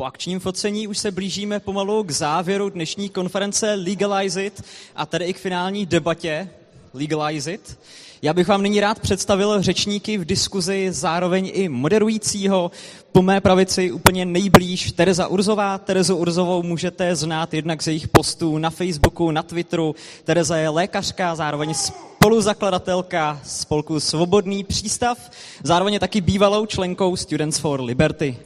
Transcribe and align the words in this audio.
po 0.00 0.04
akčním 0.04 0.40
focení 0.40 0.88
už 0.88 0.98
se 0.98 1.10
blížíme 1.10 1.60
pomalu 1.60 2.04
k 2.04 2.10
závěru 2.10 2.70
dnešní 2.70 3.08
konference 3.08 3.74
Legalize 3.74 4.44
It 4.44 4.62
a 4.96 5.06
tedy 5.06 5.24
i 5.24 5.32
k 5.32 5.38
finální 5.38 5.86
debatě 5.86 6.48
Legalize 6.94 7.52
It. 7.52 7.78
Já 8.22 8.34
bych 8.34 8.48
vám 8.48 8.62
nyní 8.62 8.80
rád 8.80 8.98
představil 8.98 9.62
řečníky 9.62 10.18
v 10.18 10.24
diskuzi, 10.24 10.88
zároveň 10.92 11.50
i 11.54 11.68
moderujícího. 11.68 12.70
Po 13.12 13.22
mé 13.22 13.40
pravici 13.40 13.92
úplně 13.92 14.24
nejblíž 14.24 14.92
Tereza 14.92 15.26
Urzová. 15.26 15.78
Terezu 15.78 16.16
Urzovou 16.16 16.62
můžete 16.62 17.16
znát 17.16 17.54
jednak 17.54 17.82
z 17.82 17.86
jejich 17.86 18.08
postů 18.08 18.58
na 18.58 18.70
Facebooku, 18.70 19.30
na 19.30 19.42
Twitteru. 19.42 19.94
Tereza 20.24 20.56
je 20.56 20.68
lékařka, 20.68 21.34
zároveň 21.34 21.74
spoluzakladatelka 21.74 23.40
spolku 23.44 24.00
Svobodný 24.00 24.64
přístav, 24.64 25.30
zároveň 25.62 25.94
je 25.94 26.00
taky 26.00 26.20
bývalou 26.20 26.66
členkou 26.66 27.16
Students 27.16 27.58
for 27.58 27.80
Liberty. 27.80 28.36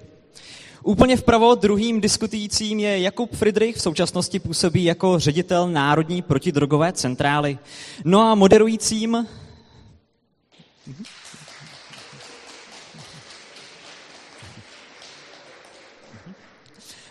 Úplně 0.84 1.16
vpravo 1.16 1.54
druhým 1.54 2.00
diskutujícím 2.00 2.80
je 2.80 3.00
Jakub 3.00 3.36
Friedrich, 3.36 3.76
v 3.76 3.80
současnosti 3.82 4.38
působí 4.38 4.84
jako 4.84 5.18
ředitel 5.18 5.68
Národní 5.68 6.22
protidrogové 6.22 6.92
centrály. 6.92 7.58
No 8.04 8.20
a 8.20 8.34
moderujícím 8.34 9.26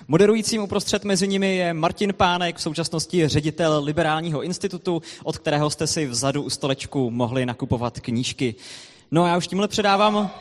Moderujícím 0.07 0.63
uprostřed 0.63 1.03
mezi 1.03 1.27
nimi 1.27 1.55
je 1.55 1.73
Martin 1.73 2.13
Pánek, 2.13 2.55
v 2.55 2.61
současnosti 2.61 3.27
ředitel 3.27 3.83
Liberálního 3.83 4.43
institutu, 4.43 5.01
od 5.23 5.37
kterého 5.37 5.69
jste 5.69 5.87
si 5.87 6.05
vzadu 6.05 6.41
u 6.41 6.49
stolečku 6.49 7.11
mohli 7.11 7.45
nakupovat 7.45 7.99
knížky. 7.99 8.55
No 9.11 9.23
a 9.23 9.27
já 9.27 9.37
už 9.37 9.47
tímhle 9.47 9.67
předávám... 9.67 10.31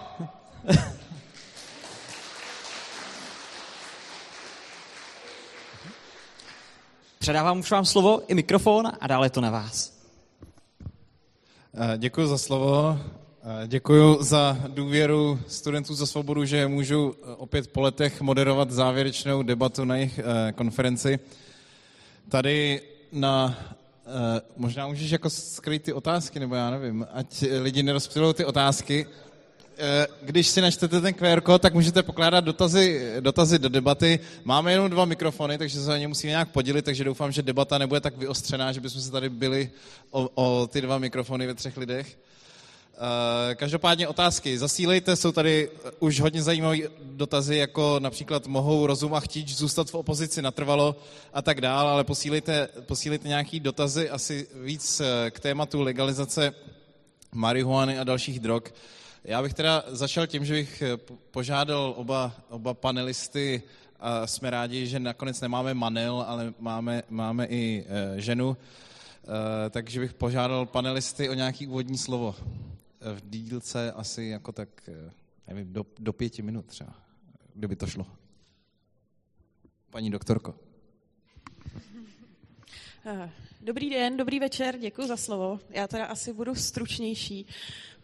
Předávám 7.23 7.59
už 7.59 7.71
vám 7.71 7.85
slovo 7.85 8.23
i 8.29 8.35
mikrofon 8.35 8.93
a 9.01 9.07
dále 9.07 9.31
to 9.31 9.41
na 9.41 9.51
vás. 9.51 9.93
Eh, 11.75 11.99
Děkuji 11.99 12.27
za 12.27 12.39
slovo. 12.39 12.99
Eh, 13.43 13.69
Děkuji 13.69 14.19
za 14.21 14.59
důvěru 14.69 15.41
studentů 15.47 15.95
za 15.95 16.07
svobodu, 16.07 16.45
že 16.45 16.69
můžu 16.69 17.15
eh, 17.15 17.35
opět 17.35 17.69
po 17.73 17.81
letech 17.81 18.21
moderovat 18.21 18.71
závěrečnou 18.71 19.43
debatu 19.43 19.85
na 19.85 19.97
jejich 19.97 20.21
konferenci. 20.55 21.19
Tady 22.29 22.81
na, 23.13 23.59
možná 24.57 24.87
můžeš 24.87 25.11
jako 25.11 25.31
skrýt 25.31 25.83
ty 25.83 25.93
otázky, 25.93 26.41
nebo 26.41 26.55
já 26.55 26.71
nevím, 26.71 27.07
ať 27.13 27.45
lidi 27.61 27.83
nerozptilou 27.83 28.33
ty 28.33 28.45
otázky. 28.45 29.07
Eh, 29.79 30.07
Když 30.23 30.49
si 30.49 30.61
načtete 30.61 31.01
ten 31.01 31.15
QR 31.15 31.41
kód, 31.41 31.63
tak 31.63 31.75
můžete 31.75 32.03
pokládat 32.03 32.41
dotazy, 32.45 33.13
dotazy 33.21 33.59
do 33.59 33.69
debaty. 33.69 34.21
Máme 34.45 34.73
jenom 34.73 34.91
dva 34.91 35.05
mikrofony, 35.05 35.59
takže 35.59 35.81
se 35.81 35.93
o 35.93 35.97
ně 35.97 36.09
musíme 36.09 36.31
nějak 36.31 36.49
podělit, 36.51 36.85
takže 36.85 37.05
doufám, 37.05 37.33
že 37.33 37.43
debata 37.43 37.79
nebude 37.79 38.01
tak 38.01 38.17
vyostřená, 38.17 38.73
že 38.73 38.81
bychom 38.81 39.01
se 39.03 39.11
tady 39.11 39.29
byli 39.29 39.71
o, 40.11 40.29
o 40.35 40.67
ty 40.67 40.81
dva 40.81 40.99
mikrofony 40.99 41.47
ve 41.47 41.55
třech 41.55 41.77
lidech. 41.77 42.19
Eh, 43.51 43.55
Každopádně 43.55 44.09
otázky 44.09 44.59
zasílejte, 44.59 45.17
jsou 45.17 45.33
tady 45.33 45.71
už 45.99 46.21
hodně 46.21 46.43
zajímavé 46.43 46.77
dotazy, 47.03 47.57
jako 47.57 47.97
například 47.99 48.47
mohou 48.47 48.87
rozum 48.87 49.15
a 49.15 49.21
chtíč 49.21 49.55
zůstat 49.57 49.91
v 49.91 49.95
opozici 49.95 50.43
natrvalo 50.43 50.97
a 51.33 51.43
tak 51.43 51.61
dál, 51.61 51.89
ale 51.89 52.05
posílejte, 52.05 52.69
posílejte 52.87 53.29
nějaký 53.29 53.61
dotazy 53.61 54.11
asi 54.11 54.47
víc 54.55 55.01
eh, 55.01 55.31
k 55.31 55.41
tématu 55.41 55.81
legalizace 55.83 56.55
marihuany 57.35 57.99
a 57.99 58.05
dalších 58.05 58.41
drog. 58.41 58.63
Já 59.25 59.43
bych 59.43 59.55
teda 59.55 59.85
začal 59.89 60.27
tím, 60.27 60.45
že 60.45 60.55
bych 60.55 60.83
eh, 60.83 60.97
po- 60.97 61.17
požádal 61.31 61.95
oba, 61.97 62.33
oba 62.49 62.75
panelisty, 62.75 63.63
a 64.01 64.27
jsme 64.27 64.51
rádi, 64.51 64.87
že 64.87 65.01
nakonec 65.01 65.41
nemáme 65.41 65.75
manel, 65.75 66.25
ale 66.29 66.55
máme, 66.59 67.03
máme 67.11 67.47
i 67.47 67.85
eh, 67.89 68.21
ženu, 68.21 68.57
Eh, 69.25 69.71
takže 69.71 70.01
bych 70.01 70.15
požádal 70.15 70.67
panelisty 70.67 71.29
o 71.29 71.35
nějaký 71.35 71.67
úvodní 71.67 71.99
slovo. 71.99 72.35
V 73.01 73.31
dílce 73.31 73.93
asi 73.93 74.25
jako 74.25 74.53
tak, 74.53 74.69
nevím, 75.47 75.73
do, 75.73 75.87
do 75.99 76.13
pěti 76.13 76.43
minut 76.43 76.67
třeba, 76.67 76.95
kdyby 77.55 77.77
to 77.77 77.87
šlo. 77.87 78.07
Paní 79.91 80.11
doktorko. 80.11 80.55
Eh, 83.07 83.31
Dobrý 83.61 83.91
den, 83.91 84.17
dobrý 84.17 84.41
večer, 84.41 84.79
děkuji 84.79 85.09
za 85.09 85.17
slovo. 85.17 85.61
Já 85.71 85.89
teda 85.89 86.07
asi 86.07 86.33
budu 86.33 86.55
stručnější, 86.55 87.47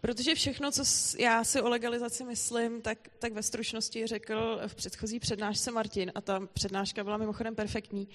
protože 0.00 0.34
všechno, 0.34 0.70
co 0.70 0.82
já 1.18 1.44
si 1.44 1.60
o 1.60 1.68
legalizaci 1.68 2.24
myslím, 2.24 2.82
tak, 2.82 2.98
tak 3.18 3.32
ve 3.32 3.42
stručnosti 3.42 4.06
řekl 4.06 4.60
v 4.66 4.74
předchozí 4.74 5.20
přednášce 5.20 5.70
Martin 5.70 6.12
a 6.14 6.20
ta 6.20 6.40
přednáška 6.52 7.04
byla 7.04 7.16
mimochodem 7.16 7.54
perfektní. 7.54 8.08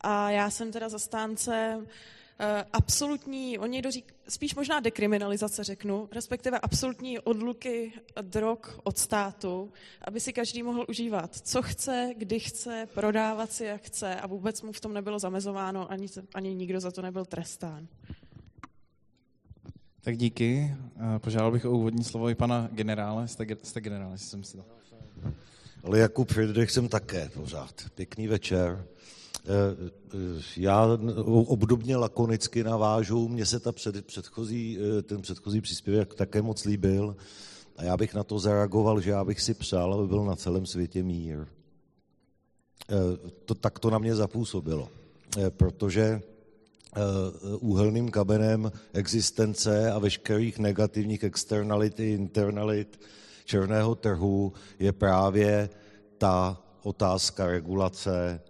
A 0.00 0.30
já 0.30 0.50
jsem 0.50 0.72
teda 0.72 0.88
zastánce 0.88 1.86
eh, 2.40 2.64
absolutní, 2.72 3.58
oni 3.58 3.82
dořík, 3.82 4.14
spíš 4.28 4.54
možná 4.54 4.80
dekriminalizace 4.80 5.64
řeknu, 5.64 6.08
respektive 6.12 6.58
absolutní 6.58 7.18
odluky 7.18 7.92
drog 8.22 8.58
od 8.84 8.98
státu, 8.98 9.72
aby 10.04 10.20
si 10.20 10.32
každý 10.32 10.62
mohl 10.62 10.84
užívat, 10.88 11.36
co 11.36 11.62
chce, 11.62 12.10
kdy 12.18 12.40
chce, 12.40 12.88
prodávat 12.94 13.52
si, 13.52 13.64
jak 13.64 13.82
chce 13.82 14.16
a 14.16 14.26
vůbec 14.26 14.62
mu 14.62 14.72
v 14.72 14.80
tom 14.80 14.94
nebylo 14.94 15.18
zamezováno, 15.18 15.90
ani, 15.90 16.06
ani 16.34 16.54
nikdo 16.54 16.80
za 16.80 16.90
to 16.90 17.02
nebyl 17.02 17.24
trestán. 17.24 17.88
Tak 20.06 20.16
díky. 20.16 20.74
Eh, 20.96 21.18
Požádal 21.18 21.52
bych 21.52 21.64
o 21.64 21.70
úvodní 21.70 22.04
slovo 22.04 22.30
i 22.30 22.34
pana 22.34 22.68
generále. 22.72 23.28
Jste, 23.28 23.46
jste 23.62 23.80
generál, 23.80 24.12
jestli 24.12 24.28
jsem 24.28 24.44
si 24.44 24.56
to... 24.56 24.64
Ale 25.84 25.98
Jakub 25.98 26.32
Friedrich 26.32 26.70
jsem 26.70 26.88
také 26.88 27.28
pořád. 27.28 27.74
Pěkný 27.94 28.28
večer. 28.28 28.86
Eh, 29.46 29.90
Já 30.56 30.98
obdobně 31.46 31.96
lakonicky 31.96 32.64
navážu, 32.64 33.28
mně 33.28 33.46
se 33.46 33.60
ta 33.60 33.72
před, 33.72 34.06
předchozí, 34.06 34.78
eh, 34.98 35.02
ten 35.02 35.22
předchozí 35.22 35.60
příspěvek 35.60 36.14
také 36.14 36.42
moc 36.42 36.64
líbil 36.64 37.16
a 37.76 37.84
já 37.84 37.96
bych 37.96 38.14
na 38.14 38.24
to 38.24 38.38
zareagoval, 38.38 39.00
že 39.00 39.10
já 39.10 39.24
bych 39.24 39.40
si 39.40 39.54
přál, 39.54 39.94
aby 39.94 40.08
byl 40.08 40.24
na 40.24 40.36
celém 40.36 40.66
světě 40.66 41.02
mír. 41.02 41.38
Eh, 42.90 43.30
To, 43.44 43.54
tak 43.54 43.78
to 43.78 43.90
na 43.90 43.98
mě 43.98 44.14
zapůsobilo, 44.14 44.88
protože 45.50 46.22
úhelným 47.60 48.10
kamenem 48.10 48.72
existence 48.92 49.90
a 49.90 49.98
veškerých 49.98 50.58
negativních 50.58 51.24
externalit 51.24 52.00
i 52.00 52.10
internalit 52.10 53.00
černého 53.44 53.94
trhu 53.94 54.52
je 54.78 54.92
právě 54.92 55.70
ta 56.18 56.62
otázka 56.82 57.46
regulace 57.46 58.40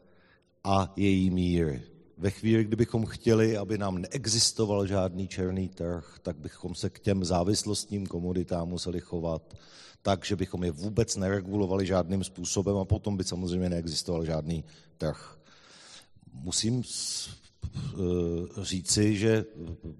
a 0.66 0.92
její 0.96 1.30
míry. 1.30 1.82
Ve 2.18 2.30
chvíli, 2.30 2.64
kdybychom 2.64 3.06
chtěli, 3.06 3.56
aby 3.56 3.78
nám 3.78 3.98
neexistoval 3.98 4.86
žádný 4.86 5.28
černý 5.28 5.68
trh, 5.68 6.18
tak 6.22 6.36
bychom 6.36 6.74
se 6.74 6.90
k 6.90 6.98
těm 6.98 7.24
závislostním 7.24 8.06
komoditám 8.06 8.68
museli 8.68 9.00
chovat 9.00 9.54
tak, 10.02 10.24
že 10.24 10.36
bychom 10.36 10.64
je 10.64 10.70
vůbec 10.70 11.16
neregulovali 11.16 11.86
žádným 11.86 12.24
způsobem 12.24 12.76
a 12.76 12.84
potom 12.84 13.16
by 13.16 13.24
samozřejmě 13.24 13.68
neexistoval 13.68 14.24
žádný 14.24 14.64
trh. 14.98 15.38
Musím 16.32 16.82
eh, 16.82 17.98
říci, 18.62 19.16
že 19.16 19.44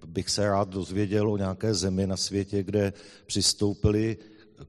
bych 0.07 0.31
se 0.31 0.49
rád 0.49 0.69
dozvěděl 0.69 1.33
o 1.33 1.37
nějaké 1.37 1.75
zemi 1.75 2.07
na 2.07 2.17
světě, 2.17 2.63
kde 2.63 2.93
přistoupili 3.27 4.17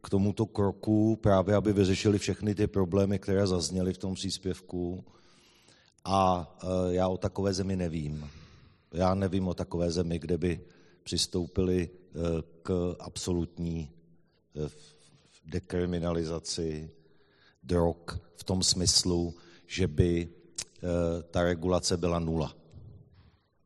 k 0.02 0.10
tomuto 0.10 0.46
kroku 0.46 1.16
právě, 1.16 1.56
aby 1.56 1.74
vyřešili 1.74 2.18
všechny 2.20 2.56
ty 2.56 2.68
problémy, 2.68 3.20
které 3.20 3.48
zazněly 3.48 3.94
v 3.94 3.98
tom 3.98 4.14
příspěvku. 4.14 5.06
A 6.10 6.56
eh, 6.64 6.68
já 6.94 7.08
o 7.08 7.18
takové 7.18 7.54
zemi 7.54 7.76
nevím. 7.76 8.30
Já 8.94 9.16
nevím 9.16 9.48
o 9.48 9.54
takové 9.54 9.92
zemi, 9.92 10.20
kde 10.20 10.38
by 10.38 10.62
přistoupili 11.04 11.90
eh, 11.90 12.20
k 12.64 12.96
absolutní 13.00 13.90
eh, 14.56 14.70
dekriminalizaci 15.46 16.92
drog 17.64 17.98
v 18.36 18.44
tom 18.44 18.64
smyslu, 18.64 19.36
že 19.68 19.88
by 19.88 20.30
eh, 20.30 21.24
ta 21.32 21.44
regulace 21.44 21.98
byla 21.98 22.20
nula. 22.20 22.56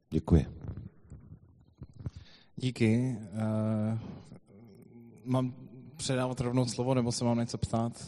Děkuji. 0.09 0.45
Díky. 2.55 3.17
Uh, 3.33 3.99
mám 5.23 5.53
předávat 5.97 6.41
rovnou 6.41 6.65
slovo, 6.65 6.93
nebo 6.93 7.11
se 7.11 7.23
mám 7.23 7.39
něco 7.39 7.57
ptát? 7.57 8.07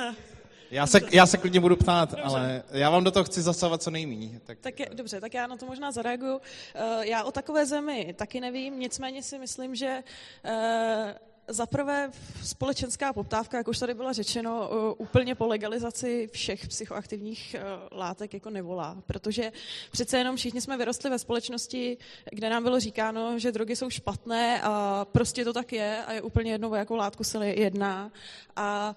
Já 0.70 0.86
se, 0.86 1.00
já 1.12 1.26
se 1.26 1.38
klidně 1.38 1.60
budu 1.60 1.76
ptát, 1.76 2.14
ale 2.22 2.62
já 2.70 2.90
vám 2.90 3.04
do 3.04 3.10
toho 3.10 3.24
chci 3.24 3.42
zasahovat 3.42 3.82
co 3.82 3.90
nejméně. 3.90 4.40
Tak, 4.44 4.58
Tak 4.60 4.80
je, 4.80 4.88
dobře, 4.94 5.20
tak 5.20 5.34
já 5.34 5.46
na 5.46 5.56
to 5.56 5.66
možná 5.66 5.92
zareaguju. 5.92 6.40
Eh, 6.74 7.06
Já 7.06 7.24
o 7.24 7.32
takové 7.32 7.66
zemi 7.66 8.14
taky 8.18 8.40
nevím, 8.40 8.78
nicméně 8.78 9.22
si 9.22 9.38
myslím, 9.38 9.74
že 9.74 10.02
eh, 10.44 11.14
Zaprvé 11.50 12.10
společenská 12.42 13.12
poptávka, 13.12 13.56
jak 13.56 13.68
už 13.68 13.78
tady 13.78 13.94
bylo 13.94 14.12
řečeno, 14.12 14.70
úplně 14.98 15.34
po 15.34 15.46
legalizaci 15.46 16.28
všech 16.32 16.68
psychoaktivních 16.68 17.56
látek 17.92 18.34
jako 18.34 18.50
nevolá, 18.50 19.02
protože 19.06 19.52
přece 19.90 20.18
jenom 20.18 20.36
všichni 20.36 20.60
jsme 20.60 20.78
vyrostli 20.78 21.10
ve 21.10 21.18
společnosti, 21.18 21.96
kde 22.32 22.50
nám 22.50 22.62
bylo 22.62 22.80
říkáno, 22.80 23.38
že 23.38 23.52
drogy 23.52 23.76
jsou 23.76 23.90
špatné 23.90 24.60
a 24.62 25.04
prostě 25.04 25.44
to 25.44 25.52
tak 25.52 25.72
je 25.72 26.04
a 26.04 26.12
je 26.12 26.22
úplně 26.22 26.52
jedno, 26.52 26.70
o 26.70 26.74
jakou 26.74 26.96
látku 26.96 27.24
se 27.24 27.46
jedná. 27.46 28.12
A 28.56 28.96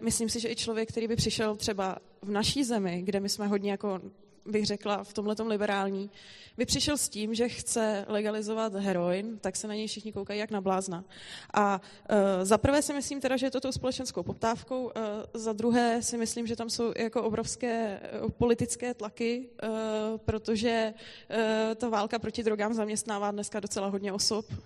myslím 0.00 0.28
si, 0.28 0.40
že 0.40 0.50
i 0.50 0.56
člověk, 0.56 0.88
který 0.88 1.08
by 1.08 1.16
přišel 1.16 1.56
třeba 1.56 1.98
v 2.22 2.30
naší 2.30 2.64
zemi, 2.64 3.02
kde 3.02 3.20
my 3.20 3.28
jsme 3.28 3.46
hodně 3.46 3.70
jako 3.70 4.00
bych 4.46 4.66
řekla, 4.66 5.04
v 5.04 5.12
tomhle 5.12 5.34
liberální, 5.46 6.10
by 6.56 6.66
přišel 6.66 6.96
s 6.96 7.08
tím, 7.08 7.34
že 7.34 7.48
chce 7.48 8.04
legalizovat 8.08 8.74
heroin, 8.74 9.38
tak 9.38 9.56
se 9.56 9.68
na 9.68 9.74
něj 9.74 9.86
všichni 9.86 10.12
koukají 10.12 10.40
jak 10.40 10.50
na 10.50 10.60
blázna. 10.60 11.04
A 11.54 11.80
uh, 12.10 12.16
za 12.42 12.58
prvé 12.58 12.82
si 12.82 12.92
myslím 12.92 13.20
teda, 13.20 13.36
že 13.36 13.46
je 13.46 13.50
to 13.50 13.60
tou 13.60 13.72
společenskou 13.72 14.22
poptávkou, 14.22 14.84
uh, 14.84 14.90
za 15.34 15.52
druhé 15.52 16.02
si 16.02 16.16
myslím, 16.16 16.46
že 16.46 16.56
tam 16.56 16.70
jsou 16.70 16.92
jako 16.96 17.22
obrovské 17.22 18.00
uh, 18.22 18.30
politické 18.30 18.94
tlaky, 18.94 19.48
uh, 19.62 19.70
protože 20.18 20.94
uh, 20.94 21.74
ta 21.74 21.88
válka 21.88 22.18
proti 22.18 22.42
drogám 22.42 22.74
zaměstnává 22.74 23.30
dneska 23.30 23.60
docela 23.60 23.86
hodně 23.86 24.12
osob, 24.12 24.46
uh, 24.50 24.58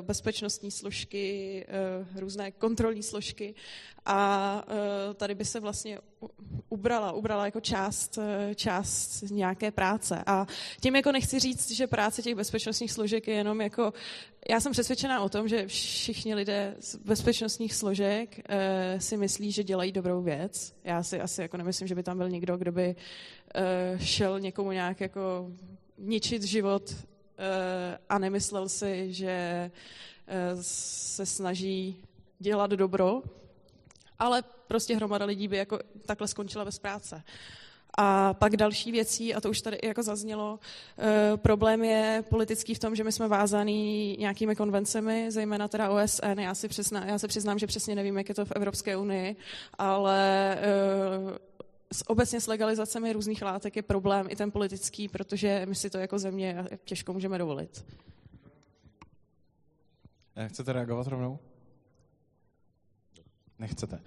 bezpečnostní 0.00 0.70
složky, 0.70 1.66
uh, 1.68 2.20
různé 2.20 2.50
kontrolní 2.50 3.02
složky 3.02 3.54
a 4.10 4.62
uh, 4.66 5.14
tady 5.14 5.34
by 5.34 5.44
se 5.44 5.60
vlastně 5.60 5.98
ubrala, 6.68 7.12
ubrala 7.12 7.44
jako 7.44 7.60
část, 7.60 8.18
část 8.54 9.22
nějaké 9.30 9.70
práce. 9.70 10.22
A 10.26 10.46
tím 10.80 10.96
jako 10.96 11.12
nechci 11.12 11.38
říct, 11.38 11.70
že 11.70 11.86
práce 11.86 12.22
těch 12.22 12.34
bezpečnostních 12.34 12.92
složek 12.92 13.28
je 13.28 13.34
jenom 13.34 13.60
jako... 13.60 13.92
Já 14.50 14.60
jsem 14.60 14.72
přesvědčená 14.72 15.20
o 15.20 15.28
tom, 15.28 15.48
že 15.48 15.66
všichni 15.66 16.34
lidé 16.34 16.74
z 16.80 16.96
bezpečnostních 16.96 17.74
složek 17.74 18.40
e, 18.48 19.00
si 19.00 19.16
myslí, 19.16 19.52
že 19.52 19.64
dělají 19.64 19.92
dobrou 19.92 20.22
věc. 20.22 20.74
Já 20.84 21.02
si 21.02 21.20
asi 21.20 21.42
jako 21.42 21.56
nemyslím, 21.56 21.88
že 21.88 21.94
by 21.94 22.02
tam 22.02 22.18
byl 22.18 22.28
někdo, 22.28 22.56
kdo 22.56 22.72
by 22.72 22.96
šel 23.98 24.40
někomu 24.40 24.72
nějak 24.72 25.00
jako 25.00 25.50
ničit 25.98 26.42
život 26.42 26.94
a 28.08 28.18
nemyslel 28.18 28.68
si, 28.68 29.12
že 29.12 29.70
se 30.60 31.26
snaží 31.26 31.96
dělat 32.38 32.70
dobro, 32.70 33.22
ale 34.18 34.42
prostě 34.66 34.96
hromada 34.96 35.24
lidí 35.24 35.48
by 35.48 35.56
jako 35.56 35.78
takhle 36.06 36.28
skončila 36.28 36.64
bez 36.64 36.78
práce. 36.78 37.22
A 38.00 38.34
pak 38.34 38.56
další 38.56 38.92
věcí, 38.92 39.34
a 39.34 39.40
to 39.40 39.50
už 39.50 39.60
tady 39.60 39.78
jako 39.84 40.02
zaznělo, 40.02 40.58
e, 40.98 41.36
problém 41.36 41.84
je 41.84 42.24
politický 42.30 42.74
v 42.74 42.78
tom, 42.78 42.96
že 42.96 43.04
my 43.04 43.12
jsme 43.12 43.28
vázaný 43.28 44.16
nějakými 44.18 44.56
konvencemi, 44.56 45.30
zejména 45.30 45.68
teda 45.68 45.90
OSN. 45.90 46.40
Já, 46.40 46.54
si 46.54 46.68
přizná, 46.68 47.06
já 47.06 47.18
se 47.18 47.28
přiznám, 47.28 47.58
že 47.58 47.66
přesně 47.66 47.94
nevím, 47.94 48.18
jak 48.18 48.28
je 48.28 48.34
to 48.34 48.44
v 48.44 48.52
Evropské 48.52 48.96
unii, 48.96 49.36
ale 49.78 50.54
e, 50.54 50.66
s, 51.92 52.10
obecně 52.10 52.40
s 52.40 52.46
legalizacemi 52.46 53.12
různých 53.12 53.42
látek 53.42 53.76
je 53.76 53.82
problém 53.82 54.26
i 54.30 54.36
ten 54.36 54.50
politický, 54.50 55.08
protože 55.08 55.66
my 55.68 55.74
si 55.74 55.90
to 55.90 55.98
jako 55.98 56.18
země 56.18 56.64
těžko 56.84 57.12
můžeme 57.12 57.38
dovolit. 57.38 57.84
Chcete 60.48 60.72
reagovat 60.72 61.06
rovnou? 61.06 61.38
Nechcete. 63.58 64.00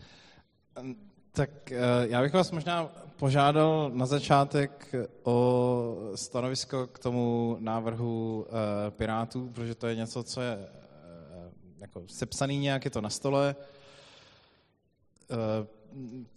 Tak 1.31 1.71
eh, 1.71 1.77
já 2.03 2.21
bych 2.21 2.33
vás 2.33 2.51
možná 2.51 2.85
požádal 3.15 3.91
na 3.93 4.05
začátek 4.05 4.95
o 5.23 6.11
stanovisko 6.15 6.87
k 6.87 6.99
tomu 6.99 7.57
návrhu 7.59 8.45
eh, 8.47 8.91
Pirátů, 8.91 9.49
protože 9.49 9.75
to 9.75 9.87
je 9.87 9.95
něco, 9.95 10.23
co 10.23 10.41
je 10.41 10.53
eh, 10.53 11.51
jako 11.79 12.03
sepsaný 12.07 12.59
nějak, 12.59 12.85
je 12.85 12.91
to 12.91 13.01
na 13.01 13.09
stole. 13.09 13.55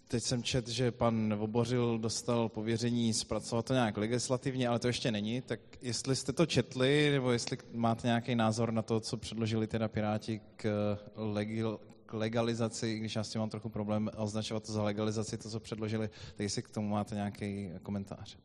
Teď 0.07 0.23
jsem 0.23 0.43
čet, 0.43 0.67
že 0.67 0.91
pan 0.91 1.35
Vobořil 1.35 1.99
dostal 1.99 2.49
pověření 2.49 3.13
zpracovat 3.13 3.65
to 3.65 3.73
nějak 3.73 3.97
legislativně, 3.97 4.67
ale 4.67 4.79
to 4.79 4.87
ještě 4.87 5.11
není. 5.11 5.41
Tak 5.41 5.59
jestli 5.81 6.15
jste 6.15 6.33
to 6.33 6.45
četli, 6.45 7.09
nebo 7.11 7.31
jestli 7.31 7.57
máte 7.73 8.07
nějaký 8.07 8.35
názor 8.35 8.71
na 8.71 8.81
to, 8.81 8.99
co 8.99 9.17
předložili 9.17 9.67
teda 9.67 9.87
Piráti 9.87 10.41
k, 10.55 10.97
legil, 11.15 11.79
k 12.05 12.13
legalizaci, 12.13 12.99
když 12.99 13.15
já 13.15 13.23
s 13.23 13.29
tím 13.29 13.39
mám 13.39 13.49
trochu 13.49 13.69
problém 13.69 14.09
označovat 14.17 14.63
to 14.63 14.71
za 14.71 14.83
legalizaci, 14.83 15.37
to, 15.37 15.49
co 15.49 15.59
předložili, 15.59 16.07
tak 16.07 16.39
jestli 16.39 16.61
k 16.61 16.69
tomu 16.69 16.89
máte 16.89 17.15
nějaký 17.15 17.69
komentář. 17.83 18.37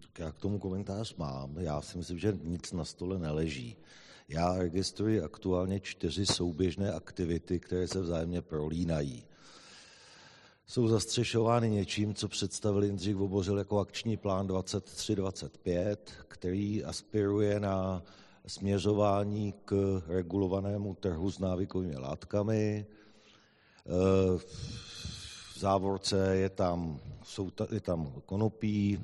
Tak 0.00 0.18
já 0.18 0.32
k 0.32 0.38
tomu 0.38 0.58
komentář 0.58 1.14
mám. 1.14 1.56
Já 1.58 1.80
si 1.80 1.98
myslím, 1.98 2.18
že 2.18 2.38
nic 2.42 2.72
na 2.72 2.84
stole 2.84 3.18
neleží. 3.18 3.76
Já 4.28 4.58
registruji 4.58 5.20
aktuálně 5.20 5.80
čtyři 5.80 6.26
souběžné 6.26 6.92
aktivity, 6.92 7.60
které 7.60 7.88
se 7.88 8.00
vzájemně 8.00 8.42
prolínají. 8.42 9.24
Jsou 10.66 10.88
zastřešovány 10.88 11.70
něčím, 11.70 12.14
co 12.14 12.28
představil 12.28 12.84
Jindřich 12.84 13.16
Vobořil 13.16 13.58
jako 13.58 13.78
akční 13.78 14.16
plán 14.16 14.46
2325, 14.46 16.12
který 16.28 16.84
aspiruje 16.84 17.60
na 17.60 18.02
směřování 18.46 19.54
k 19.64 20.02
regulovanému 20.06 20.94
trhu 20.94 21.30
s 21.30 21.38
návykovými 21.38 21.96
látkami. 21.96 22.86
V 24.36 25.58
závorce 25.58 26.36
je 26.36 26.50
tam, 26.50 27.00
jsou 27.24 27.50
ta, 27.50 27.66
je 27.72 27.80
tam 27.80 28.12
konopí, 28.26 29.00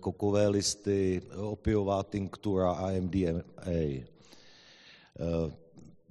kokové 0.00 0.48
listy, 0.48 1.22
opiová 1.36 2.02
tinktura 2.02 2.72
a 2.72 2.90
MDMA. 3.00 4.04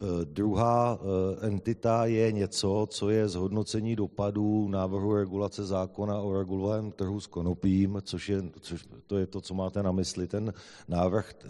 Eh, 0.03 0.25
druhá 0.25 0.99
eh, 0.99 1.47
entita 1.47 2.05
je 2.05 2.31
něco, 2.31 2.87
co 2.89 3.09
je 3.09 3.29
zhodnocení 3.29 3.95
dopadů 3.95 4.67
návrhu 4.67 5.15
regulace 5.15 5.65
zákona 5.65 6.19
o 6.19 6.39
regulovaném 6.39 6.91
trhu 6.91 7.19
s 7.19 7.27
konopím, 7.27 8.01
což 8.01 8.29
je, 8.29 8.43
což 8.59 8.85
to 9.07 9.17
je 9.17 9.27
to, 9.27 9.41
co 9.41 9.53
máte 9.53 9.83
na 9.83 9.91
mysli, 9.91 10.27
ten 10.27 10.53
návrh 10.87 11.33
eh, 11.43 11.47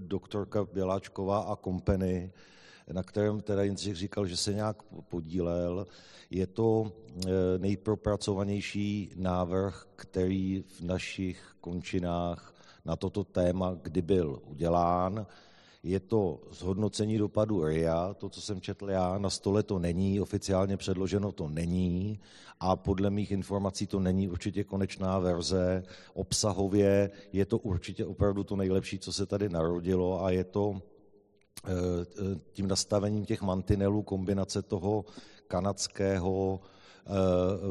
doktorka 0.00 0.66
Běláčková 0.72 1.40
a 1.40 1.56
kompany, 1.56 2.32
na 2.92 3.02
kterém 3.02 3.40
teda 3.40 3.62
Jindřich 3.62 3.96
říkal, 3.96 4.26
že 4.26 4.36
se 4.36 4.54
nějak 4.54 4.82
podílel. 5.08 5.86
Je 6.30 6.46
to 6.46 6.92
nejpropracovanější 7.58 9.10
návrh, 9.16 9.86
který 9.96 10.64
v 10.78 10.80
našich 10.80 11.54
končinách 11.60 12.54
na 12.84 12.96
toto 12.96 13.24
téma 13.24 13.76
kdy 13.82 14.02
byl 14.02 14.38
udělán. 14.46 15.26
Je 15.82 16.00
to 16.00 16.40
zhodnocení 16.50 17.18
dopadu 17.18 17.64
RIA, 17.64 18.14
to, 18.14 18.28
co 18.28 18.40
jsem 18.40 18.60
četl 18.60 18.90
já, 18.90 19.18
na 19.18 19.30
stole 19.30 19.62
to 19.62 19.78
není, 19.78 20.20
oficiálně 20.20 20.76
předloženo 20.76 21.32
to 21.32 21.48
není 21.48 22.20
a 22.60 22.76
podle 22.76 23.10
mých 23.10 23.30
informací 23.30 23.86
to 23.86 24.00
není 24.00 24.28
určitě 24.28 24.64
konečná 24.64 25.18
verze. 25.18 25.82
Obsahově 26.14 27.10
je 27.32 27.46
to 27.46 27.58
určitě 27.58 28.06
opravdu 28.06 28.44
to 28.44 28.56
nejlepší, 28.56 28.98
co 28.98 29.12
se 29.12 29.26
tady 29.26 29.48
narodilo 29.48 30.24
a 30.24 30.30
je 30.30 30.44
to 30.44 30.82
eh, 31.64 31.70
tím 32.52 32.68
nastavením 32.68 33.24
těch 33.24 33.42
mantinelů, 33.42 34.02
kombinace 34.02 34.62
toho 34.62 35.04
kanadského 35.48 36.60
eh, 37.06 37.10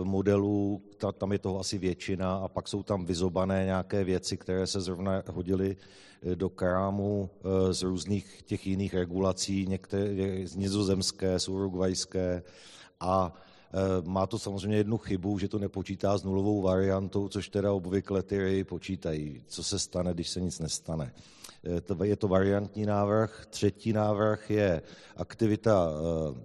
modelu, 0.04 0.82
tam 1.18 1.32
je 1.32 1.40
toho 1.40 1.60
asi 1.60 1.78
většina 1.78 2.36
a 2.36 2.48
pak 2.48 2.68
jsou 2.68 2.84
tam 2.84 3.06
vyzobané 3.06 3.66
nějaké 3.66 4.04
věci, 4.04 4.38
které 4.38 4.68
se 4.68 4.82
zrovna 4.82 5.24
hodily 5.28 5.78
Eh, 6.24 6.36
do 6.36 6.50
krámu 6.50 7.30
eh, 7.30 7.74
z 7.74 7.82
různých 7.82 8.42
těch 8.46 8.68
jiných 8.68 8.94
regulací, 8.94 9.66
některé 9.68 10.48
z 10.48 10.56
nizozemské, 10.56 11.40
z 11.40 11.48
urugvajské 11.48 12.44
a 13.00 13.34
má 14.04 14.28
to 14.28 14.40
samozřejmě 14.40 14.78
jednu 14.78 14.98
chybu, 14.98 15.40
že 15.40 15.48
to 15.48 15.60
nepočítá 15.60 16.18
s 16.18 16.24
nulovou 16.24 16.62
variantou, 16.62 17.28
což 17.28 17.50
teda 17.50 17.72
obvykle 17.72 18.24
ty 18.24 18.64
počítají. 18.64 19.44
Co 19.48 19.64
se 19.64 19.80
stane, 19.80 20.14
když 20.14 20.30
se 20.30 20.42
nic 20.42 20.60
nestane? 20.60 21.14
Je 22.04 22.16
to 22.16 22.28
variantní 22.28 22.86
návrh. 22.86 23.46
Třetí 23.50 23.94
návrh 23.94 24.52
je 24.52 24.82
aktivita 25.18 25.90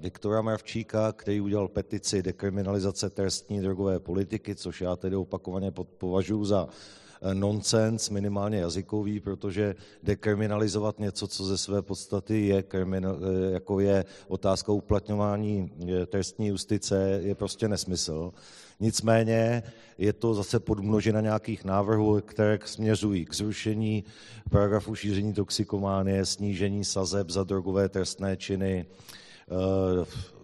Viktora 0.00 0.42
Mravčíka, 0.42 1.12
který 1.12 1.40
udělal 1.40 1.68
petici 1.68 2.22
dekriminalizace 2.22 3.10
trestní 3.10 3.60
drogové 3.60 4.00
politiky, 4.00 4.54
což 4.54 4.80
já 4.80 4.96
tedy 4.96 5.16
opakovaně 5.16 5.72
považuji 5.98 6.44
za 6.44 6.68
Eh, 6.68 7.05
nonsens, 7.34 8.10
minimálně 8.10 8.58
jazykový, 8.58 9.20
protože 9.20 9.74
dekriminalizovat 10.02 10.98
něco, 10.98 11.28
co 11.28 11.44
ze 11.44 11.58
své 11.58 11.82
podstaty 11.82 12.46
je, 12.46 12.64
eh, 12.74 13.52
jako 13.52 13.80
je 13.80 14.04
otázka 14.28 14.72
uplatňování 14.72 15.70
eh, 15.88 16.06
trestní 16.06 16.46
justice, 16.48 17.20
je 17.22 17.34
prostě 17.34 17.68
nesmysl. 17.68 18.32
Nicméně 18.80 19.62
je 19.98 20.12
to 20.12 20.34
zase 20.34 20.60
podmnožina 20.60 21.20
nějakých 21.20 21.64
návrhů, 21.64 22.20
které 22.26 22.58
směřují 22.64 23.24
k 23.24 23.34
zrušení 23.34 24.04
paragrafu 24.50 24.94
šíření 24.94 25.32
toxikománie, 25.32 26.26
snížení 26.26 26.84
sazeb 26.84 27.30
za 27.30 27.44
drogové 27.44 27.88
trestné 27.88 28.36
činy, 28.36 28.86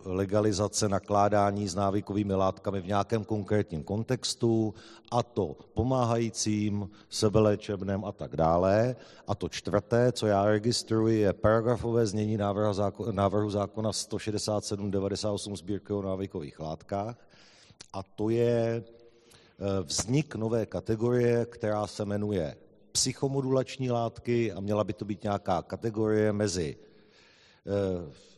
legalizace 0.04 0.88
nakládání 0.88 1.68
s 1.68 1.74
návykovými 1.74 2.34
látkami 2.34 2.80
v 2.80 2.86
nějakém 2.86 3.24
konkrétním 3.24 3.84
kontextu, 3.84 4.74
a 5.10 5.22
to 5.22 5.56
pomáhajícím, 5.74 6.90
sebeléčebném 7.08 8.04
a 8.04 8.12
tak 8.12 8.36
dále. 8.36 8.96
A 9.26 9.34
to 9.34 9.48
čtvrté, 9.48 10.12
co 10.12 10.26
já 10.26 10.44
registruji, 10.44 11.20
je 11.20 11.32
paragrafové 11.32 12.06
znění 12.06 12.36
návrhu 12.36 12.72
zákona, 12.72 13.12
návrhu 13.12 13.50
zákona 13.50 13.90
167.98 13.90 15.56
sbírky 15.56 15.92
o 15.92 16.02
návykových 16.02 16.60
látkách. 16.60 17.16
A 17.92 18.02
to 18.02 18.30
je 18.30 18.84
eh, 18.84 19.82
vznik 19.82 20.34
nové 20.34 20.66
kategorie, 20.66 21.46
která 21.46 21.86
se 21.86 22.04
jmenuje 22.04 22.56
psychomodulační 22.92 23.90
látky 23.90 24.52
a 24.52 24.60
měla 24.60 24.84
by 24.84 24.92
to 24.92 25.04
být 25.04 25.22
nějaká 25.22 25.62
kategorie 25.62 26.32
mezi 26.32 26.76
eh, 27.66 28.31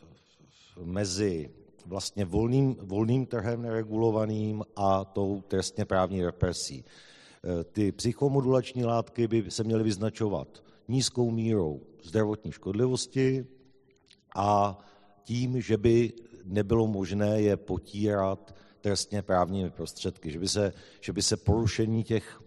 mezi 0.83 1.51
vlastně 1.87 2.25
volným, 2.25 2.77
volným 2.83 3.27
trhem 3.27 3.63
neregulovaným 3.63 4.65
a 4.77 5.05
tou 5.05 5.43
trestně 5.49 5.85
právní 5.85 6.25
represí. 6.25 6.85
E, 6.85 7.65
ty 7.65 7.93
psychomodulační 7.93 8.85
látky 8.85 9.29
by 9.29 9.51
se 9.51 9.65
měly 9.65 9.85
vyznačovat 9.85 10.63
nízkou 10.89 11.31
mírou 11.31 11.81
zdravotní 12.03 12.53
škodlivosti 12.53 13.47
a 14.37 14.79
tím, 15.23 15.61
že 15.61 15.77
by 15.77 16.13
nebylo 16.45 16.87
možné 16.87 17.41
je 17.41 17.57
potírat 17.57 18.55
trestně 18.81 19.23
právními 19.23 19.71
prostředky, 19.71 20.31
že 20.31 20.39
by 20.39 20.49
se, 20.49 20.73
že 21.01 21.13
by 21.13 21.23
se 21.23 21.37
porušení 21.37 22.05
těch, 22.05 22.41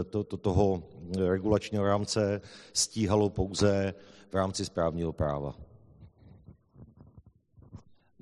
e, 0.00 0.04
to, 0.04 0.24
to, 0.24 0.36
toho 0.36 0.82
regulačního 1.16 1.84
rámce 1.84 2.40
stíhalo 2.72 3.30
pouze 3.30 3.94
v 4.30 4.34
rámci 4.34 4.64
správního 4.64 5.12
práva. 5.12 5.54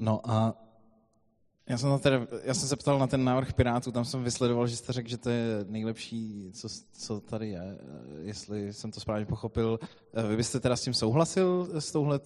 No 0.03 0.31
a 0.31 0.55
já 1.69 1.79
jsem, 1.79 1.99
tedy, 1.99 2.17
já 2.43 2.55
jsem 2.55 2.69
se 2.69 2.77
ptal 2.77 2.99
na 2.99 3.07
ten 3.07 3.25
návrh 3.25 3.53
Pirátů, 3.53 3.93
tam 3.93 4.05
jsem 4.05 4.25
vysledoval, 4.25 4.67
že 4.67 4.77
jste 4.77 4.93
řekl, 4.93 5.09
že 5.09 5.19
to 5.19 5.31
je 5.31 5.65
nejlepší, 5.69 6.51
co, 6.53 6.69
co 6.93 7.21
tady 7.21 7.49
je, 7.49 7.79
jestli 8.23 8.73
jsem 8.73 8.91
to 8.91 9.01
správně 9.01 9.27
pochopil. 9.27 9.81
Vy 10.29 10.37
byste 10.37 10.61
teda 10.61 10.77
s 10.77 10.83
tím 10.83 10.95
souhlasil, 10.95 11.69
s 11.81 11.93
touhle, 11.93 12.21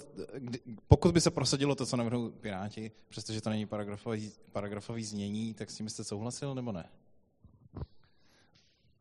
pokud 0.88 1.14
by 1.14 1.20
se 1.20 1.30
prosadilo 1.30 1.74
to, 1.74 1.86
co 1.86 1.96
navrhují 1.96 2.32
Piráti, 2.40 2.90
přestože 3.08 3.40
to 3.40 3.50
není 3.50 3.66
paragrafový, 3.66 4.32
paragrafový 4.52 5.04
znění, 5.04 5.54
tak 5.54 5.70
s 5.70 5.76
tím 5.76 5.86
byste 5.86 6.04
souhlasil 6.04 6.54
nebo 6.54 6.72
ne? 6.72 6.88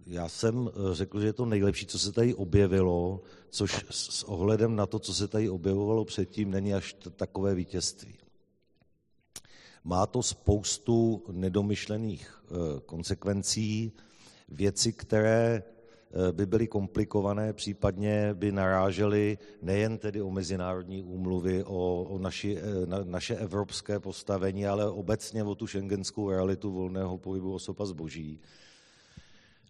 Já 0.06 0.30
jsem 0.30 0.70
řekl, 0.92 1.20
že 1.20 1.28
je 1.28 1.34
to 1.34 1.46
nejlepší, 1.46 1.86
co 1.86 2.00
se 2.00 2.12
tady 2.12 2.34
objevilo, 2.34 3.22
což 3.50 3.86
s 3.90 4.24
ohledem 4.24 4.76
na 4.76 4.86
to, 4.86 5.00
co 5.00 5.14
se 5.14 5.28
tady 5.28 5.50
objevovalo 5.50 6.06
předtím, 6.06 6.52
není 6.52 6.74
až 6.74 6.96
takové 7.16 7.56
vítězství. 7.56 8.18
Má 9.86 10.06
to 10.06 10.24
spoustu 10.24 11.24
nedomyšlených 11.32 12.44
eh, 12.46 12.56
konsekvencí, 12.86 13.92
věci, 14.50 14.94
které 14.94 15.64
eh, 15.64 16.32
by 16.32 16.46
byly 16.46 16.68
komplikované, 16.68 17.54
případně 17.54 18.34
by 18.34 18.52
narážely 18.52 19.38
nejen 19.62 19.98
tedy 19.98 20.22
o 20.22 20.32
mezinárodní 20.32 21.04
úmluvy, 21.04 21.64
o, 21.64 22.04
o 22.04 22.18
naši, 22.18 22.58
eh, 22.58 22.86
na, 22.86 23.04
naše 23.04 23.36
evropské 23.36 24.00
postavení, 24.00 24.68
ale 24.68 24.90
obecně 24.90 25.44
o 25.44 25.56
tu 25.56 25.68
šengenskou 25.68 26.30
realitu 26.30 26.72
volného 26.72 27.18
pohybu 27.18 27.54
osob 27.54 27.82
a 27.82 27.86
zboží. 27.86 28.40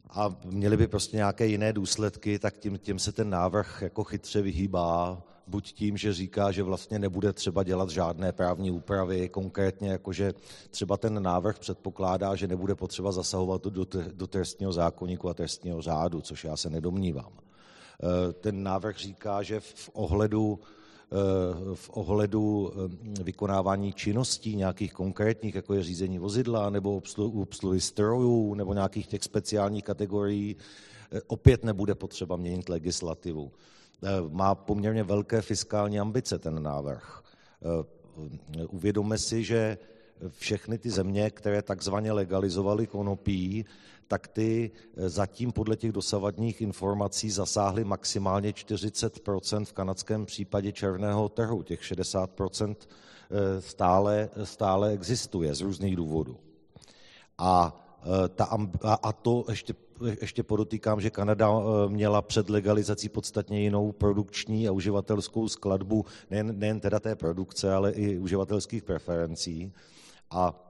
A 0.10 0.36
měly 0.46 0.78
by 0.78 0.88
prostě 0.88 1.18
nějaké 1.18 1.46
jiné 1.46 1.74
důsledky, 1.74 2.40
tak 2.40 2.58
tím, 2.58 2.78
tím 2.78 3.00
se 3.00 3.12
ten 3.12 3.30
návrh 3.30 3.82
jako 3.82 4.04
chytře 4.04 4.42
vyhýbá 4.42 5.24
buď 5.48 5.74
tím, 5.74 5.98
že 5.98 6.14
říká, 6.14 6.52
že 6.52 6.64
vlastně 6.64 7.00
nebude 7.00 7.34
třeba 7.34 7.64
dělat 7.64 7.90
žádné 7.90 8.32
právní 8.32 8.72
úpravy, 8.72 9.30
konkrétně 9.30 9.90
jakože 9.90 10.34
třeba 10.70 10.98
ten 10.98 11.24
návrh 11.24 11.60
předpokládá, 11.60 12.36
že 12.36 12.48
nebude 12.48 12.76
potřeba 12.76 13.12
zasahovat 13.12 13.64
do, 13.66 13.86
do 14.14 14.28
trestního 14.28 14.74
zákonníku 14.74 15.30
a 15.30 15.34
trestního 15.34 15.82
řádu, 15.82 16.22
což 16.22 16.44
já 16.44 16.58
se 16.58 16.70
nedomnívám. 16.70 17.32
E, 17.34 18.34
ten 18.34 18.64
návrh 18.64 18.98
říká, 18.98 19.44
že 19.44 19.60
v 19.60 19.90
ohledu 19.94 20.60
v 21.74 21.90
ohledu 21.94 22.72
e, 23.20 23.24
vykonávání 23.24 23.94
činností 23.94 24.56
nějakých 24.56 24.94
konkrétních, 24.94 25.56
jako 25.56 25.74
je 25.74 25.84
řízení 25.84 26.20
vozidla 26.20 26.70
nebo 26.70 27.02
obsluhy 27.18 27.82
strojů 27.82 28.54
nebo 28.54 28.74
nějakých 28.74 29.08
těch 29.08 29.24
speciálních 29.24 29.84
kategorií, 29.84 30.56
opět 31.28 31.64
nebude 31.64 31.96
potřeba 31.96 32.36
měnit 32.36 32.70
legislativu. 32.70 33.52
Eh, 34.04 34.08
má 34.30 34.56
poměrně 34.56 35.04
velké 35.04 35.42
fiskální 35.42 36.00
ambice 36.00 36.40
ten 36.40 36.64
návrh. 36.64 37.24
Eh, 37.62 38.66
uvědomme 38.66 39.18
si, 39.18 39.44
že 39.44 39.78
všechny 40.30 40.78
ty 40.78 40.90
země, 40.90 41.30
které 41.30 41.62
takzvaně 41.62 42.12
legalizovaly 42.12 42.88
konopí, 42.88 43.66
tak 44.08 44.28
ty 44.28 44.72
eh, 44.98 45.10
zatím 45.10 45.52
podle 45.52 45.76
těch 45.76 45.92
dosavadních 45.92 46.62
informací 46.62 47.32
zasáhly 47.32 47.84
maximálně 47.84 48.52
40% 48.52 49.66
v 49.66 49.74
kanadském 49.74 50.26
případě 50.26 50.72
černého 50.72 51.30
trhu. 51.30 51.64
Těch 51.64 51.82
60% 51.82 52.76
stále, 53.60 54.30
stále 54.44 54.92
existuje 54.92 55.56
z 55.56 55.62
různých 55.62 55.96
důvodů. 55.96 56.38
A, 57.38 57.86
ta, 58.36 58.58
a 59.04 59.14
to 59.14 59.46
ještě 59.50 59.74
ještě 60.22 60.44
podotýkám, 60.44 61.02
že 61.02 61.10
Kanada 61.10 61.50
eh, 61.50 61.90
měla 61.90 62.22
před 62.22 62.50
legalizací 62.50 63.10
podstatně 63.10 63.62
jinou 63.62 63.92
produkční 63.92 64.68
a 64.68 64.72
uživatelskou 64.72 65.48
skladbu, 65.48 66.06
nejen, 66.32 66.60
nejen 66.60 66.80
teda 66.80 67.00
té 67.00 67.16
produkce, 67.16 67.74
ale 67.74 67.92
i 67.92 68.18
uživatelských 68.18 68.84
preferencí. 68.84 69.74
A 70.32 70.66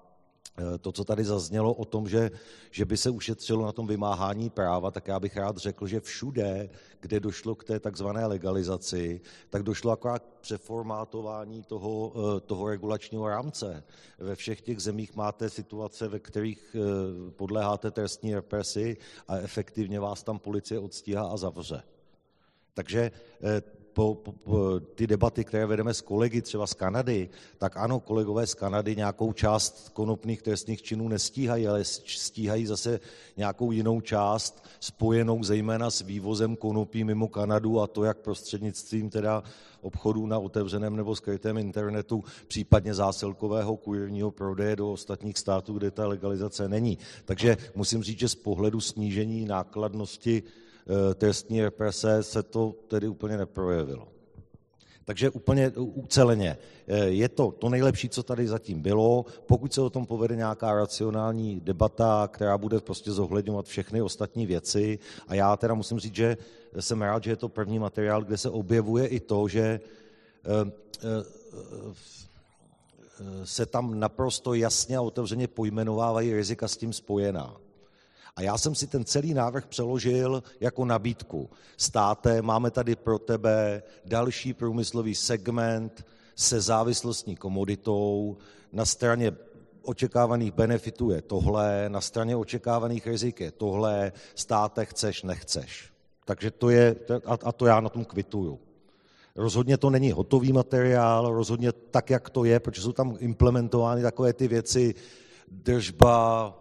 to, 0.81 0.91
co 0.91 1.03
tady 1.03 1.23
zaznělo 1.23 1.73
o 1.73 1.85
tom, 1.85 2.07
že, 2.07 2.31
že 2.71 2.85
by 2.85 2.97
se 2.97 3.09
ušetřilo 3.09 3.65
na 3.65 3.71
tom 3.71 3.87
vymáhání 3.87 4.49
práva, 4.49 4.91
tak 4.91 5.07
já 5.07 5.19
bych 5.19 5.37
rád 5.37 5.57
řekl, 5.57 5.87
že 5.87 5.99
všude, 5.99 6.69
kde 6.99 7.19
došlo 7.19 7.55
k 7.55 7.63
té 7.63 7.79
takzvané 7.79 8.25
legalizaci, 8.25 9.21
tak 9.49 9.63
došlo 9.63 9.91
akorát 9.91 10.23
k 10.23 10.39
přeformátování 10.41 11.63
toho, 11.63 12.13
eh, 12.15 12.39
toho 12.39 12.69
regulačního 12.69 13.29
rámce. 13.29 13.83
Ve 14.19 14.35
všech 14.35 14.61
těch 14.61 14.79
zemích 14.79 15.15
máte 15.15 15.49
situace, 15.49 16.07
ve 16.07 16.19
kterých 16.19 16.75
eh, 16.75 17.31
podléháte 17.31 17.91
trestní 17.91 18.35
represi 18.35 18.97
a 19.27 19.37
efektivně 19.37 19.99
vás 19.99 20.23
tam 20.23 20.39
policie 20.39 20.79
odstíhá 20.79 21.27
a 21.27 21.37
zavře. 21.37 21.83
Takže 22.73 23.11
po, 23.95 24.15
po, 24.15 24.31
po 24.31 24.79
ty 24.79 25.07
debaty, 25.07 25.43
které 25.43 25.65
vedeme 25.65 25.93
s 25.93 26.01
kolegy 26.01 26.41
třeba 26.41 26.67
z 26.67 26.73
Kanady, 26.73 27.29
tak 27.57 27.77
ano, 27.77 27.99
kolegové 27.99 28.47
z 28.47 28.53
Kanady 28.53 28.95
nějakou 28.95 29.33
část 29.33 29.89
konopných 29.89 30.41
trestných 30.41 30.81
činů 30.81 31.07
nestíhají, 31.07 31.67
ale 31.67 31.83
stíhají 31.83 32.65
zase 32.65 32.99
nějakou 33.37 33.71
jinou 33.71 34.01
část 34.01 34.63
spojenou 34.79 35.43
zejména 35.43 35.91
s 35.91 36.01
vývozem 36.01 36.55
konopí 36.55 37.03
mimo 37.03 37.27
Kanadu 37.27 37.81
a 37.81 37.87
to 37.87 38.03
jak 38.03 38.17
prostřednictvím 38.17 39.09
teda 39.09 39.43
obchodů 39.81 40.25
na 40.25 40.39
otevřeném 40.39 40.95
nebo 40.95 41.15
skrytém 41.15 41.57
internetu, 41.57 42.23
případně 42.47 42.93
zásilkového 42.93 43.77
kurivního 43.77 44.31
prodeje 44.31 44.75
do 44.75 44.91
ostatních 44.91 45.37
států, 45.37 45.73
kde 45.73 45.91
ta 45.91 46.07
legalizace 46.07 46.69
není. 46.69 46.97
Takže 47.25 47.57
musím 47.75 48.03
říct, 48.03 48.19
že 48.19 48.29
z 48.29 48.35
pohledu 48.35 48.81
snížení 48.81 49.45
nákladnosti 49.45 50.43
trestní 51.15 51.61
represe 51.61 52.23
se 52.23 52.43
to 52.43 52.75
tedy 52.87 53.07
úplně 53.07 53.37
neprojevilo. 53.37 54.07
Takže 55.05 55.29
úplně 55.29 55.69
uceleně. 55.75 56.57
Eh, 56.87 57.05
je 57.05 57.29
to 57.29 57.51
to 57.51 57.69
nejlepší, 57.69 58.09
co 58.09 58.23
tady 58.23 58.47
zatím 58.47 58.81
bylo. 58.81 59.25
Pokud 59.45 59.73
se 59.73 59.81
o 59.81 59.89
tom 59.89 60.05
povede 60.05 60.35
nějaká 60.35 60.73
racionální 60.73 61.59
debata, 61.59 62.29
která 62.31 62.57
bude 62.57 62.79
prostě 62.79 63.11
zohledňovat 63.11 63.65
všechny 63.65 64.01
ostatní 64.01 64.45
věci, 64.45 64.99
a 65.27 65.35
já 65.35 65.57
teda 65.57 65.73
musím 65.73 65.99
říct, 65.99 66.15
že 66.15 66.37
jsem 66.79 67.01
rád, 67.01 67.23
že 67.23 67.31
je 67.31 67.35
to 67.35 67.49
první 67.49 67.79
materiál, 67.79 68.23
kde 68.23 68.37
se 68.37 68.49
objevuje 68.49 69.07
i 69.07 69.19
to, 69.19 69.47
že 69.47 69.79
eh, 70.45 70.71
se 73.43 73.65
tam 73.65 73.99
naprosto 73.99 74.53
jasně 74.53 74.97
a 74.97 75.01
otevřeně 75.01 75.47
pojmenovávají 75.47 76.33
rizika 76.33 76.67
s 76.67 76.77
tím 76.77 76.93
spojená. 76.93 77.57
A 78.35 78.41
já 78.41 78.57
jsem 78.57 78.75
si 78.75 78.87
ten 78.87 79.05
celý 79.05 79.33
návrh 79.33 79.67
přeložil 79.67 80.43
jako 80.59 80.85
nabídku. 80.85 81.49
Státe, 81.77 82.41
máme 82.41 82.71
tady 82.71 82.95
pro 82.95 83.19
tebe 83.19 83.83
další 84.05 84.53
průmyslový 84.53 85.15
segment 85.15 86.05
se 86.35 86.61
závislostní 86.61 87.35
komoditou. 87.35 88.37
Na 88.71 88.85
straně 88.85 89.31
očekávaných 89.81 90.51
benefitů 90.51 91.11
je 91.11 91.21
tohle, 91.21 91.89
na 91.89 92.01
straně 92.01 92.35
očekávaných 92.35 93.07
rizik 93.07 93.39
je 93.39 93.51
tohle, 93.51 94.11
státe 94.35 94.85
chceš, 94.85 95.23
nechceš. 95.23 95.89
Takže 96.25 96.51
to 96.51 96.69
je, 96.69 96.95
a 97.45 97.51
to 97.51 97.65
já 97.65 97.79
na 97.79 97.89
tom 97.89 98.05
kvituju. 98.05 98.59
Rozhodně 99.35 99.77
to 99.77 99.89
není 99.89 100.11
hotový 100.11 100.53
materiál, 100.53 101.33
rozhodně 101.33 101.71
tak, 101.71 102.09
jak 102.09 102.29
to 102.29 102.43
je, 102.43 102.59
protože 102.59 102.81
jsou 102.81 102.91
tam 102.91 103.17
implementovány 103.19 104.01
takové 104.01 104.33
ty 104.33 104.47
věci, 104.47 104.95
držba, 105.51 106.53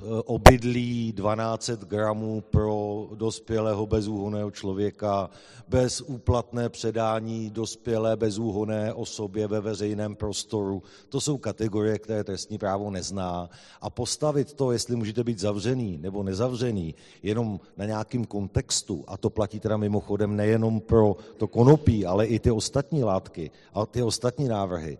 v 0.00 0.22
obydlí 0.26 1.12
12 1.12 1.70
gramů 1.70 2.40
pro 2.40 3.08
dospělého 3.14 3.86
bezúhonného 3.86 4.50
člověka, 4.50 5.30
bez 5.68 6.00
úplatné 6.00 6.68
předání 6.68 7.50
dospělé 7.50 8.16
bezúhonné 8.16 8.94
osobě 8.94 9.46
ve 9.46 9.60
veřejném 9.60 10.16
prostoru. 10.16 10.82
To 11.08 11.20
jsou 11.20 11.38
kategorie, 11.38 11.98
které 11.98 12.24
trestní 12.24 12.58
právo 12.58 12.90
nezná. 12.90 13.50
A 13.80 13.90
postavit 13.90 14.52
to, 14.52 14.72
jestli 14.72 14.96
můžete 14.96 15.24
být 15.24 15.38
zavřený 15.38 15.98
nebo 15.98 16.22
nezavřený, 16.22 16.94
jenom 17.22 17.60
na 17.76 17.84
nějakým 17.84 18.24
kontextu, 18.24 19.04
a 19.06 19.16
to 19.16 19.30
platí 19.30 19.60
teda 19.60 19.76
mimochodem 19.76 20.36
nejenom 20.36 20.80
pro 20.80 21.16
to 21.36 21.46
konopí, 21.48 22.06
ale 22.06 22.26
i 22.26 22.38
ty 22.38 22.50
ostatní 22.50 23.04
látky 23.04 23.50
a 23.74 23.86
ty 23.86 24.02
ostatní 24.02 24.48
návrhy, 24.48 24.98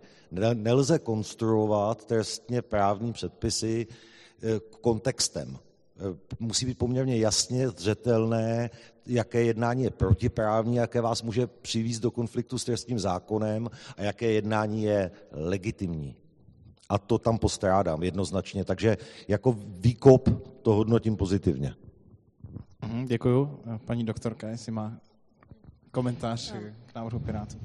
nelze 0.53 0.99
konstruovat 0.99 2.05
trestně 2.05 2.61
právní 2.61 3.13
předpisy 3.13 3.87
eh, 3.89 4.14
kontextem. 4.81 5.57
Eh, 5.97 6.17
musí 6.39 6.65
být 6.65 6.77
poměrně 6.77 7.17
jasně 7.17 7.69
zřetelné, 7.69 8.69
jaké 9.05 9.43
jednání 9.43 9.83
je 9.83 9.91
protiprávní, 9.91 10.75
jaké 10.75 11.01
vás 11.01 11.21
může 11.21 11.47
přivízt 11.47 12.01
do 12.01 12.11
konfliktu 12.11 12.57
s 12.57 12.65
trestním 12.65 12.99
zákonem 12.99 13.69
a 13.97 14.03
jaké 14.03 14.31
jednání 14.31 14.83
je 14.83 15.11
legitimní. 15.31 16.15
A 16.89 16.97
to 16.97 17.17
tam 17.17 17.37
postrádám 17.37 18.03
jednoznačně. 18.03 18.65
Takže 18.65 18.97
jako 19.27 19.55
výkop 19.67 20.29
to 20.61 20.73
hodnotím 20.73 21.17
pozitivně. 21.17 21.75
Mhm, 22.81 23.05
děkuju. 23.05 23.59
Paní 23.85 24.03
doktorka, 24.03 24.49
jestli 24.49 24.71
má 24.71 24.99
komentář 25.91 26.53
k 26.85 26.95
návrhu 26.95 27.19
Pirátů. 27.19 27.57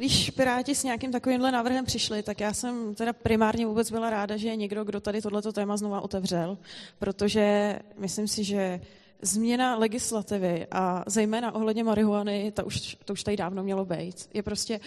Když 0.00 0.30
Piráti 0.30 0.74
s 0.74 0.84
nějakým 0.84 1.12
takovýmhle 1.12 1.52
návrhem 1.52 1.84
přišli, 1.84 2.22
tak 2.22 2.40
já 2.40 2.52
jsem 2.52 2.94
teda 2.94 3.12
primárně 3.12 3.66
vůbec 3.66 3.90
byla 3.90 4.10
ráda, 4.10 4.36
že 4.36 4.48
je 4.48 4.56
někdo, 4.56 4.84
kdo 4.84 5.00
tady 5.00 5.22
tohleto 5.22 5.52
téma 5.52 5.76
znova 5.76 6.00
otevřel, 6.00 6.58
protože 6.98 7.78
myslím 7.98 8.28
si, 8.28 8.44
že 8.44 8.80
změna 9.22 9.76
legislativy 9.76 10.66
a 10.70 11.04
zejména 11.06 11.54
ohledně 11.54 11.84
marihuany, 11.84 12.52
to 12.52 12.64
už, 12.64 12.96
to 13.04 13.12
už 13.12 13.22
tady 13.22 13.36
dávno 13.36 13.62
mělo 13.62 13.84
být. 13.84 14.28
Je 14.34 14.42
prostě, 14.42 14.80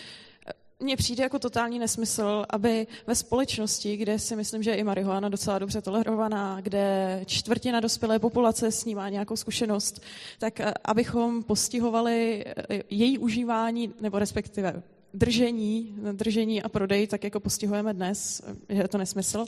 mně 0.80 0.98
přijde 0.98 1.24
jako 1.24 1.40
totální 1.40 1.80
nesmysl, 1.80 2.46
aby 2.50 2.88
ve 3.08 3.16
společnosti, 3.16 3.98
kde 3.98 4.20
si 4.20 4.36
myslím, 4.36 4.64
že 4.64 4.72
je 4.72 4.78
i 4.78 4.84
marihuana 4.84 5.30
docela 5.30 5.60
dobře 5.60 5.82
tolerovaná, 5.82 6.62
kde 6.62 7.22
čtvrtina 7.26 7.80
dospělé 7.80 8.20
populace 8.20 8.72
s 8.72 8.86
ní 8.86 8.96
má 8.96 9.10
nějakou 9.10 9.36
zkušenost, 9.36 10.02
tak 10.40 10.60
eh, 10.60 10.74
abychom 10.86 11.44
postihovali 11.44 12.46
eh, 12.46 12.84
její 12.90 13.18
užívání, 13.18 13.94
nebo 14.02 14.20
respektive 14.20 14.84
držení, 15.14 15.96
držení 16.12 16.64
a 16.64 16.70
prodej, 16.70 17.08
tak 17.08 17.24
jako 17.24 17.40
postihujeme 17.40 17.94
dnes, 17.94 18.42
že 18.70 18.82
je 18.82 18.88
to 18.88 18.98
nesmysl. 18.98 19.46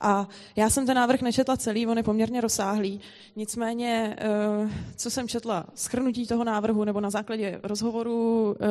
A 0.00 0.28
já 0.56 0.70
jsem 0.70 0.86
ten 0.86 0.96
návrh 0.96 1.22
nečetla 1.22 1.56
celý, 1.56 1.86
on 1.86 1.96
je 1.96 2.02
poměrně 2.02 2.40
rozsáhlý. 2.40 3.00
Nicméně, 3.36 4.16
eh, 4.18 4.26
co 4.96 5.10
jsem 5.10 5.28
četla, 5.28 5.66
schrnutí 5.74 6.26
toho 6.26 6.44
návrhu 6.44 6.84
nebo 6.84 7.00
na 7.00 7.10
základě 7.10 7.60
rozhovoru 7.62 8.56
eh, 8.60 8.66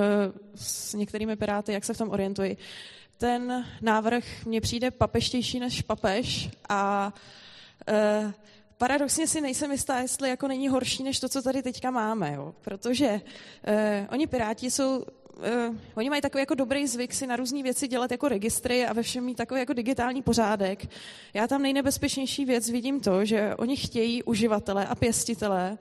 s 0.56 0.94
některými 0.94 1.36
piráty, 1.36 1.74
jak 1.74 1.86
se 1.86 1.94
v 1.94 1.98
tom 1.98 2.10
orientuji, 2.10 2.58
ten 3.18 3.66
návrh 3.82 4.46
mně 4.46 4.62
přijde 4.62 4.92
papeštější 4.92 5.60
než 5.60 5.82
papež 5.82 6.50
a 6.70 7.14
eh, 7.88 8.34
paradoxně 8.78 9.28
si 9.28 9.42
nejsem 9.42 9.72
jistá, 9.72 10.00
jestli 10.00 10.30
jako 10.30 10.48
není 10.48 10.68
horší 10.68 11.04
než 11.04 11.20
to, 11.20 11.30
co 11.30 11.42
tady 11.42 11.64
teďka 11.64 11.92
máme, 11.92 12.34
jo? 12.34 12.54
protože 12.62 13.22
eh, 13.64 14.08
oni 14.12 14.28
piráti 14.28 14.72
jsou 14.72 15.06
uh, 15.38 15.76
oni 15.96 16.10
mají 16.10 16.22
takový 16.22 16.42
jako 16.42 16.56
dobrý 16.56 16.88
zvyk 16.88 17.14
si 17.14 17.28
na 17.28 17.36
různé 17.36 17.64
věci 17.64 17.88
dělat 17.88 18.12
jako 18.12 18.28
registry 18.28 18.86
a 18.86 18.94
ve 18.94 19.04
všem 19.04 19.24
mít 19.24 19.38
takový 19.38 19.60
jako 19.60 19.74
digitální 19.74 20.22
pořádek. 20.22 20.90
Já 21.34 21.48
tam 21.48 21.62
nejnebezpečnější 21.62 22.46
věc 22.46 22.70
vidím 22.70 23.00
to, 23.00 23.26
že 23.26 23.56
oni 23.56 23.76
chtějí 23.78 24.24
uživatele 24.24 24.88
a 24.88 24.96
pěstitele 24.96 25.78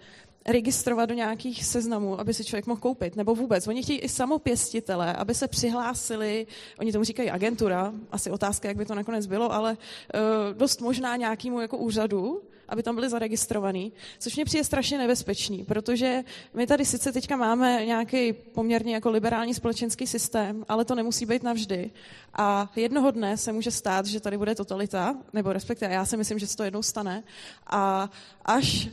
registrovat 0.46 1.08
do 1.08 1.14
nějakých 1.14 1.64
seznamů, 1.64 2.20
aby 2.20 2.34
si 2.34 2.44
člověk 2.44 2.66
mohl 2.66 2.80
koupit. 2.80 3.16
Nebo 3.16 3.34
vůbec. 3.34 3.68
Oni 3.68 3.82
chtějí 3.82 3.98
i 3.98 4.08
samopěstitele, 4.08 5.12
aby 5.12 5.34
se 5.34 5.48
přihlásili, 5.48 6.46
oni 6.78 6.92
tomu 6.92 7.04
říkají 7.04 7.30
agentura, 7.30 7.92
asi 8.10 8.30
otázka, 8.30 8.68
jak 8.68 8.76
by 8.76 8.84
to 8.86 8.94
nakonec 8.94 9.26
bylo, 9.26 9.52
ale 9.52 9.72
uh, 9.72 10.58
dost 10.58 10.80
možná 10.80 11.16
nějakému 11.16 11.60
jako 11.60 11.76
úřadu, 11.76 12.42
aby 12.72 12.82
tam 12.82 12.94
byli 12.94 13.08
zaregistrovaní, 13.08 13.92
což 14.18 14.36
mě 14.36 14.44
přijde 14.44 14.64
strašně 14.64 14.98
nebezpečný, 14.98 15.64
protože 15.64 16.24
my 16.54 16.66
tady 16.66 16.84
sice 16.84 17.12
teďka 17.12 17.36
máme 17.36 17.86
nějaký 17.86 18.32
poměrně 18.32 18.94
jako 18.94 19.10
liberální 19.10 19.54
společenský 19.54 20.06
systém, 20.06 20.64
ale 20.68 20.84
to 20.84 20.94
nemusí 20.94 21.26
být 21.26 21.42
navždy. 21.42 21.90
A 22.34 22.70
jednoho 22.76 23.10
dne 23.10 23.36
se 23.36 23.52
může 23.52 23.70
stát, 23.70 24.06
že 24.06 24.20
tady 24.20 24.38
bude 24.38 24.54
totalita, 24.54 25.14
nebo 25.32 25.52
respektive 25.52 25.94
já 25.94 26.04
si 26.04 26.16
myslím, 26.16 26.38
že 26.38 26.46
se 26.46 26.56
to 26.56 26.62
jednou 26.62 26.82
stane, 26.82 27.22
a 27.66 28.10
až 28.44 28.86
e, 28.86 28.90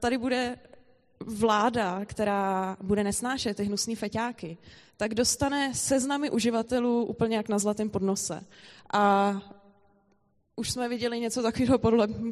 tady 0.00 0.18
bude 0.18 0.58
vláda, 1.20 2.04
která 2.04 2.76
bude 2.82 3.04
nesnášet 3.04 3.56
ty 3.56 3.64
hnusné 3.64 3.96
feťáky, 3.96 4.58
tak 4.96 5.14
dostane 5.14 5.74
seznamy 5.74 6.30
uživatelů 6.30 7.04
úplně 7.04 7.36
jak 7.36 7.48
na 7.48 7.58
zlatém 7.58 7.90
podnose. 7.90 8.40
A 8.92 9.34
už 10.56 10.70
jsme 10.70 10.88
viděli 10.88 11.20
něco 11.20 11.42
takového 11.42 11.78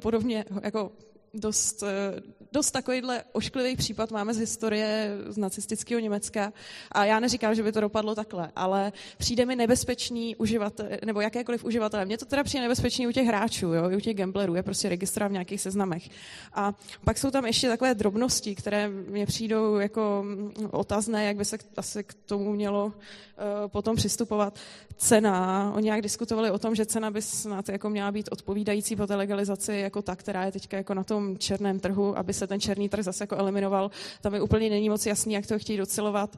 podobně 0.00 0.44
jako 0.62 0.92
dost, 1.34 1.82
eh, 1.82 2.20
dost 2.52 2.70
takovýhle 2.70 3.24
ošklivý 3.32 3.76
případ 3.76 4.10
máme 4.10 4.34
z 4.34 4.38
historie 4.38 5.10
z 5.28 5.36
nacistického 5.36 6.00
Německa 6.00 6.52
a 6.92 7.04
já 7.04 7.20
neříkám, 7.20 7.54
že 7.54 7.62
by 7.62 7.72
to 7.72 7.80
dopadlo 7.80 8.14
takhle, 8.14 8.52
ale 8.56 8.92
přijde 9.18 9.46
mi 9.46 9.56
nebezpečný 9.56 10.36
uživatel, 10.36 10.86
nebo 11.04 11.20
jakékoliv 11.20 11.64
uživatel. 11.64 12.06
Mně 12.06 12.18
to 12.18 12.24
teda 12.24 12.44
přijde 12.44 12.62
nebezpečný 12.62 13.06
u 13.06 13.12
těch 13.12 13.26
hráčů, 13.26 13.66
jo, 13.66 13.96
u 13.96 14.00
těch 14.00 14.16
gamblerů, 14.16 14.54
je 14.54 14.62
prostě 14.62 14.88
registrovat 14.88 15.30
v 15.30 15.32
nějakých 15.32 15.60
seznamech. 15.60 16.08
A 16.54 16.74
pak 17.04 17.18
jsou 17.18 17.30
tam 17.30 17.46
ještě 17.46 17.68
takové 17.68 17.94
drobnosti, 17.94 18.54
které 18.54 18.88
mě 18.88 19.26
přijdou 19.26 19.76
jako 19.76 20.22
mm, 20.26 20.52
otazné, 20.70 21.24
jak 21.24 21.36
by 21.36 21.44
se 21.44 21.58
asi 21.76 22.04
k 22.04 22.14
tomu 22.14 22.52
mělo 22.52 22.86
uh, 22.86 22.92
potom 23.66 23.96
přistupovat. 23.96 24.58
Cena, 24.96 25.72
oni 25.74 25.84
nějak 25.84 26.02
diskutovali 26.02 26.50
o 26.50 26.58
tom, 26.58 26.74
že 26.74 26.86
cena 26.86 27.10
by 27.10 27.22
snad 27.22 27.68
jako 27.68 27.90
měla 27.90 28.12
být 28.12 28.28
odpovídající 28.32 28.96
po 28.96 29.06
té 29.06 29.16
legalizaci 29.16 29.72
jako 29.72 30.02
ta, 30.02 30.16
která 30.16 30.44
je 30.44 30.52
teďka 30.52 30.76
jako 30.76 30.94
na 30.94 31.04
tom 31.04 31.23
tom 31.24 31.38
černém 31.38 31.80
trhu, 31.80 32.18
aby 32.18 32.32
se 32.32 32.46
ten 32.46 32.60
černý 32.60 32.88
trh 32.88 33.04
zase 33.04 33.22
jako 33.22 33.36
eliminoval. 33.36 33.90
Tam 34.20 34.32
mi 34.32 34.40
úplně 34.40 34.70
není 34.70 34.88
moc 34.88 35.06
jasný, 35.06 35.34
jak 35.34 35.46
to 35.46 35.58
chtějí 35.58 35.78
docelovat. 35.78 36.36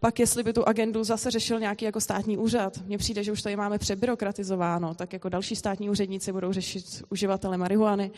Pak, 0.00 0.18
jestli 0.18 0.42
by 0.42 0.52
tu 0.52 0.68
agendu 0.68 1.04
zase 1.04 1.30
řešil 1.30 1.60
nějaký 1.60 1.84
jako 1.84 2.00
státní 2.00 2.38
úřad, 2.38 2.78
mně 2.86 2.98
přijde, 2.98 3.24
že 3.24 3.32
už 3.32 3.42
tady 3.42 3.56
máme 3.56 3.78
přebyrokratizováno, 3.78 4.94
tak 4.94 5.12
jako 5.12 5.28
další 5.28 5.56
státní 5.56 5.90
úředníci 5.90 6.32
budou 6.32 6.52
řešit 6.52 7.02
uživatele 7.10 7.56
marihuany. 7.56 8.10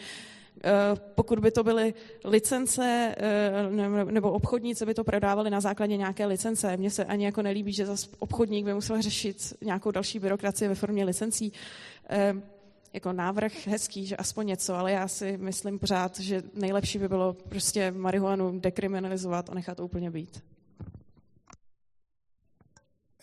Eh, 0.64 0.70
pokud 1.14 1.38
by 1.38 1.50
to 1.50 1.64
byly 1.64 1.94
licence 2.24 3.14
eh, 3.18 4.04
nebo 4.04 4.32
obchodníci 4.32 4.86
by 4.86 4.94
to 4.94 5.04
prodávali 5.04 5.50
na 5.50 5.60
základě 5.60 5.96
nějaké 5.96 6.26
licence. 6.26 6.76
Mně 6.76 6.90
se 6.90 7.04
ani 7.04 7.24
jako 7.24 7.42
nelíbí, 7.42 7.72
že 7.72 7.86
zase 7.86 8.08
obchodník 8.18 8.64
by 8.64 8.74
musel 8.74 9.02
řešit 9.02 9.54
nějakou 9.62 9.90
další 9.90 10.18
byrokracii 10.18 10.68
ve 10.68 10.74
formě 10.74 11.04
licencí. 11.04 11.52
Jako 12.92 13.12
návrh 13.12 13.66
hezký, 13.66 14.06
že 14.06 14.16
aspoň 14.16 14.46
něco, 14.46 14.74
ale 14.74 14.92
já 14.92 15.08
si 15.08 15.36
myslím 15.36 15.78
pořád, 15.78 16.20
že 16.20 16.42
nejlepší 16.54 16.98
by 16.98 17.08
bylo 17.08 17.32
prostě 17.32 17.90
marihuanu 17.90 18.60
dekriminalizovat 18.60 19.50
a 19.50 19.54
nechat 19.54 19.76
to 19.76 19.84
úplně 19.84 20.10
být. 20.10 20.42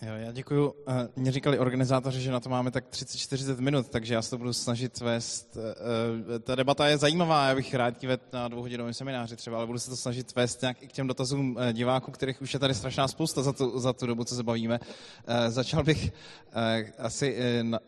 Jo, 0.01 0.13
já 0.15 0.31
děkuju. 0.31 0.73
Eh, 0.87 1.07
mě 1.15 1.31
říkali 1.31 1.59
organizátoři, 1.59 2.21
že 2.21 2.31
na 2.31 2.39
to 2.39 2.49
máme 2.49 2.71
tak 2.71 2.85
30-40 2.89 3.59
minut, 3.59 3.89
takže 3.89 4.13
já 4.13 4.21
se 4.21 4.29
to 4.29 4.37
budu 4.37 4.53
snažit 4.53 4.99
vést. 4.99 5.57
Eh, 5.57 5.75
eh, 6.35 6.39
ta 6.39 6.55
debata 6.55 6.87
je 6.87 6.97
zajímavá, 6.97 7.47
já 7.47 7.55
bych 7.55 7.73
rád 7.73 7.97
ti 7.97 8.07
na 8.33 8.47
dvouhodinovém 8.47 8.93
semináři 8.93 9.35
třeba, 9.35 9.57
ale 9.57 9.65
budu 9.65 9.79
se 9.79 9.89
to 9.89 9.95
snažit 9.95 10.35
vést 10.35 10.61
nějak 10.61 10.83
i 10.83 10.87
k 10.87 10.91
těm 10.91 11.07
dotazům 11.07 11.57
diváků, 11.73 12.11
kterých 12.11 12.41
už 12.41 12.53
je 12.53 12.59
tady 12.59 12.73
strašná 12.73 13.07
spousta 13.07 13.43
za 13.43 13.53
tu, 13.53 13.79
za 13.79 13.93
tu 13.93 14.05
dobu, 14.05 14.23
co 14.23 14.35
se 14.35 14.43
bavíme. 14.43 14.79
Začal 15.47 15.83
bych 15.83 16.11
asi 16.97 17.37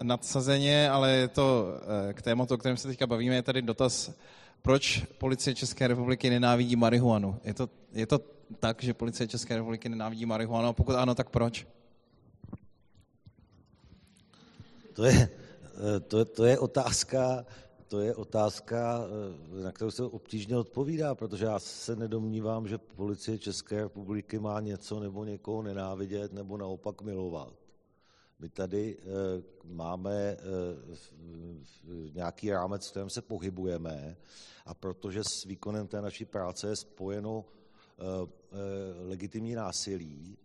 nadsazeně, 0.03 0.89
ale 0.89 1.11
je 1.11 1.27
to 1.27 1.67
k 2.13 2.21
tématu, 2.21 2.53
o 2.53 2.57
kterém 2.57 2.77
se 2.77 2.87
teďka 2.87 3.07
bavíme, 3.07 3.35
je 3.35 3.41
tady 3.41 3.61
dotaz, 3.61 4.11
proč 4.61 5.03
policie 5.17 5.55
České 5.55 5.87
republiky 5.87 6.29
nenávidí 6.29 6.75
marihuanu. 6.75 7.39
Je 7.43 7.53
to, 7.53 7.69
je 7.93 8.07
to 8.07 8.19
tak, 8.59 8.83
že 8.83 8.93
policie 8.93 9.27
České 9.27 9.55
republiky 9.55 9.89
nenávidí 9.89 10.25
marihuanu? 10.25 10.67
A 10.67 10.73
pokud 10.73 10.95
ano, 10.95 11.15
tak 11.15 11.29
proč? 11.29 11.65
To 14.99 15.05
je, 15.05 15.15
eh, 15.15 15.99
to, 15.99 16.25
to 16.25 16.45
je 16.45 16.59
otázka, 16.59 17.45
to 17.87 17.99
je 17.99 18.15
otázka, 18.15 18.99
eh, 19.59 19.63
na 19.63 19.71
kterou 19.71 19.91
se 19.91 20.03
obtížně 20.03 20.57
odpovídá, 20.57 21.15
protože 21.15 21.45
já 21.45 21.59
se 21.59 21.95
nedomnívám, 21.95 22.67
že 22.67 22.77
policie 22.77 23.37
České 23.37 23.81
republiky 23.81 24.39
má 24.39 24.59
něco 24.59 24.99
nebo 24.99 25.25
někoho 25.25 25.61
nenávidět 25.61 26.33
nebo 26.33 26.57
naopak 26.57 27.01
milovat. 27.01 27.53
My 28.39 28.49
tady 28.49 28.97
e, 28.97 29.03
máme 29.63 30.37
nějaký 32.13 32.51
rámec, 32.51 32.87
v 32.87 32.91
kterém 32.91 33.09
se 33.09 33.21
pohybujeme 33.21 34.17
a 34.65 34.73
protože 34.73 35.23
s 35.23 35.43
výkonem 35.43 35.87
té 35.87 36.01
naší 36.01 36.25
práce 36.25 36.67
je 36.67 36.75
spojeno 36.75 37.45
legitimní 39.07 39.55
násilí, 39.55 40.37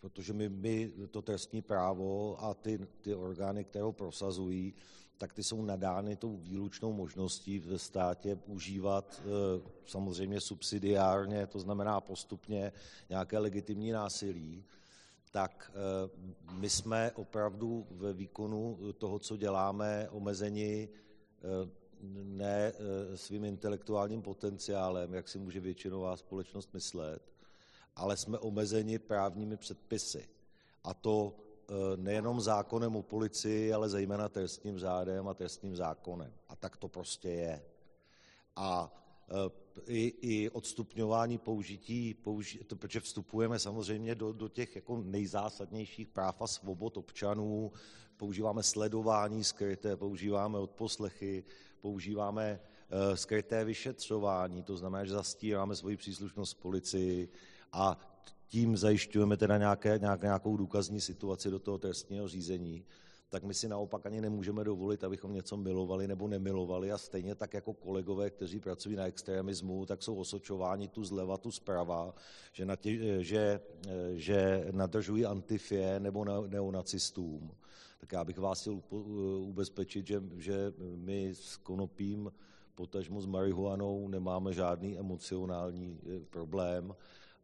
protože 0.00 0.32
my, 0.32 0.48
my 0.48 0.92
to 1.10 1.22
trestní 1.22 1.62
právo 1.62 2.36
a 2.44 2.54
ty, 2.54 2.78
ty 3.00 3.14
orgány, 3.14 3.64
které 3.64 3.82
ho 3.82 3.92
prosazují, 3.92 4.74
tak 5.18 5.32
ty 5.32 5.42
jsou 5.42 5.62
nadány 5.62 6.16
tou 6.16 6.36
výlučnou 6.36 6.92
možností 6.92 7.58
ve 7.58 7.78
státě 7.78 8.38
užívat 8.46 9.22
eh, 9.22 9.70
samozřejmě 9.86 10.40
subsidiárně, 10.40 11.46
to 11.46 11.58
znamená 11.58 12.00
postupně 12.00 12.72
nějaké 13.08 13.38
legitimní 13.38 13.90
násilí, 13.90 14.64
tak 15.30 15.72
eh, 15.74 16.52
my 16.52 16.70
jsme 16.70 17.12
opravdu 17.14 17.86
ve 17.90 18.12
výkonu 18.12 18.78
toho, 18.98 19.18
co 19.18 19.36
děláme, 19.36 20.08
omezeni 20.10 20.88
eh, 20.88 21.70
ne 22.22 22.72
svým 23.14 23.44
intelektuálním 23.44 24.22
potenciálem, 24.22 25.14
jak 25.14 25.28
si 25.28 25.38
může 25.38 25.60
většinová 25.60 26.16
společnost 26.16 26.74
myslet, 26.74 27.22
ale 27.98 28.16
jsme 28.16 28.38
omezeni 28.38 28.98
právními 28.98 29.56
předpisy. 29.56 30.28
A 30.84 30.94
to 30.94 31.34
Eh, 31.70 31.96
nejenom 31.96 32.40
zákonem 32.40 32.96
o 32.96 33.02
policii, 33.02 33.72
ale 33.72 33.88
zejména 33.88 34.28
trestním 34.28 34.78
řádem 34.78 35.28
a 35.28 35.34
trestním 35.34 35.76
zákonem. 35.76 36.32
A 36.48 36.56
tak 36.56 36.76
to 36.76 36.88
prostě 36.88 37.28
je. 37.28 37.64
A 38.56 38.94
eh, 39.28 39.50
i, 39.86 40.14
i 40.20 40.50
odstupňování 40.50 41.38
použití, 41.38 42.14
použi, 42.14 42.64
to, 42.64 42.76
protože 42.76 43.00
vstupujeme 43.00 43.58
samozřejmě 43.58 44.14
do, 44.14 44.32
do 44.32 44.48
těch 44.48 44.76
jako 44.76 45.02
nejzásadnějších 45.04 46.08
práv 46.08 46.42
a 46.42 46.46
svobod 46.46 46.96
občanů, 46.96 47.72
používáme 48.16 48.62
sledování 48.62 49.44
skryté, 49.44 49.96
používáme 49.96 50.58
odposlechy, 50.58 51.44
používáme 51.80 52.60
uh, 53.08 53.14
skryté 53.14 53.64
vyšetřování, 53.64 54.62
to 54.62 54.76
znamená, 54.76 55.04
že 55.04 55.12
zastíráme 55.12 55.76
svoji 55.76 55.96
příslušnost 55.96 56.54
policii 56.54 57.28
a 57.72 57.98
tím 58.46 58.76
zajišťujeme 58.76 59.36
teda 59.36 59.58
nějaké, 59.58 59.98
nějak, 59.98 60.22
nějakou 60.22 60.56
důkazní 60.56 61.00
situaci 61.00 61.50
do 61.50 61.58
toho 61.58 61.78
trestního 61.78 62.28
řízení, 62.28 62.84
tak 63.30 63.44
my 63.44 63.54
si 63.54 63.68
naopak 63.68 64.06
ani 64.06 64.20
nemůžeme 64.20 64.64
dovolit, 64.64 65.04
abychom 65.04 65.32
něco 65.32 65.56
milovali 65.56 66.08
nebo 66.08 66.28
nemilovali 66.28 66.92
a 66.92 66.98
stejně 66.98 67.34
tak 67.34 67.54
jako 67.54 67.72
kolegové, 67.72 68.30
kteří 68.30 68.60
pracují 68.60 68.96
na 68.96 69.06
extremismu, 69.06 69.86
tak 69.86 70.02
jsou 70.02 70.14
osočováni 70.14 70.88
tu 70.88 71.04
zleva, 71.04 71.36
tu 71.36 71.50
zprava, 71.50 72.14
že, 72.52 72.64
natě, 72.64 73.24
že, 73.24 73.60
že 74.14 74.66
nadržují 74.70 75.26
antifie 75.26 76.00
nebo 76.00 76.24
neonacistům. 76.46 77.50
Tak 77.98 78.12
já 78.12 78.24
bych 78.24 78.38
vás 78.38 78.60
chtěl 78.60 78.80
ubezpečit, 79.40 80.06
že, 80.06 80.22
že 80.36 80.72
my 80.96 81.28
s 81.34 81.56
konopím, 81.56 82.32
potažmo 82.74 83.20
s 83.20 83.26
marihuanou 83.26 84.08
nemáme 84.08 84.52
žádný 84.52 84.98
emocionální 84.98 86.00
eh, 86.02 86.20
problém 86.30 86.94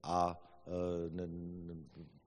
a 0.05 0.41
Eh, 0.67 1.11
ne, 1.11 1.27
ne, 1.27 1.75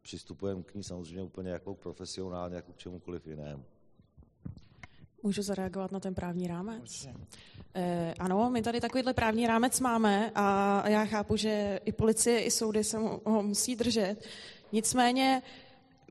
přistupujeme 0.02 0.64
k 0.64 0.76
ní 0.76 0.84
samozřejmě 0.84 1.24
úplně 1.24 1.52
jako 1.52 1.76
profesionálně, 1.76 2.56
jako 2.56 2.74
k 2.74 2.78
čemukoliv 2.78 3.28
jinému. 3.28 3.64
Můžu 5.24 5.42
zareagovat 5.42 5.92
na 5.92 6.00
ten 6.00 6.16
právní 6.16 6.48
rámec? 6.48 7.08
Eh, 7.74 8.14
ano, 8.20 8.50
my 8.50 8.62
tady 8.62 8.82
takovýhle 8.82 9.14
právní 9.14 9.48
rámec 9.48 9.80
máme 9.80 10.32
a 10.36 10.84
já 10.90 11.06
chápu, 11.06 11.36
že 11.36 11.80
i 11.86 11.92
policie, 11.92 12.44
i 12.44 12.52
soudy 12.52 12.84
se 12.84 12.98
ho 12.98 13.44
musí 13.44 13.76
držet. 13.76 14.16
Nicméně 14.72 15.42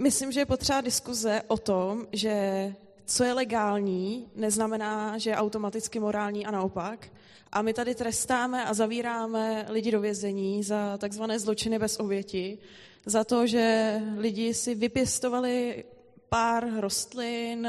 myslím, 0.00 0.32
že 0.32 0.40
je 0.40 0.46
potřeba 0.46 0.80
diskuze 0.80 1.42
o 1.46 1.58
tom, 1.58 2.06
že 2.12 2.74
co 3.06 3.24
je 3.24 3.32
legální, 3.32 4.28
neznamená, 4.36 5.18
že 5.18 5.30
je 5.30 5.36
automaticky 5.36 6.00
morální 6.00 6.46
a 6.46 6.50
naopak. 6.50 7.08
A 7.52 7.62
my 7.62 7.72
tady 7.72 7.94
trestáme 7.94 8.64
a 8.64 8.74
zavíráme 8.74 9.66
lidi 9.68 9.90
do 9.90 10.00
vězení 10.00 10.62
za 10.62 10.98
takzvané 10.98 11.38
zločiny 11.38 11.78
bez 11.78 12.00
oběti, 12.00 12.58
za 13.06 13.24
to, 13.24 13.46
že 13.46 13.96
lidi 14.16 14.54
si 14.54 14.74
vypěstovali 14.74 15.84
pár 16.28 16.80
rostlin, 16.80 17.68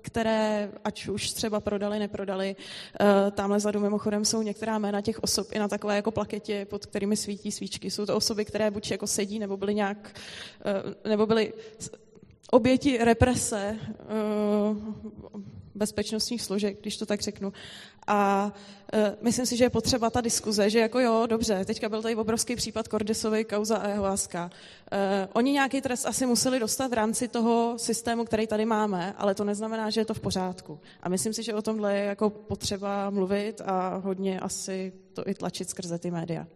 které, 0.00 0.70
ať 0.84 1.08
už 1.08 1.32
třeba 1.32 1.60
prodali, 1.60 1.98
neprodali. 1.98 2.56
Eh, 3.00 3.30
tamhle 3.30 3.60
zadu 3.60 3.80
mimochodem 3.80 4.24
jsou 4.24 4.42
některá 4.42 4.78
jména 4.78 5.00
těch 5.00 5.22
osob 5.22 5.48
i 5.52 5.58
na 5.58 5.68
takové 5.68 5.96
jako 5.96 6.10
plaketě, 6.10 6.64
pod 6.64 6.86
kterými 6.86 7.16
svítí 7.16 7.52
svíčky. 7.52 7.90
Jsou 7.90 8.06
to 8.06 8.16
osoby, 8.16 8.44
které 8.44 8.70
buď 8.70 8.90
jako 8.90 9.06
sedí, 9.06 9.38
nebo 9.38 9.56
byly 9.56 9.74
nějak, 9.74 10.20
eh, 10.64 11.08
nebo 11.08 11.26
byly 11.26 11.52
oběti 12.50 12.98
represe 12.98 13.76
uh, 13.78 14.76
bezpečnostních 15.74 16.42
složek, 16.42 16.80
když 16.80 16.96
to 16.96 17.06
tak 17.06 17.20
řeknu. 17.20 17.52
A 18.06 18.52
uh, 18.94 19.00
myslím 19.22 19.46
si, 19.46 19.56
že 19.56 19.64
je 19.64 19.70
potřeba 19.70 20.10
ta 20.10 20.20
diskuze, 20.20 20.70
že 20.70 20.78
jako 20.78 21.00
jo, 21.00 21.26
dobře, 21.26 21.64
teďka 21.64 21.88
byl 21.88 22.02
tady 22.02 22.16
obrovský 22.16 22.56
případ 22.56 22.88
Kordesovy 22.88 23.44
kauza 23.44 23.76
a 23.76 23.88
jeho 23.88 24.02
láska. 24.02 24.50
Uh, 24.92 24.98
oni 25.32 25.52
nějaký 25.52 25.80
trest 25.80 26.06
asi 26.06 26.26
museli 26.26 26.60
dostat 26.60 26.90
v 26.90 26.94
rámci 26.94 27.28
toho 27.28 27.74
systému, 27.76 28.24
který 28.24 28.46
tady 28.46 28.64
máme, 28.64 29.14
ale 29.18 29.34
to 29.34 29.44
neznamená, 29.44 29.90
že 29.90 30.00
je 30.00 30.04
to 30.04 30.14
v 30.14 30.20
pořádku. 30.20 30.80
A 31.02 31.08
myslím 31.08 31.32
si, 31.32 31.42
že 31.42 31.54
o 31.54 31.62
tomhle 31.62 31.96
je 31.96 32.04
jako 32.04 32.30
potřeba 32.30 33.10
mluvit 33.10 33.60
a 33.64 33.96
hodně 33.96 34.40
asi 34.40 34.92
to 35.12 35.28
i 35.28 35.34
tlačit 35.34 35.70
skrze 35.70 35.98
ty 35.98 36.10
média. 36.10 36.46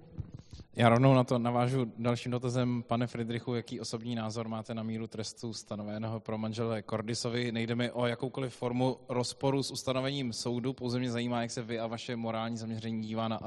Já 0.77 0.89
rovnou 0.89 1.15
na 1.15 1.25
to 1.25 1.39
navážu 1.39 1.93
dalším 1.99 2.33
dotazem. 2.33 2.83
Pane 2.83 3.07
Friedrichu, 3.07 3.55
jaký 3.55 3.81
osobní 3.81 4.15
názor 4.15 4.49
máte 4.49 4.75
na 4.75 4.83
míru 4.83 5.07
trestu 5.07 5.53
stanoveného 5.53 6.21
pro 6.21 6.39
manžele 6.39 6.83
Kordisovi? 6.83 7.53
Nejde 7.53 7.75
mi 7.75 7.91
o 7.91 8.07
jakoukoliv 8.07 8.55
formu 8.55 8.97
rozporu 9.09 9.63
s 9.63 9.71
ustanovením 9.71 10.33
soudu, 10.33 10.73
pouze 10.73 10.99
mě 10.99 11.11
zajímá, 11.11 11.43
jak 11.43 11.51
se 11.51 11.63
vy 11.63 11.79
a 11.79 11.87
vaše 11.87 12.17
morální 12.17 12.57
zaměření 12.57 13.03
dívá 13.03 13.29
na 13.29 13.41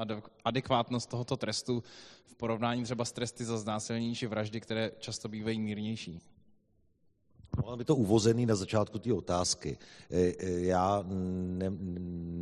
adekvátnost 0.44 1.10
tohoto 1.10 1.36
trestu 1.36 1.82
v 2.26 2.34
porovnání 2.34 2.84
třeba 2.84 3.04
s 3.04 3.12
tresty 3.12 3.44
za 3.44 3.58
znásilnění 3.58 4.14
či 4.14 4.26
vraždy, 4.26 4.60
které 4.60 4.90
často 4.98 5.28
bývají 5.28 5.60
mírnější. 5.60 6.20
Ono 7.62 7.76
by 7.76 7.84
to 7.84 7.96
uvozený 7.96 8.46
na 8.46 8.54
začátku 8.54 8.98
té 8.98 9.12
otázky. 9.12 9.78
E, 10.10 10.20
e, 10.20 10.60
já 10.60 11.04
ne, 11.08 11.72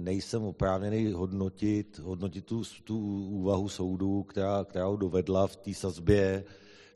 nejsem 0.05 0.42
oprávněný 0.42 1.12
hodnotit, 1.12 1.98
hodnotit 1.98 2.44
tu, 2.44 2.62
tu 2.85 2.98
úvahu 3.27 3.68
soudu, 3.68 4.22
která, 4.22 4.64
která 4.64 4.87
ho 4.87 4.96
dovedla 4.96 5.46
v 5.46 5.57
té 5.57 5.75
sazbě, 5.75 6.44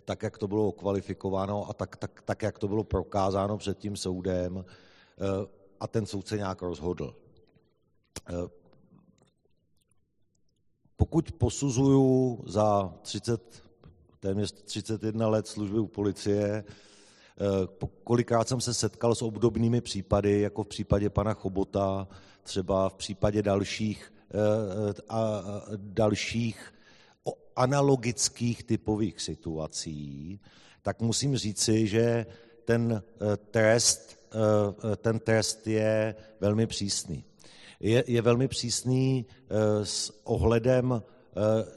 tak, 0.04 0.22
jak 0.22 0.38
to 0.38 0.48
bylo 0.48 0.72
kvalifikováno 0.72 1.70
a 1.70 1.72
tak, 1.72 1.96
tak, 1.96 2.22
tak, 2.22 2.42
jak 2.42 2.58
to 2.58 2.68
bylo 2.68 2.84
prokázáno 2.84 3.58
před 3.58 3.78
tím 3.78 3.96
soudem 3.96 4.58
e, 4.58 4.64
a 5.80 5.86
ten 5.86 6.06
soud 6.06 6.28
se 6.28 6.36
nějak 6.36 6.62
rozhodl. 6.62 7.14
Pokud 10.96 11.32
posuzuju 11.32 12.42
za 12.46 12.94
30, 13.02 13.62
téměř 14.20 14.52
31 14.52 15.28
let 15.28 15.46
služby 15.46 15.78
u 15.78 15.86
policie, 15.86 16.64
kolikrát 18.04 18.48
jsem 18.48 18.60
se 18.60 18.74
setkal 18.74 19.14
s 19.14 19.22
obdobnými 19.22 19.80
případy, 19.80 20.40
jako 20.40 20.64
v 20.64 20.68
případě 20.68 21.10
pana 21.10 21.34
Chobota, 21.34 22.08
třeba 22.42 22.88
v 22.88 22.94
případě 22.94 23.42
dalších, 23.42 24.12
eh, 24.30 24.94
a, 25.08 25.42
dalších 25.76 26.72
analogických 27.56 28.64
typových 28.64 29.20
situací, 29.20 30.40
tak 30.82 31.00
musím 31.00 31.36
říci, 31.36 31.86
že 31.86 32.26
ten 32.64 33.02
eh, 33.02 33.36
trest, 33.36 34.16
ten 34.96 35.18
trest 35.18 35.66
je 35.66 36.14
velmi 36.40 36.66
přísný. 36.66 37.24
Je, 37.80 38.04
je 38.06 38.22
velmi 38.22 38.48
přísný 38.48 39.26
s 39.82 40.12
ohledem 40.24 41.02
Eh, 41.02 41.15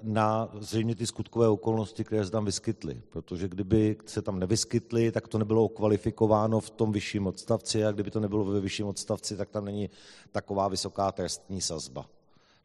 na 0.04 0.50
zřejmě 0.60 0.96
ty 0.96 1.08
skutkové 1.08 1.48
okolnosti, 1.48 2.04
které 2.04 2.26
se 2.26 2.32
tam 2.32 2.46
vyskytly. 2.46 3.02
Protože 3.10 3.48
kdyby 3.48 3.98
se 4.06 4.22
tam 4.22 4.40
nevyskytly, 4.40 5.12
tak 5.12 5.28
to 5.28 5.38
nebylo 5.38 5.70
kvalifikováno 5.70 6.60
v 6.60 6.70
tom 6.70 6.92
vyšším 6.92 7.28
odstavci 7.28 7.86
a 7.86 7.92
kdyby 7.92 8.12
to 8.12 8.20
nebylo 8.20 8.46
ve 8.46 8.60
vyšším 8.60 8.88
odstavci, 8.88 9.38
tak 9.38 9.50
tam 9.50 9.66
není 9.66 9.90
taková 10.32 10.68
vysoká 10.68 11.12
trestní 11.12 11.62
sazba. 11.62 12.06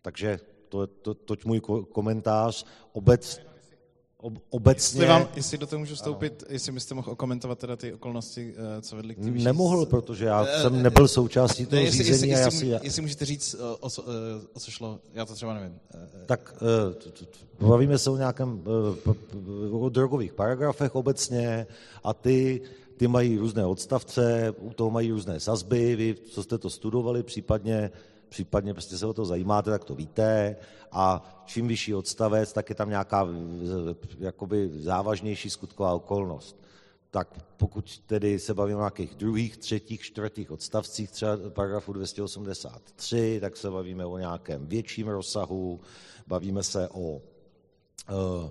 Takže 0.02 0.40
to, 0.68 0.86
to, 0.86 1.14
toť 1.14 1.44
můj 1.44 1.60
komentář. 1.92 2.66
Obec, 2.92 3.40
obecně... 4.50 5.00
Jestli, 5.00 5.06
vám, 5.06 5.28
jestli 5.36 5.58
do 5.58 5.66
toho 5.66 5.80
můžu 5.80 5.94
vstoupit, 5.94 6.42
ano. 6.42 6.52
jestli 6.54 6.72
byste 6.72 6.94
mohl 6.94 7.10
okomentovat 7.10 7.58
teda 7.58 7.76
ty 7.76 7.92
okolnosti, 7.92 8.54
eh, 8.56 8.82
co 8.82 8.96
vedly 8.96 9.14
k 9.14 9.18
tím 9.20 9.44
Nemohl, 9.44 9.86
protože 9.86 10.24
já 10.24 10.42
uh, 10.42 10.48
jsem 10.62 10.82
nebyl 10.82 11.08
součástí 11.08 11.66
toho 11.66 11.80
ne, 11.80 11.86
jestli, 11.86 12.04
řízení. 12.04 12.32
Jestli, 12.32 12.44
jestli, 12.44 12.68
jestli, 12.68 12.86
jestli 12.86 13.02
můžete 13.02 13.24
říct, 13.24 13.54
o, 13.54 13.76
o, 13.80 13.88
o 14.54 14.60
co 14.60 14.70
šlo, 14.70 15.00
já 15.14 15.24
to 15.24 15.34
třeba 15.34 15.54
nevím. 15.54 15.78
Tak 16.26 16.54
bavíme 17.60 17.98
se 17.98 18.10
o 18.10 18.16
nějakém, 18.16 18.62
o 19.70 19.88
drogových 19.88 20.32
paragrafech 20.32 20.94
obecně 20.94 21.66
a 22.04 22.14
ty 22.14 22.60
ty 22.96 23.08
mají 23.08 23.38
různé 23.38 23.66
odstavce, 23.66 24.54
u 24.58 24.70
toho 24.70 24.90
mají 24.90 25.10
různé 25.10 25.40
sazby, 25.40 25.96
vy, 25.96 26.14
co 26.30 26.42
jste 26.42 26.58
to 26.58 26.70
studovali, 26.70 27.22
případně 27.22 27.90
případně 28.28 28.74
prostě 28.74 28.98
se 28.98 29.06
o 29.06 29.12
to 29.12 29.24
zajímáte, 29.24 29.70
tak 29.70 29.84
to 29.84 29.94
víte. 29.94 30.56
A 30.92 31.22
čím 31.46 31.68
vyšší 31.68 31.94
odstavec, 31.94 32.52
tak 32.52 32.68
je 32.68 32.74
tam 32.74 32.88
nějaká 32.88 33.28
jakoby 34.18 34.70
závažnější 34.74 35.50
skutková 35.50 35.92
okolnost. 35.92 36.64
Tak 37.10 37.28
pokud 37.56 37.98
tedy 37.98 38.38
se 38.38 38.54
bavíme 38.54 38.76
o 38.76 38.80
nějakých 38.80 39.14
druhých, 39.14 39.56
třetích, 39.56 40.00
čtvrtých 40.00 40.50
odstavcích, 40.50 41.10
třeba 41.10 41.36
paragrafu 41.48 41.92
283, 41.92 43.38
tak 43.40 43.56
se 43.56 43.70
bavíme 43.70 44.06
o 44.06 44.18
nějakém 44.18 44.66
větším 44.66 45.08
rozsahu, 45.08 45.80
bavíme 46.26 46.62
se 46.62 46.88
o 46.88 47.00
uh, 47.10 48.50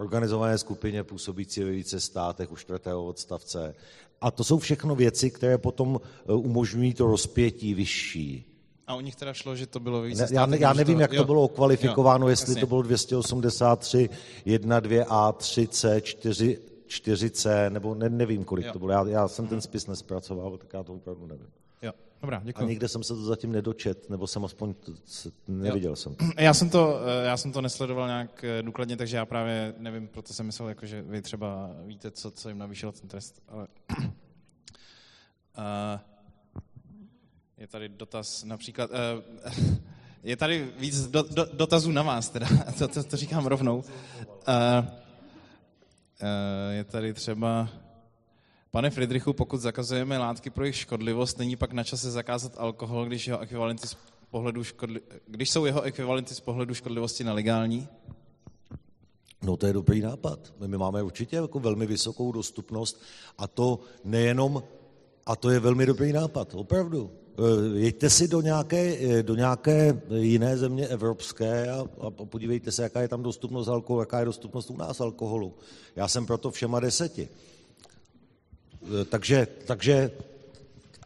organizované 0.00 0.58
skupině 0.58 1.04
působící 1.04 1.64
ve 1.64 1.70
více 1.70 2.00
státech 2.00 2.52
u 2.52 2.56
čtvrtého 2.56 3.04
odstavce. 3.04 3.74
A 4.20 4.30
to 4.30 4.44
jsou 4.44 4.58
všechno 4.58 4.94
věci, 4.94 5.30
které 5.30 5.58
potom 5.58 6.00
umožňují 6.26 6.94
to 6.94 7.06
rozpětí 7.06 7.74
vyšší. 7.74 8.54
A 8.86 8.96
u 8.96 9.00
nich 9.00 9.16
teda 9.16 9.32
šlo, 9.32 9.56
že 9.56 9.66
to 9.66 9.80
bylo 9.80 10.02
více 10.02 10.22
ne, 10.22 10.28
já, 10.32 10.46
ne, 10.46 10.58
já 10.60 10.72
nevím, 10.72 10.96
to, 10.96 11.02
jak 11.02 11.12
jo, 11.12 11.22
to 11.22 11.26
bylo 11.26 11.48
kvalifikováno, 11.48 12.26
jo, 12.26 12.30
jestli 12.30 12.50
jasně. 12.50 12.60
to 12.60 12.66
bylo 12.66 12.82
283, 12.82 14.10
1, 14.44 14.80
2 14.80 15.04
A, 15.08 15.32
3 15.32 15.68
C, 15.68 16.00
4, 16.00 16.58
4C, 16.88 17.70
nebo 17.70 17.94
ne, 17.94 18.08
nevím, 18.08 18.44
kolik 18.44 18.66
jo. 18.66 18.72
to 18.72 18.78
bylo. 18.78 18.90
Já, 18.90 19.04
já 19.08 19.28
jsem 19.28 19.46
ten 19.46 19.60
spis 19.60 19.86
nespracoval, 19.86 20.56
tak 20.56 20.72
já 20.72 20.82
to 20.82 20.94
opravdu 20.94 21.26
nevím. 21.26 21.46
Dobrá, 22.24 22.40
děkuji. 22.44 22.64
A 22.64 22.68
nikde 22.68 22.88
jsem 22.88 23.02
se 23.02 23.14
to 23.14 23.24
zatím 23.24 23.52
nedočet, 23.52 24.10
nebo 24.10 24.26
jsem 24.26 24.44
aspoň 24.44 24.74
to, 24.74 24.92
neviděl 25.48 25.92
jo. 25.92 25.96
jsem. 25.96 26.16
Já 26.38 26.54
jsem, 26.54 26.70
to, 26.70 27.00
eh, 27.22 27.26
já 27.26 27.36
jsem 27.36 27.52
to 27.52 27.60
nesledoval 27.60 28.06
nějak 28.06 28.44
eh, 28.44 28.62
důkladně, 28.62 28.96
takže 28.96 29.16
já 29.16 29.26
právě 29.26 29.74
nevím, 29.78 30.08
proto 30.08 30.34
jsem 30.34 30.46
myslel, 30.46 30.68
jako, 30.68 30.86
že 30.86 31.02
vy 31.02 31.22
třeba 31.22 31.70
víte, 31.86 32.10
co, 32.10 32.30
co 32.30 32.48
jim 32.48 32.58
navýšilo 32.58 32.92
ten 32.92 33.08
trest, 33.08 33.42
ale... 33.48 33.66
uh, 33.98 34.04
je 37.58 37.66
tady 37.66 37.88
dotaz 37.88 38.44
například... 38.44 38.90
Uh, 38.90 38.96
je 40.22 40.36
tady 40.36 40.72
víc 40.78 41.06
do, 41.06 41.22
do, 41.22 41.46
dotazů 41.52 41.92
na 41.92 42.02
vás, 42.02 42.28
teda, 42.28 42.46
to, 42.78 42.88
to, 42.88 43.04
to 43.04 43.16
říkám 43.16 43.46
rovnou. 43.46 43.76
Uh, 43.76 43.84
uh, 43.84 44.84
je 46.70 46.84
tady 46.84 47.14
třeba... 47.14 47.68
Pane 48.74 48.90
Friedrichu, 48.90 49.32
pokud 49.32 49.60
zakazujeme 49.60 50.18
látky 50.18 50.50
pro 50.50 50.64
jejich 50.64 50.76
škodlivost, 50.76 51.38
není 51.38 51.56
pak 51.56 51.72
na 51.72 51.84
čase 51.84 52.10
zakázat 52.10 52.52
alkohol, 52.56 53.06
když, 53.06 53.26
jeho 53.26 53.40
ekvivalenty 53.40 53.88
z 53.88 53.96
pohledu 54.30 54.64
škodli... 54.64 55.00
když 55.26 55.50
jsou 55.50 55.64
jeho 55.64 55.82
ekvivalenty 55.82 56.34
z 56.34 56.40
pohledu 56.40 56.74
škodlivosti 56.74 57.24
nelegální? 57.24 57.88
No 59.42 59.56
to 59.56 59.66
je 59.66 59.72
dobrý 59.72 60.00
nápad. 60.00 60.54
My 60.66 60.78
máme 60.78 61.02
určitě 61.02 61.36
jako 61.36 61.60
velmi 61.60 61.86
vysokou 61.86 62.32
dostupnost 62.32 63.02
a 63.38 63.46
to 63.46 63.80
nejenom, 64.04 64.62
a 65.26 65.36
to 65.36 65.50
je 65.50 65.60
velmi 65.60 65.86
dobrý 65.86 66.12
nápad, 66.12 66.54
opravdu. 66.54 67.10
Eh, 67.38 67.78
jeďte 67.78 68.10
si 68.10 68.28
do 68.28 68.40
nějaké, 68.40 68.96
eh, 69.00 69.22
do 69.22 69.34
nějaké 69.34 70.02
jiné 70.14 70.56
země 70.56 70.86
evropské 70.86 71.70
a, 71.70 71.84
a 72.00 72.10
podívejte 72.10 72.72
se, 72.72 72.82
jaká 72.82 73.00
je 73.00 73.08
tam 73.08 73.22
dostupnost 73.22 73.68
alkoholu, 73.68 74.02
jaká 74.02 74.18
je 74.18 74.24
dostupnost 74.24 74.70
u 74.70 74.76
nás 74.76 75.00
alkoholu. 75.00 75.54
Já 75.96 76.08
jsem 76.08 76.26
proto 76.26 76.50
všema 76.50 76.80
deseti. 76.80 77.28
Eh, 78.84 79.04
takže, 79.04 79.46
takže 79.66 80.10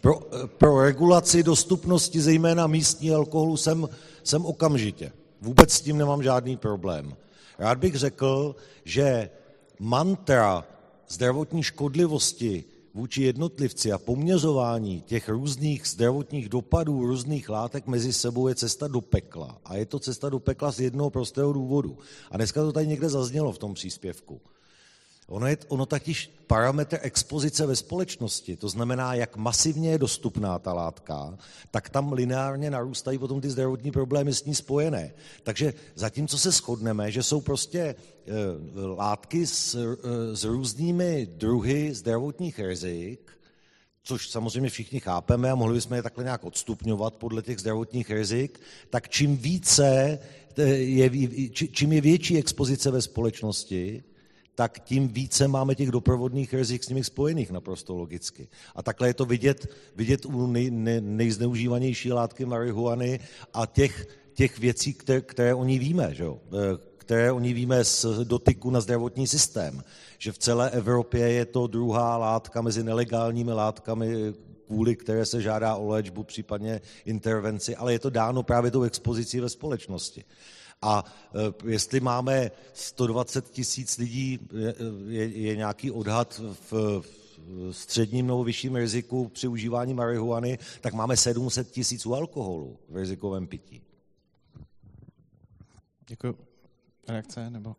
pro, 0.01 0.21
pro 0.47 0.83
regulaci 0.83 1.43
dostupnosti 1.43 2.21
zejména 2.21 2.67
místní 2.67 3.11
alkoholu 3.11 3.57
jsem, 3.57 3.89
jsem 4.25 4.47
okamžitě. 4.47 5.13
Vůbec 5.41 5.73
s 5.73 5.81
tím 5.81 5.99
nemám 5.99 6.23
žádný 6.23 6.57
problém. 6.57 7.15
Rád 7.59 7.79
bych 7.79 7.95
řekl, 7.95 8.57
že 8.85 9.31
mantra 9.79 10.65
zdravotní 11.09 11.63
škodlivosti 11.63 12.65
vůči 12.95 13.23
jednotlivci 13.23 13.93
a 13.93 13.99
poměřování 13.99 15.01
těch 15.01 15.29
různých 15.29 15.87
zdravotních 15.87 16.49
dopadů 16.49 17.07
různých 17.07 17.49
látek 17.49 17.87
mezi 17.87 18.13
sebou 18.13 18.49
je 18.49 18.55
cesta 18.55 18.89
do 18.89 19.01
pekla. 19.01 19.59
A 19.65 19.77
je 19.77 19.87
to 19.87 19.99
cesta 19.99 20.29
do 20.29 20.39
pekla 20.39 20.73
z 20.73 20.81
jednoho 20.81 21.11
prostého 21.11 21.53
důvodu. 21.53 21.99
A 22.31 22.37
dneska 22.37 22.61
to 22.61 22.73
tady 22.73 22.87
někde 22.87 23.09
zaznělo 23.09 23.53
v 23.53 23.59
tom 23.59 23.75
příspěvku. 23.75 24.41
Ono 25.29 25.47
je 25.47 25.57
ono 25.69 25.87
taky 25.87 26.15
parametr 26.47 26.99
expozice 27.03 27.67
ve 27.67 27.77
společnosti, 27.77 28.57
to 28.57 28.69
znamená, 28.69 29.15
jak 29.15 29.37
masivně 29.37 29.91
je 29.91 29.99
dostupná 29.99 30.59
ta 30.59 30.73
látka, 30.73 31.39
tak 31.71 31.91
tam 31.91 32.13
lineárně 32.13 32.71
narůstají 32.71 33.19
potom 33.19 33.41
ty 33.41 33.51
zdravotní 33.51 33.91
problémy 33.91 34.35
s 34.35 34.45
ní 34.45 34.55
spojené. 34.55 35.13
Takže 35.43 35.75
zatímco 35.95 36.39
se 36.39 36.51
shodneme, 36.51 37.11
že 37.13 37.23
jsou 37.23 37.41
prostě 37.41 37.81
e, 37.81 37.95
látky 38.97 39.47
s, 39.47 39.75
e, 39.75 40.37
s 40.37 40.45
různými 40.45 41.29
druhy 41.37 41.95
zdravotních 41.95 42.59
rizik, 42.59 43.31
což 44.03 44.31
samozřejmě 44.31 44.71
všichni 44.71 45.01
chápeme 45.01 45.51
a 45.51 45.55
mohli 45.55 45.75
bychom 45.75 45.97
je 45.97 46.03
takhle 46.03 46.25
nějak 46.25 46.45
odstupňovat 46.45 47.15
podle 47.15 47.43
těch 47.43 47.59
zdravotních 47.59 48.11
rizik, 48.11 48.61
tak 48.91 49.09
čím 49.09 49.37
více, 49.37 50.19
e, 50.57 50.63
je, 50.73 51.11
čím 51.51 51.93
je 51.93 52.01
větší 52.01 52.39
expozice 52.39 52.91
ve 52.91 53.03
společnosti, 53.03 54.03
tak 54.59 54.81
tím 54.81 55.09
více 55.09 55.49
máme 55.49 55.75
těch 55.75 55.91
doprovodných 55.91 56.55
rizik 56.55 56.85
s 56.85 56.89
nimi 56.89 57.05
spojených 57.05 57.51
naprosto 57.51 57.95
logicky. 57.95 58.49
A 58.75 58.83
takhle 58.83 59.09
je 59.09 59.15
to 59.15 59.25
vidět, 59.25 59.67
vidět 59.97 60.27
u 60.27 60.47
nej, 60.47 60.71
ne, 60.71 61.01
nejzneužívanější 61.01 62.13
látky 62.13 62.45
marihuany 62.45 63.21
a 63.55 63.67
těch, 63.67 64.07
těch 64.35 64.59
věcí, 64.59 64.95
které, 64.95 65.21
které 65.21 65.55
o 65.55 65.65
ní 65.65 65.79
víme, 65.79 66.15
že 66.15 66.25
jo? 66.25 66.41
E, 66.51 66.79
které 66.97 67.33
o 67.33 67.39
ní 67.39 67.55
víme 67.55 67.85
z 67.85 68.07
dotyku 68.25 68.71
na 68.71 68.81
zdravotní 68.81 69.27
systém. 69.27 69.83
Že 70.19 70.33
v 70.33 70.39
celé 70.39 70.71
Evropě 70.71 71.29
je 71.29 71.45
to 71.47 71.67
druhá 71.67 72.17
látka 72.17 72.63
mezi 72.63 72.83
nelegálními 72.83 73.53
látkami, 73.53 74.35
kvůli 74.67 74.97
které 74.97 75.27
se 75.27 75.43
žádá 75.43 75.77
o 75.77 75.87
léčbu, 75.89 76.25
případně 76.25 76.81
intervenci, 77.05 77.77
ale 77.77 77.93
je 77.93 77.99
to 77.99 78.11
dáno 78.11 78.43
právě 78.43 78.71
tou 78.71 78.83
expozicí 78.83 79.41
ve 79.41 79.49
společnosti. 79.49 80.25
A 80.83 81.05
e, 81.65 81.71
jestli 81.71 82.01
máme 82.01 82.51
120 82.73 83.51
tisíc 83.51 83.99
lidí, 83.99 84.39
je, 85.09 85.27
je 85.27 85.57
nějaký 85.57 85.91
odhad 85.91 86.41
v, 86.71 87.03
středním 87.71 88.27
nebo 88.27 88.45
vyšším 88.45 88.77
riziku 88.77 89.29
při 89.29 89.49
užívání 89.49 89.95
marihuany, 89.95 90.59
tak 90.81 90.95
máme 90.95 91.17
700 91.17 91.71
tisíc 91.71 92.07
u 92.07 92.15
alkoholu 92.15 92.79
v 92.89 92.97
rizikovém 92.97 93.47
pití. 93.47 93.83
Děkuji. 96.09 96.39
Reakce 97.09 97.51
nebo? 97.51 97.77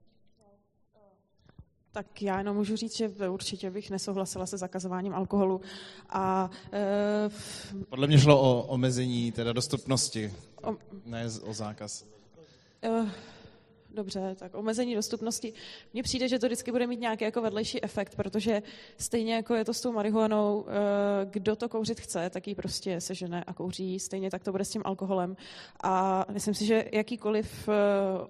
Tak 1.91 2.21
já 2.21 2.37
jenom 2.37 2.55
můžu 2.57 2.75
říct, 2.75 2.97
že 2.97 3.29
určitě 3.29 3.71
bych 3.71 3.89
nesouhlasila 3.89 4.45
se 4.45 4.57
zakazováním 4.57 5.13
alkoholu. 5.13 5.61
A, 6.09 6.49
e, 6.73 7.29
Podle 7.89 8.07
mě 8.07 8.19
šlo 8.19 8.41
o 8.41 8.63
omezení 8.63 9.31
teda 9.31 9.53
dostupnosti, 9.53 10.33
o, 10.63 10.75
ne 11.05 11.25
o 11.41 11.53
zákaz. 11.53 12.05
Uh, 12.81 13.05
dobře, 13.93 14.35
tak 14.39 14.55
omezení 14.55 14.95
dostupnosti. 14.95 15.53
Mně 15.93 16.03
přijde, 16.03 16.27
že 16.27 16.39
to 16.39 16.45
vždycky 16.45 16.71
bude 16.71 16.87
mít 16.87 16.99
nějaký 16.99 17.23
jako 17.23 17.41
vedlejší 17.41 17.83
efekt, 17.83 18.15
protože 18.15 18.63
stejně 18.97 19.35
jako 19.35 19.55
je 19.55 19.65
to 19.65 19.73
s 19.73 19.81
tou 19.81 19.91
marihuanou, 19.91 20.65
eh, 20.67 21.25
kdo 21.25 21.55
to 21.55 21.69
kouřit 21.69 21.99
chce, 21.99 22.29
tak 22.29 22.47
ji 22.47 22.55
prostě 22.55 23.01
sežene 23.01 23.43
a 23.47 23.53
kouří. 23.53 23.99
Stejně 23.99 24.31
tak 24.31 24.43
to 24.43 24.51
bude 24.51 24.65
s 24.65 24.69
tím 24.69 24.81
alkoholem. 24.85 25.37
A 25.83 26.25
myslím 26.31 26.53
si, 26.53 26.65
že 26.65 26.85
jakýkoliv 26.93 27.69
eh, 27.69 27.73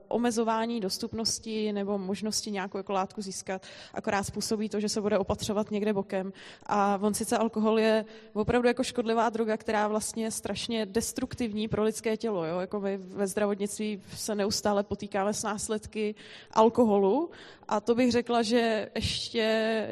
omezování 0.07 0.79
dostupnosti 0.79 1.73
nebo 1.73 1.97
možnosti 1.97 2.51
nějakou 2.51 2.77
jako 2.77 2.93
látku 2.93 3.21
získat, 3.21 3.65
akorát 3.93 4.23
způsobí 4.23 4.69
to, 4.69 4.79
že 4.79 4.89
se 4.89 5.01
bude 5.01 5.17
opatřovat 5.17 5.71
někde 5.71 5.93
bokem. 5.93 6.33
A 6.65 6.99
on 7.01 7.13
sice 7.13 7.37
alkohol 7.37 7.79
je 7.79 8.05
opravdu 8.33 8.67
jako 8.67 8.83
škodlivá 8.83 9.29
droga, 9.29 9.57
která 9.57 9.87
vlastně 9.87 10.23
je 10.23 10.31
strašně 10.31 10.85
destruktivní 10.85 11.67
pro 11.67 11.83
lidské 11.83 12.17
tělo. 12.17 12.45
Jo? 12.45 12.59
Jako 12.59 12.79
my 12.79 12.97
ve 12.97 13.27
zdravotnictví 13.27 14.01
se 14.15 14.35
neustále 14.35 14.83
potýkáme 14.83 15.33
s 15.33 15.48
následky 15.51 16.15
alkoholu 16.51 17.29
a 17.67 17.79
to 17.79 17.95
bych 17.95 18.11
řekla, 18.11 18.41
že 18.41 18.89
ještě 18.95 19.45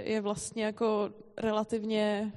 je 0.05 0.21
vlastně 0.21 0.63
jako 0.63 1.09
relativně 1.37 2.31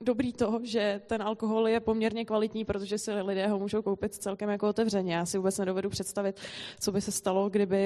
dobrý 0.00 0.32
to, 0.32 0.60
že 0.62 1.00
ten 1.06 1.22
alkohol 1.22 1.68
je 1.68 1.80
poměrně 1.80 2.24
kvalitní, 2.24 2.64
protože 2.64 2.98
si 2.98 3.12
lidé 3.12 3.46
ho 3.46 3.58
můžou 3.58 3.82
koupit 3.82 4.14
celkem 4.14 4.50
jako 4.50 4.68
otevřeně. 4.68 5.14
Já 5.14 5.26
si 5.26 5.38
vůbec 5.38 5.58
nedovedu 5.58 5.90
představit, 5.90 6.40
co 6.80 6.92
by 6.92 7.00
se 7.00 7.12
stalo, 7.12 7.50
kdyby 7.50 7.82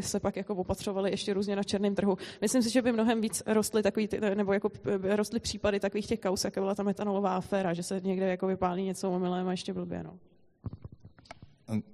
se 0.00 0.20
pak 0.20 0.36
jako 0.36 0.54
opatřovali 0.54 1.10
ještě 1.10 1.34
různě 1.34 1.56
na 1.56 1.62
černém 1.62 1.94
trhu. 1.94 2.16
Myslím 2.40 2.62
si, 2.62 2.70
že 2.70 2.82
by 2.82 2.92
mnohem 2.92 3.20
víc 3.20 3.42
rostly 3.46 3.82
takový, 3.82 4.08
nebo 4.34 4.52
jako 4.52 4.70
rostly 5.02 5.40
případy 5.40 5.80
takových 5.80 6.06
těch 6.06 6.20
kaus, 6.20 6.44
jako 6.44 6.60
byla 6.60 6.74
ta 6.74 6.82
metanolová 6.82 7.36
aféra, 7.36 7.74
že 7.74 7.82
se 7.82 8.00
někde 8.00 8.26
jako 8.26 8.46
vypálí 8.46 8.84
něco 8.84 9.10
omylem 9.10 9.48
a 9.48 9.50
ještě 9.50 9.72
blbě. 9.72 10.02
No. 10.02 10.18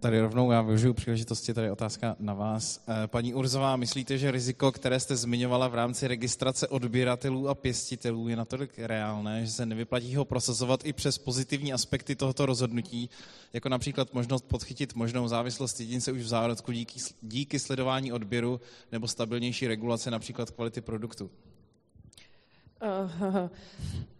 Tady 0.00 0.20
rovnou 0.20 0.50
já 0.50 0.62
využiju 0.62 0.94
příležitosti, 0.94 1.54
tady 1.54 1.70
otázka 1.70 2.16
na 2.18 2.34
vás. 2.34 2.84
Eh, 2.88 3.06
paní 3.06 3.34
Urzová, 3.34 3.76
myslíte, 3.76 4.18
že 4.18 4.30
riziko, 4.30 4.72
které 4.72 5.00
jste 5.00 5.16
zmiňovala 5.16 5.68
v 5.68 5.74
rámci 5.74 6.08
registrace 6.08 6.68
odběratelů 6.68 7.48
a 7.48 7.54
pěstitelů 7.54 8.28
je 8.28 8.36
natolik 8.36 8.78
reálné, 8.78 9.46
že 9.46 9.52
se 9.52 9.66
nevyplatí 9.66 10.16
ho 10.16 10.24
prosazovat 10.24 10.86
i 10.86 10.92
přes 10.92 11.18
pozitivní 11.18 11.72
aspekty 11.72 12.16
tohoto 12.16 12.46
rozhodnutí, 12.46 13.10
jako 13.52 13.68
například 13.68 14.14
možnost 14.14 14.44
podchytit 14.48 14.94
možnou 14.94 15.28
závislost 15.28 15.80
jedince 15.80 16.12
už 16.12 16.20
v 16.20 16.28
zárodku 16.28 16.72
díky, 16.72 17.00
díky 17.22 17.58
sledování 17.58 18.12
odběru 18.12 18.60
nebo 18.92 19.08
stabilnější 19.08 19.68
regulace 19.68 20.10
například 20.10 20.50
kvality 20.50 20.80
produktu? 20.80 21.30
Uh, 22.82 23.48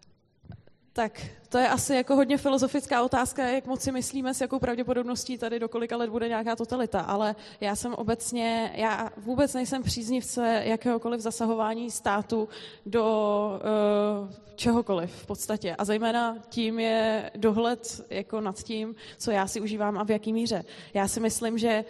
tak 0.99 1.27
to 1.49 1.59
je 1.59 1.69
asi 1.69 1.95
jako 1.95 2.17
hodně 2.17 2.39
filozofická 2.39 3.03
otázka, 3.03 3.47
jak 3.47 3.67
moc 3.67 3.81
si 3.83 3.93
myslíme, 3.93 4.35
s 4.35 4.41
jakou 4.41 4.59
pravděpodobností 4.59 5.39
tady 5.39 5.59
do 5.59 5.69
kolika 5.69 5.97
let 5.97 6.11
bude 6.11 6.29
nějaká 6.29 6.57
totalita, 6.57 7.01
ale 7.01 7.37
já 7.61 7.77
jsem 7.77 7.95
obecně, 7.95 8.73
já 8.75 9.11
vůbec 9.17 9.55
nejsem 9.55 9.83
příznivce 9.83 10.63
jakéhokoliv 10.65 11.21
zasahování 11.21 11.91
státu 11.91 12.49
do 12.87 13.05
uh, 14.25 14.31
čehokoliv 14.57 15.11
v 15.13 15.27
podstatě. 15.27 15.77
A 15.79 15.85
zejména 15.85 16.37
tím 16.49 16.79
je 16.79 17.31
dohled 17.37 18.07
jako 18.11 18.41
nad 18.41 18.63
tím, 18.63 18.95
co 19.19 19.31
já 19.31 19.47
si 19.47 19.61
užívám 19.61 19.99
a 19.99 20.05
v 20.05 20.11
jaký 20.11 20.33
míře. 20.33 20.65
Já 20.95 21.09
si 21.09 21.21
myslím, 21.21 21.59
že 21.59 21.85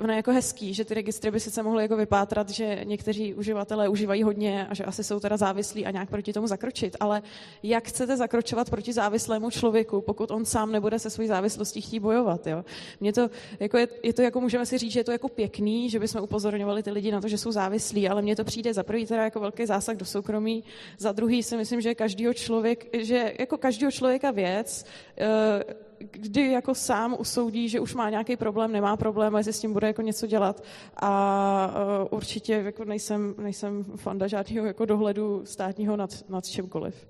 ono 0.00 0.12
je 0.12 0.16
jako 0.16 0.32
hezký, 0.32 0.74
že 0.74 0.84
ty 0.84 0.94
registry 0.94 1.30
by 1.30 1.40
sice 1.40 1.62
mohly 1.62 1.82
jako 1.82 1.96
vypátrat, 1.96 2.50
že 2.50 2.80
někteří 2.84 3.34
uživatelé 3.34 3.88
užívají 3.88 4.22
hodně 4.22 4.66
a 4.66 4.74
že 4.74 4.84
asi 4.84 5.04
jsou 5.04 5.20
teda 5.20 5.36
závislí 5.36 5.86
a 5.86 5.90
nějak 5.90 6.10
proti 6.10 6.32
tomu 6.32 6.46
zakročit, 6.46 6.96
ale 7.00 7.22
jak 7.62 7.88
chcete 7.88 8.16
zakročovat 8.16 8.70
proti 8.70 8.92
závislému 8.92 9.50
člověku, 9.50 10.00
pokud 10.00 10.30
on 10.30 10.44
sám 10.44 10.72
nebude 10.72 10.98
se 10.98 11.10
svojí 11.10 11.28
závislostí 11.28 11.80
chtít 11.80 12.00
bojovat, 12.00 12.46
jo? 12.46 12.64
Mě 13.00 13.12
to, 13.12 13.30
jako 13.60 13.78
je, 13.78 13.88
je, 14.02 14.12
to 14.12 14.22
jako, 14.22 14.40
můžeme 14.40 14.66
si 14.66 14.78
říct, 14.78 14.92
že 14.92 15.00
je 15.00 15.04
to 15.04 15.12
jako 15.12 15.28
pěkný, 15.28 15.90
že 15.90 15.98
bychom 15.98 16.22
upozorňovali 16.22 16.82
ty 16.82 16.90
lidi 16.90 17.12
na 17.12 17.20
to, 17.20 17.28
že 17.28 17.38
jsou 17.38 17.52
závislí, 17.52 18.08
ale 18.08 18.22
mně 18.22 18.36
to 18.36 18.44
přijde 18.44 18.74
za 18.74 18.82
prvý 18.82 19.06
teda 19.06 19.24
jako 19.24 19.40
velký 19.40 19.66
zásah 19.66 19.96
do 19.96 20.04
soukromí, 20.04 20.64
za 20.98 21.12
druhý 21.12 21.42
si 21.42 21.56
myslím, 21.56 21.80
že 21.80 21.94
každýho 21.94 22.34
člověk, 22.34 22.86
že 22.98 23.34
jako 23.38 23.58
každýho 23.58 23.90
člověka 23.90 24.30
věc, 24.30 24.84
eh, 25.18 25.83
kdy 25.98 26.52
jako 26.52 26.74
sám 26.74 27.16
usoudí, 27.18 27.68
že 27.68 27.80
už 27.80 27.94
má 27.94 28.10
nějaký 28.10 28.36
problém, 28.36 28.72
nemá 28.72 28.96
problém 28.96 29.34
a 29.34 29.38
jestli 29.38 29.52
s 29.52 29.60
tím 29.60 29.72
bude 29.72 29.86
jako 29.86 30.02
něco 30.02 30.26
dělat. 30.26 30.64
A 30.96 31.74
uh, 32.02 32.18
určitě 32.18 32.52
jako 32.52 32.84
nejsem, 32.84 33.34
nejsem 33.38 33.84
fanda 33.84 34.26
žádného 34.26 34.66
jako 34.66 34.84
dohledu 34.84 35.42
státního 35.44 35.96
nad, 35.96 36.10
nad 36.28 36.46
čemkoliv. 36.46 37.08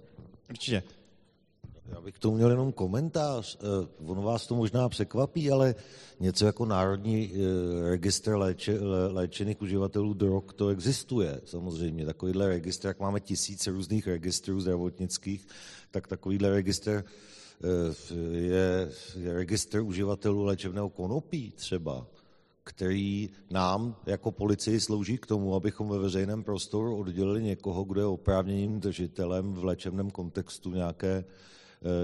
Určitě. 0.50 0.82
Já 1.88 2.00
bych 2.00 2.14
k 2.14 2.18
tomu 2.18 2.36
měl 2.36 2.50
jenom 2.50 2.72
komentář. 2.72 3.58
Uh, 4.00 4.10
ono 4.10 4.22
vás 4.22 4.46
to 4.46 4.54
možná 4.54 4.88
překvapí, 4.88 5.50
ale 5.50 5.74
něco 6.20 6.46
jako 6.46 6.64
Národní 6.64 7.32
uh, 7.32 7.38
registr 7.88 8.36
léče, 8.36 8.78
léčených 9.08 9.62
uživatelů 9.62 10.14
drog, 10.14 10.44
to 10.56 10.68
existuje 10.68 11.40
samozřejmě. 11.44 12.06
Takovýhle 12.06 12.48
registr, 12.48 12.86
jak 12.86 13.00
máme 13.00 13.20
tisíce 13.20 13.70
různých 13.70 14.06
registrů 14.06 14.60
zdravotnických, 14.60 15.46
tak 15.90 16.06
takovýhle 16.06 16.50
registr 16.50 16.90
Eh, 16.90 17.04
je, 18.32 18.90
registr 19.32 19.80
uživatelů 19.80 20.44
léčebného 20.44 20.88
konopí 20.88 21.52
třeba, 21.56 22.06
který 22.64 23.30
nám 23.50 23.96
jako 24.06 24.32
policii 24.32 24.80
slouží 24.80 25.18
k 25.18 25.26
tomu, 25.26 25.54
abychom 25.54 25.88
ve 25.88 25.98
veřejném 25.98 26.42
prostoru 26.42 26.96
oddělili 26.96 27.42
někoho, 27.42 27.84
kdo 27.84 28.00
je 28.00 28.06
oprávněným 28.06 28.80
držitelem 28.80 29.52
v 29.52 29.64
léčebném 29.64 30.10
kontextu 30.10 30.70
nějaké, 30.70 31.24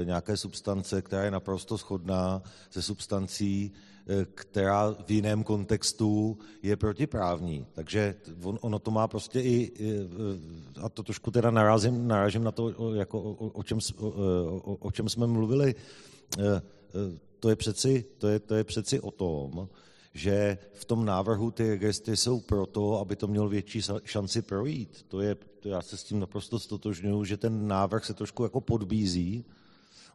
nějaké 0.05 0.37
substance, 0.37 1.03
která 1.03 1.25
je 1.25 1.31
naprosto 1.31 1.77
shodná 1.77 2.43
se 2.71 2.83
substancí, 2.83 3.73
Eh, 4.11 4.27
která 4.35 4.91
v 5.07 5.11
jiném 5.11 5.45
kontextu 5.45 6.39
je 6.63 6.77
protiprávní. 6.77 7.67
Takže 7.73 8.15
on, 8.43 8.59
ono 8.61 8.79
to 8.79 8.91
má 8.91 9.09
prostě 9.09 9.41
i, 9.41 9.73
a 10.83 10.89
to 10.89 11.03
trošku 11.03 11.31
teda 11.31 11.51
narazím, 11.51 12.09
narážím 12.09 12.45
na 12.45 12.53
to, 12.53 12.95
jako 12.95 13.23
o, 13.23 13.49
o, 13.49 13.63
čem, 13.63 13.79
o, 13.99 14.77
o 14.81 14.91
čem 14.91 15.09
jsme 15.09 15.27
mluvili, 15.27 15.75
eh, 16.39 16.43
eh, 16.43 17.19
to 17.41 17.49
je, 17.49 17.57
přeci, 17.57 18.05
to, 18.19 18.29
je, 18.29 18.41
to 18.41 18.55
je 18.55 18.65
přeci 18.65 19.01
o 19.01 19.11
tom, 19.11 19.69
že 20.15 20.59
v 20.73 20.85
tom 20.85 21.05
návrhu 21.05 21.51
ty 21.51 21.71
registry 21.71 22.17
jsou 22.17 22.41
proto, 22.41 23.01
aby 23.01 23.17
to 23.17 23.27
měl 23.27 23.49
větší 23.49 23.83
šanci 24.05 24.43
projít. 24.43 25.05
To 25.09 25.21
je, 25.21 25.37
to 25.61 25.69
já 25.69 25.83
se 25.83 25.97
s 25.97 26.05
tím 26.05 26.21
naprosto 26.21 26.59
stotožňuji, 26.59 27.25
že 27.25 27.37
ten 27.37 27.69
návrh 27.69 28.05
se 28.05 28.15
trošku 28.15 28.43
jako 28.43 28.61
podbízí, 28.61 29.45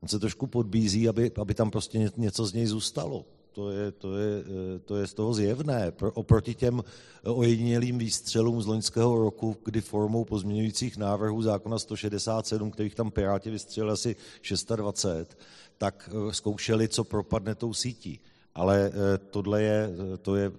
on 0.06 0.10
se 0.10 0.20
trošku 0.20 0.48
podbízí, 0.48 1.10
aby, 1.10 1.32
aby 1.41 1.54
tam 1.54 1.72
prostě 1.72 2.12
něco 2.18 2.46
z 2.46 2.54
něj 2.54 2.65
zůstalo 2.65 3.26
to 3.56 3.72
je, 3.72 3.91
to 3.91 4.18
je, 4.18 4.44
to 4.86 4.96
je 4.98 5.08
z 5.08 5.13
toho 5.13 5.34
zjevné. 5.34 5.91
Oproti 6.13 6.56
těm 6.56 6.84
ojedinělým 7.24 7.98
výstřelům 7.98 8.62
z 8.62 8.65
loňského 8.65 9.15
roku, 9.15 9.58
kdy 9.65 9.82
formou 9.82 10.26
pozměňujících 10.26 10.98
návrhů 10.98 11.41
zákona 11.41 11.80
167, 11.80 12.72
kterých 12.72 12.96
tam 12.96 13.12
Piráti 13.12 13.50
vystřelili 13.50 13.94
asi 13.94 14.15
620, 14.41 15.38
tak 15.78 16.10
eh, 16.12 16.34
zkoušeli, 16.34 16.88
co 16.88 17.04
propadne 17.04 17.56
tou 17.56 17.74
sítí. 17.74 18.20
Ale 18.56 18.91
eh, 18.94 19.18
tohle 19.18 19.63
je, 19.63 19.89
to 20.22 20.36
je, 20.36 20.52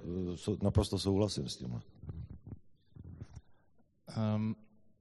eh, 0.49 0.57
naprosto 0.63 0.99
souhlasím 0.99 1.49
s 1.49 1.57
tím. 1.57 1.81
Um, 4.37 4.57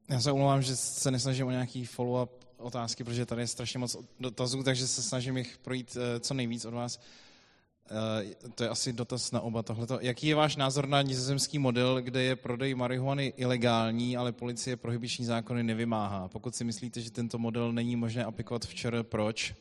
já 0.10 0.20
se 0.22 0.32
omlouvám, 0.32 0.62
že 0.62 0.76
se 0.76 1.12
nesnažím 1.12 1.48
o 1.48 1.52
nějaký 1.52 1.86
follow-up 1.86 2.45
otázky, 2.58 3.04
protože 3.04 3.26
tady 3.26 3.42
je 3.42 3.48
strašně 3.48 3.80
moc 3.80 3.98
dotazů, 4.20 4.64
takže 4.64 4.88
se 4.88 5.04
snažím 5.04 5.38
jich 5.38 5.58
projít 5.58 5.98
co 6.20 6.34
nejvíc 6.34 6.66
od 6.66 6.74
vás. 6.74 7.00
Eh, 7.92 8.36
to 8.56 8.64
je 8.64 8.70
asi 8.70 8.94
dotaz 8.94 9.32
na 9.32 9.42
oba 9.42 9.64
tohleto. 9.64 10.00
Jaký 10.02 10.28
je 10.28 10.36
váš 10.36 10.56
názor 10.56 10.88
na 10.88 11.02
nizozemský 11.02 11.60
model, 11.60 12.02
kde 12.02 12.24
je 12.24 12.36
prodej 12.36 12.76
marihuany 12.76 13.34
ilegální, 13.38 14.18
ale 14.18 14.32
policie 14.32 14.78
prohybiční 14.78 15.26
zákony 15.26 15.64
nevymáhá? 15.64 16.28
Pokud 16.28 16.56
si 16.56 16.64
myslíte, 16.64 17.02
že 17.02 17.12
tento 17.12 17.38
model 17.38 17.74
není 17.74 17.96
možné 17.96 18.26
aplikovat 18.26 18.66
včera, 18.66 19.04
proč? 19.04 19.54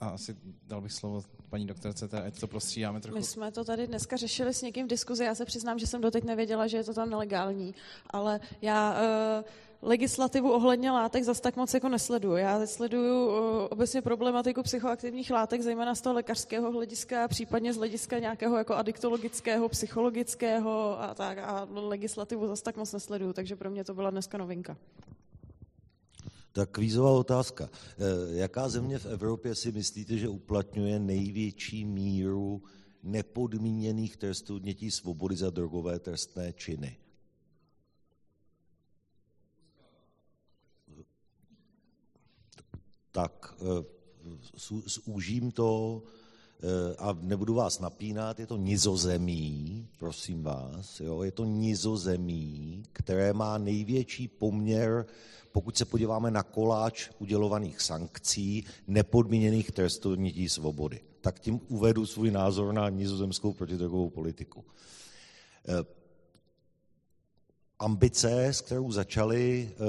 A 0.00 0.08
asi 0.08 0.36
dal 0.66 0.80
bych 0.80 0.92
slovo 0.92 1.22
paní 1.48 1.66
doktorce, 1.66 2.08
ať 2.26 2.40
to 2.40 2.46
prostřídáme 2.46 3.00
trochu. 3.00 3.18
My 3.18 3.24
jsme 3.24 3.52
to 3.52 3.64
tady 3.64 3.86
dneska 3.86 4.16
řešili 4.16 4.54
s 4.54 4.62
někým 4.62 4.86
v 4.86 4.88
diskuzi. 4.88 5.24
Já 5.24 5.34
se 5.34 5.44
přiznám, 5.44 5.78
že 5.78 5.86
jsem 5.86 6.00
doteď 6.00 6.24
nevěděla, 6.24 6.66
že 6.66 6.76
je 6.76 6.84
to 6.84 6.94
tam 6.94 7.10
nelegální. 7.10 7.74
Ale 8.10 8.40
já 8.62 8.92
uh, 8.92 9.88
legislativu 9.88 10.52
ohledně 10.52 10.90
látek 10.90 11.24
zas 11.24 11.40
tak 11.40 11.56
moc 11.56 11.74
jako 11.74 11.88
nesleduju. 11.88 12.36
Já 12.36 12.66
sleduju 12.66 13.26
uh, 13.26 13.34
obecně 13.70 14.02
problematiku 14.02 14.62
psychoaktivních 14.62 15.30
látek, 15.30 15.62
zejména 15.62 15.94
z 15.94 16.00
toho 16.00 16.14
lékařského 16.14 16.72
hlediska, 16.72 17.28
případně 17.28 17.72
z 17.72 17.76
hlediska 17.76 18.18
nějakého 18.18 18.58
jako 18.58 18.74
adiktologického, 18.74 19.68
psychologického 19.68 21.02
a 21.02 21.14
tak. 21.14 21.38
A 21.38 21.68
legislativu 21.70 22.46
zas 22.46 22.62
tak 22.62 22.76
moc 22.76 22.92
nesleduju, 22.92 23.32
takže 23.32 23.56
pro 23.56 23.70
mě 23.70 23.84
to 23.84 23.94
byla 23.94 24.10
dneska 24.10 24.38
novinka. 24.38 24.76
Tak 26.56 26.70
kvízová 26.70 27.10
otázka. 27.10 27.68
Eh, 27.68 28.36
jaká 28.36 28.68
země 28.68 28.98
v 28.98 29.06
Evropě 29.06 29.54
si 29.54 29.72
myslíte, 29.72 30.16
že 30.18 30.28
uplatňuje 30.28 30.98
největší 30.98 31.84
míru 31.84 32.62
nepodmíněných 33.02 34.16
trestů 34.16 34.56
odnětí 34.56 34.90
svobody 34.90 35.36
za 35.36 35.50
drogové 35.50 35.98
trestné 35.98 36.52
činy? 36.52 36.96
Tak 43.12 43.54
eh, 43.60 43.84
zúžím 45.04 45.52
to 45.52 46.02
eh, 46.02 46.96
a 46.96 47.18
nebudu 47.20 47.54
vás 47.54 47.80
napínat, 47.80 48.40
je 48.40 48.46
to 48.46 48.56
nizozemí, 48.56 49.88
prosím 49.98 50.42
vás, 50.42 51.00
jo, 51.00 51.22
je 51.22 51.32
to 51.32 51.44
nizozemí, 51.44 52.82
které 52.92 53.32
má 53.32 53.58
největší 53.58 54.28
poměr 54.28 55.06
pokud 55.56 55.76
se 55.76 55.84
podíváme 55.84 56.30
na 56.30 56.42
koláč 56.42 57.10
udělovaných 57.18 57.80
sankcí, 57.80 58.64
nepodmíněných 58.86 59.70
trestů 59.70 60.12
odnětí 60.12 60.48
svobody. 60.48 61.00
Tak 61.20 61.40
tím 61.40 61.60
uvedu 61.68 62.06
svůj 62.06 62.30
názor 62.30 62.74
na 62.74 62.88
nizozemskou 62.88 63.52
protidrogovou 63.52 64.10
politiku. 64.10 64.64
Eh, 65.68 65.84
ambice, 67.78 68.46
s 68.46 68.60
kterou 68.60 68.92
začali 68.92 69.70
uh, 69.80 69.86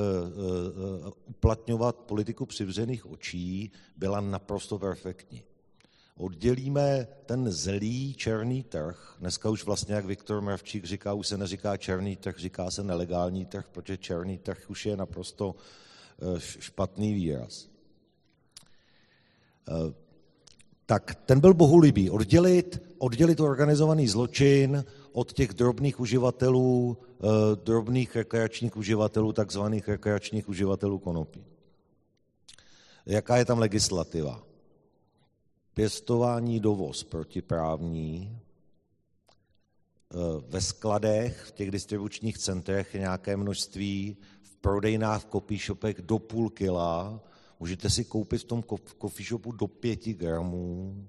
uh, 1.06 1.12
uplatňovat 1.26 1.96
politiku 1.96 2.46
přivřených 2.46 3.06
očí, 3.06 3.72
byla 3.98 4.22
naprosto 4.22 4.80
perfektní 4.80 5.44
oddělíme 6.18 7.08
ten 7.26 7.52
zelý 7.52 8.14
černý 8.14 8.64
trh, 8.64 9.16
dneska 9.20 9.50
už 9.50 9.66
vlastně, 9.66 9.96
jak 9.96 10.06
Viktor 10.06 10.42
Mravčík 10.42 10.86
říká, 10.86 11.14
už 11.14 11.28
se 11.28 11.38
neříká 11.38 11.78
černý 11.78 12.16
trh, 12.16 12.38
říká 12.38 12.72
se 12.72 12.84
nelegální 12.84 13.46
trh, 13.46 13.66
protože 13.72 13.98
černý 13.98 14.38
trh 14.38 14.70
už 14.70 14.86
je 14.86 14.98
naprosto 14.98 15.56
eh, 15.56 16.40
špatný 16.40 17.14
výraz. 17.14 17.68
Eh, 19.70 19.94
tak 20.86 21.16
ten 21.16 21.40
byl 21.40 21.54
bohulibý. 21.54 22.10
Oddělit, 22.10 22.82
oddělit 22.98 23.40
organizovaný 23.40 24.08
zločin 24.08 24.86
od 25.12 25.34
těch 25.34 25.54
drobných 25.54 26.00
uživatelů, 26.00 26.98
eh, 26.98 27.26
drobných 27.56 28.16
rekreačních 28.16 28.78
uživatelů, 28.78 29.34
takzvaných 29.34 29.88
rekreačních 29.88 30.50
uživatelů 30.50 31.00
konopí. 31.00 31.46
Jaká 33.06 33.38
je 33.38 33.46
tam 33.46 33.60
legislativa? 33.60 34.47
Pěstování 35.78 36.60
dovoz 36.60 37.04
protiprávní, 37.04 38.40
eh, 40.12 40.16
ve 40.48 40.62
skladech, 40.62 41.44
v 41.48 41.52
těch 41.52 41.72
distribučních 41.72 42.38
centrech 42.38 42.94
nějaké 42.94 43.38
množství, 43.38 44.18
v 44.42 44.56
prodejnách, 44.56 45.22
v 45.22 45.32
copy 45.32 45.58
shopech 45.58 46.02
do 46.02 46.20
půl 46.20 46.50
kila, 46.50 47.22
můžete 47.60 47.90
si 47.90 48.06
koupit 48.06 48.42
v 48.42 48.44
tom 48.44 48.64
coffee 49.02 49.26
shopu 49.26 49.52
do 49.52 49.68
pěti 49.68 50.14
gramů 50.14 51.08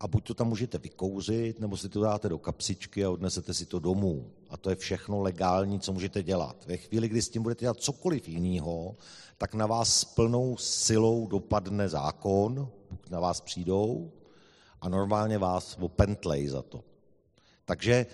a 0.00 0.08
buď 0.08 0.26
to 0.26 0.34
tam 0.34 0.48
můžete 0.48 0.78
vykouřit, 0.78 1.60
nebo 1.60 1.76
si 1.76 1.88
to 1.88 2.00
dáte 2.00 2.28
do 2.28 2.38
kapsičky 2.38 3.04
a 3.04 3.10
odnesete 3.10 3.54
si 3.54 3.66
to 3.66 3.78
domů. 3.78 4.30
A 4.50 4.56
to 4.56 4.70
je 4.70 4.76
všechno 4.76 5.20
legální, 5.20 5.80
co 5.80 5.92
můžete 5.92 6.22
dělat. 6.22 6.64
Ve 6.66 6.76
chvíli, 6.76 7.08
kdy 7.08 7.22
s 7.22 7.28
tím 7.28 7.42
budete 7.42 7.60
dělat 7.60 7.80
cokoliv 7.80 8.28
jiného, 8.28 8.96
tak 9.38 9.54
na 9.54 9.66
vás 9.66 10.00
s 10.00 10.04
plnou 10.04 10.56
silou 10.56 11.26
dopadne 11.26 11.88
zákon, 11.88 12.68
pokud 12.88 13.10
na 13.10 13.20
vás 13.20 13.40
přijdou, 13.40 14.10
a 14.80 14.88
normálně 14.88 15.38
vás 15.38 15.76
opentlej 15.80 16.48
za 16.48 16.62
to. 16.62 16.84
Takže 17.64 18.06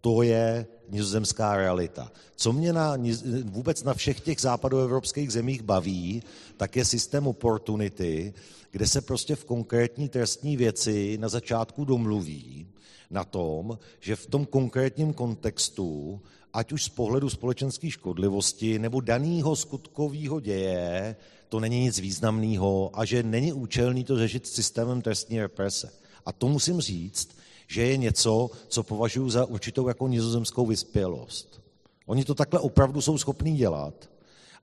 To 0.00 0.22
je 0.22 0.66
nizozemská 0.88 1.56
realita. 1.56 2.12
Co 2.36 2.52
mě 2.52 2.72
na, 2.72 2.96
vůbec 3.44 3.82
na 3.82 3.94
všech 3.94 4.20
těch 4.20 4.40
západoevropských 4.40 5.32
zemích 5.32 5.62
baví, 5.62 6.22
tak 6.56 6.76
je 6.76 6.84
systém 6.84 7.26
opportunity, 7.26 8.34
kde 8.70 8.86
se 8.86 9.00
prostě 9.00 9.36
v 9.36 9.44
konkrétní 9.44 10.08
trestní 10.08 10.56
věci 10.56 11.18
na 11.20 11.28
začátku 11.28 11.84
domluví 11.84 12.66
na 13.10 13.24
tom, 13.24 13.78
že 14.00 14.16
v 14.16 14.26
tom 14.26 14.46
konkrétním 14.46 15.12
kontextu, 15.12 16.20
ať 16.52 16.72
už 16.72 16.84
z 16.84 16.88
pohledu 16.88 17.30
společenské 17.30 17.90
škodlivosti 17.90 18.78
nebo 18.78 19.00
daného 19.00 19.56
skutkového 19.56 20.40
děje, 20.40 21.16
to 21.48 21.60
není 21.60 21.80
nic 21.80 21.98
významného 21.98 22.90
a 22.92 23.04
že 23.04 23.22
není 23.22 23.52
účelný 23.52 24.04
to 24.04 24.18
řešit 24.18 24.46
systémem 24.46 25.02
trestní 25.02 25.40
represe. 25.40 25.92
A 26.26 26.32
to 26.32 26.48
musím 26.48 26.80
říct, 26.80 27.28
že 27.70 27.82
je 27.82 27.96
něco, 27.96 28.50
co 28.68 28.82
považuji 28.82 29.30
za 29.30 29.44
určitou 29.44 29.88
jako 29.88 30.08
nizozemskou 30.08 30.66
vyspělost. 30.66 31.60
Oni 32.06 32.24
to 32.24 32.34
takhle 32.34 32.60
opravdu 32.60 33.00
jsou 33.00 33.18
schopní 33.18 33.56
dělat 33.56 34.10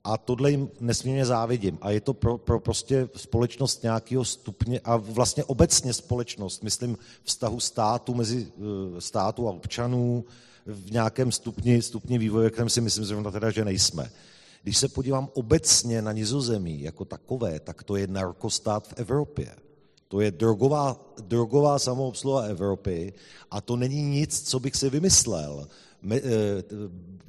a 0.03 0.17
tohle 0.17 0.51
jim 0.51 0.69
nesmírně 0.79 1.25
závidím. 1.25 1.77
A 1.81 1.91
je 1.91 2.01
to 2.01 2.13
pro, 2.13 2.37
pro 2.37 2.59
prostě 2.59 3.09
společnost 3.15 3.83
nějakého 3.83 4.25
stupně 4.25 4.79
a 4.79 4.97
vlastně 4.97 5.43
obecně 5.43 5.93
společnost, 5.93 6.63
myslím 6.63 6.97
vztahu 7.23 7.59
státu 7.59 8.13
mezi 8.13 8.47
eh, 8.47 9.01
státu 9.01 9.47
a 9.47 9.51
občanů 9.51 10.25
v 10.65 10.91
nějakém 10.91 11.31
stupni, 11.31 11.81
stupni 11.81 12.17
vývoje, 12.17 12.49
kterém 12.49 12.69
si 12.69 12.81
myslím 12.81 13.05
zrovna 13.05 13.31
teda, 13.31 13.51
že 13.51 13.65
nejsme. 13.65 14.11
Když 14.63 14.77
se 14.77 14.87
podívám 14.87 15.29
obecně 15.33 16.01
na 16.01 16.11
nizozemí 16.11 16.81
jako 16.81 17.05
takové, 17.05 17.59
tak 17.59 17.83
to 17.83 17.95
je 17.95 18.07
narkostát 18.07 18.87
v 18.87 18.93
Evropě. 18.97 19.55
To 20.07 20.21
je 20.21 20.31
drogová, 20.31 20.95
drogová 21.21 21.79
samoobsluha 21.79 22.43
Evropy 22.43 23.13
a 23.51 23.61
to 23.61 23.75
není 23.75 24.01
nic, 24.03 24.49
co 24.49 24.59
bych 24.59 24.75
si 24.75 24.89
vymyslel. 24.89 25.67
Eh, 26.11 26.21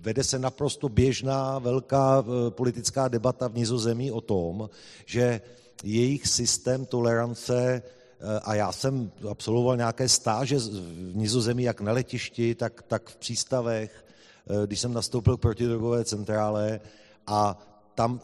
vede 0.01 0.25
se 0.25 0.39
naprosto 0.39 0.89
běžná 0.89 1.59
velká 1.59 2.25
eh, 2.25 2.51
politická 2.51 3.09
debata 3.09 3.49
v 3.49 3.55
Nizozemí 3.55 4.13
o 4.13 4.21
tom, 4.21 4.71
že 5.07 5.41
jejich 5.85 6.27
systém 6.27 6.87
tolerance 6.87 7.83
eh, 7.83 8.41
a 8.43 8.55
já 8.55 8.73
jsem 8.73 9.11
absolvoval 9.31 9.77
nějaké 9.77 10.09
stáže 10.09 10.59
v 10.59 11.17
Nizozemí, 11.17 11.63
jak 11.63 11.81
na 11.81 11.93
letišti, 11.93 12.55
tak, 12.55 12.83
tak 12.83 13.11
v 13.11 13.17
přístavech, 13.17 14.05
když 14.67 14.81
jsem 14.81 14.93
nastoupil 14.93 15.37
k 15.37 15.41
protidrogové 15.41 16.05
centrále 16.05 16.81
a 17.27 17.59
tam 17.95 18.21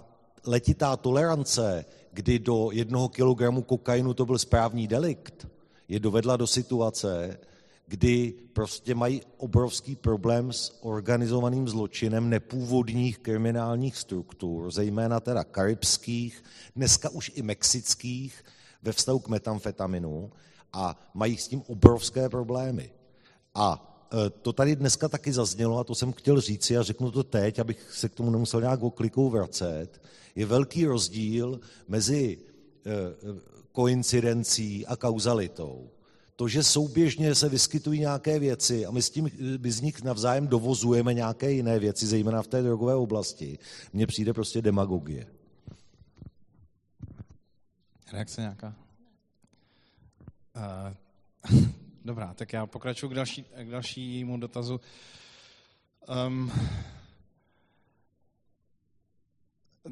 letitá 0.46 0.96
tolerance 0.96 1.84
kdy 2.14 2.38
do 2.38 2.70
jednoho 2.72 3.08
kilogramu 3.08 3.62
kokainu 3.62 4.14
to 4.14 4.26
byl 4.26 4.38
správný 4.38 4.86
delikt, 4.86 5.46
je 5.88 6.00
dovedla 6.00 6.36
do 6.36 6.46
situace, 6.46 7.38
kdy 7.86 8.34
prostě 8.52 8.94
mají 8.94 9.22
obrovský 9.36 9.96
problém 9.96 10.52
s 10.52 10.84
organizovaným 10.84 11.68
zločinem 11.68 12.30
nepůvodních 12.30 13.18
kriminálních 13.18 13.96
struktur, 13.96 14.70
zejména 14.70 15.20
teda 15.20 15.44
karibských, 15.44 16.44
dneska 16.76 17.10
už 17.10 17.32
i 17.34 17.42
mexických, 17.42 18.44
ve 18.82 18.92
vztahu 18.92 19.18
k 19.18 19.28
metamfetaminu 19.28 20.30
a 20.72 21.10
mají 21.14 21.36
s 21.36 21.48
tím 21.48 21.62
obrovské 21.66 22.28
problémy. 22.28 22.90
A 23.54 23.93
to 24.42 24.52
tady 24.52 24.76
dneska 24.76 25.08
taky 25.08 25.32
zaznělo 25.32 25.78
a 25.78 25.84
to 25.84 25.94
jsem 25.94 26.12
chtěl 26.12 26.40
říct 26.40 26.70
a 26.70 26.82
řeknu 26.82 27.10
to 27.10 27.22
teď, 27.22 27.58
abych 27.58 27.92
se 27.92 28.08
k 28.08 28.14
tomu 28.14 28.30
nemusel 28.30 28.60
nějak 28.60 28.82
oklikou 28.82 29.30
vracet 29.30 30.00
je 30.34 30.46
velký 30.46 30.86
rozdíl 30.86 31.60
mezi 31.88 32.38
eh, 32.38 32.90
koincidencí 33.72 34.86
a 34.86 34.96
kauzalitou. 34.96 35.90
To, 36.36 36.48
že 36.48 36.62
souběžně 36.62 37.34
se 37.34 37.48
vyskytují 37.48 38.00
nějaké 38.00 38.38
věci 38.38 38.86
a 38.86 38.90
my, 38.90 39.02
s 39.02 39.10
tím, 39.10 39.30
my 39.60 39.72
z 39.72 39.80
nich 39.80 40.02
navzájem 40.02 40.48
dovozujeme 40.48 41.14
nějaké 41.14 41.52
jiné 41.52 41.78
věci, 41.78 42.06
zejména 42.06 42.42
v 42.42 42.46
té 42.46 42.62
drogové 42.62 42.94
oblasti, 42.94 43.58
mně 43.92 44.06
přijde 44.06 44.32
prostě 44.32 44.62
demagogie. 44.62 45.26
Reakce 48.12 48.40
nějaká? 48.40 48.76
Uh, 50.56 51.64
dobrá, 52.04 52.34
tak 52.34 52.52
já 52.52 52.66
pokračuji 52.66 53.08
k, 53.08 53.14
další, 53.14 53.42
k 53.42 53.70
dalšímu 53.70 54.38
dotazu. 54.38 54.80
Um, 56.26 56.52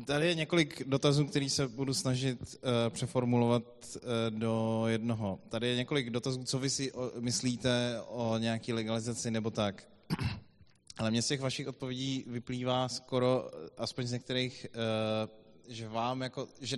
Tady 0.07 0.27
je 0.27 0.35
několik 0.35 0.89
dotazů, 0.89 1.27
který 1.27 1.51
se 1.51 1.69
budu 1.69 1.95
snažit 1.95 2.41
uh, 2.41 2.71
přeformulovat 2.91 3.63
uh, 3.97 4.39
do 4.39 4.85
jednoho. 4.87 5.39
Tady 5.49 5.69
je 5.69 5.77
několik 5.77 6.11
dotazů, 6.11 6.45
co 6.45 6.59
vy 6.59 6.71
si 6.71 6.93
o, 6.93 7.13
myslíte 7.21 8.01
o 8.09 8.39
nějaké 8.39 8.75
legalizaci 8.75 9.31
nebo 9.31 9.51
tak. 9.51 9.89
Ale 10.99 11.11
mě 11.11 11.23
z 11.23 11.29
těch 11.29 11.41
vašich 11.41 11.69
odpovědí 11.69 12.25
vyplývá 12.27 12.89
skoro, 12.89 13.51
aspoň 13.79 14.07
z 14.07 14.13
některých, 14.13 14.67
uh, 14.75 15.75
že 15.75 15.89
vám 15.89 16.23
jako, 16.23 16.49
že 16.61 16.77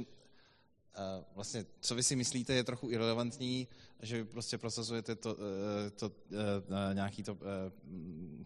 vlastně, 1.35 1.67
co 1.81 1.95
vy 1.95 2.03
si 2.03 2.17
myslíte, 2.17 2.53
je 2.53 2.65
trochu 2.65 2.91
irrelevantní, 2.91 3.69
že 4.03 4.17
vy 4.17 4.25
prostě 4.25 4.59
prosazujete 4.59 5.15
to, 5.15 5.37
eh, 5.87 5.91
to, 5.91 6.09
to 6.09 6.15
eh, 6.91 6.95
nějaký 6.95 7.23
to 7.23 7.39
eh, 7.41 7.73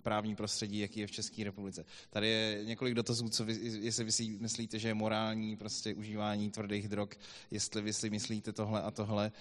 právní 0.02 0.36
prostředí, 0.36 0.78
jaký 0.78 1.00
je 1.00 1.06
v 1.06 1.10
České 1.10 1.44
republice. 1.44 1.84
Tady 2.10 2.28
je 2.28 2.64
několik 2.64 2.94
dotazů, 2.94 3.28
co 3.28 3.44
vy, 3.44 3.58
jestli 3.62 4.04
vy 4.04 4.12
si 4.12 4.28
myslíte, 4.40 4.78
že 4.78 4.88
je 4.88 4.94
morální 4.94 5.56
prostě 5.56 5.94
užívání 5.94 6.50
tvrdých 6.50 6.88
drog, 6.88 7.08
jestli 7.50 7.82
vy 7.82 7.92
si 7.92 8.10
myslíte 8.10 8.52
tohle 8.52 8.82
a 8.82 8.90
tohle. 8.90 9.32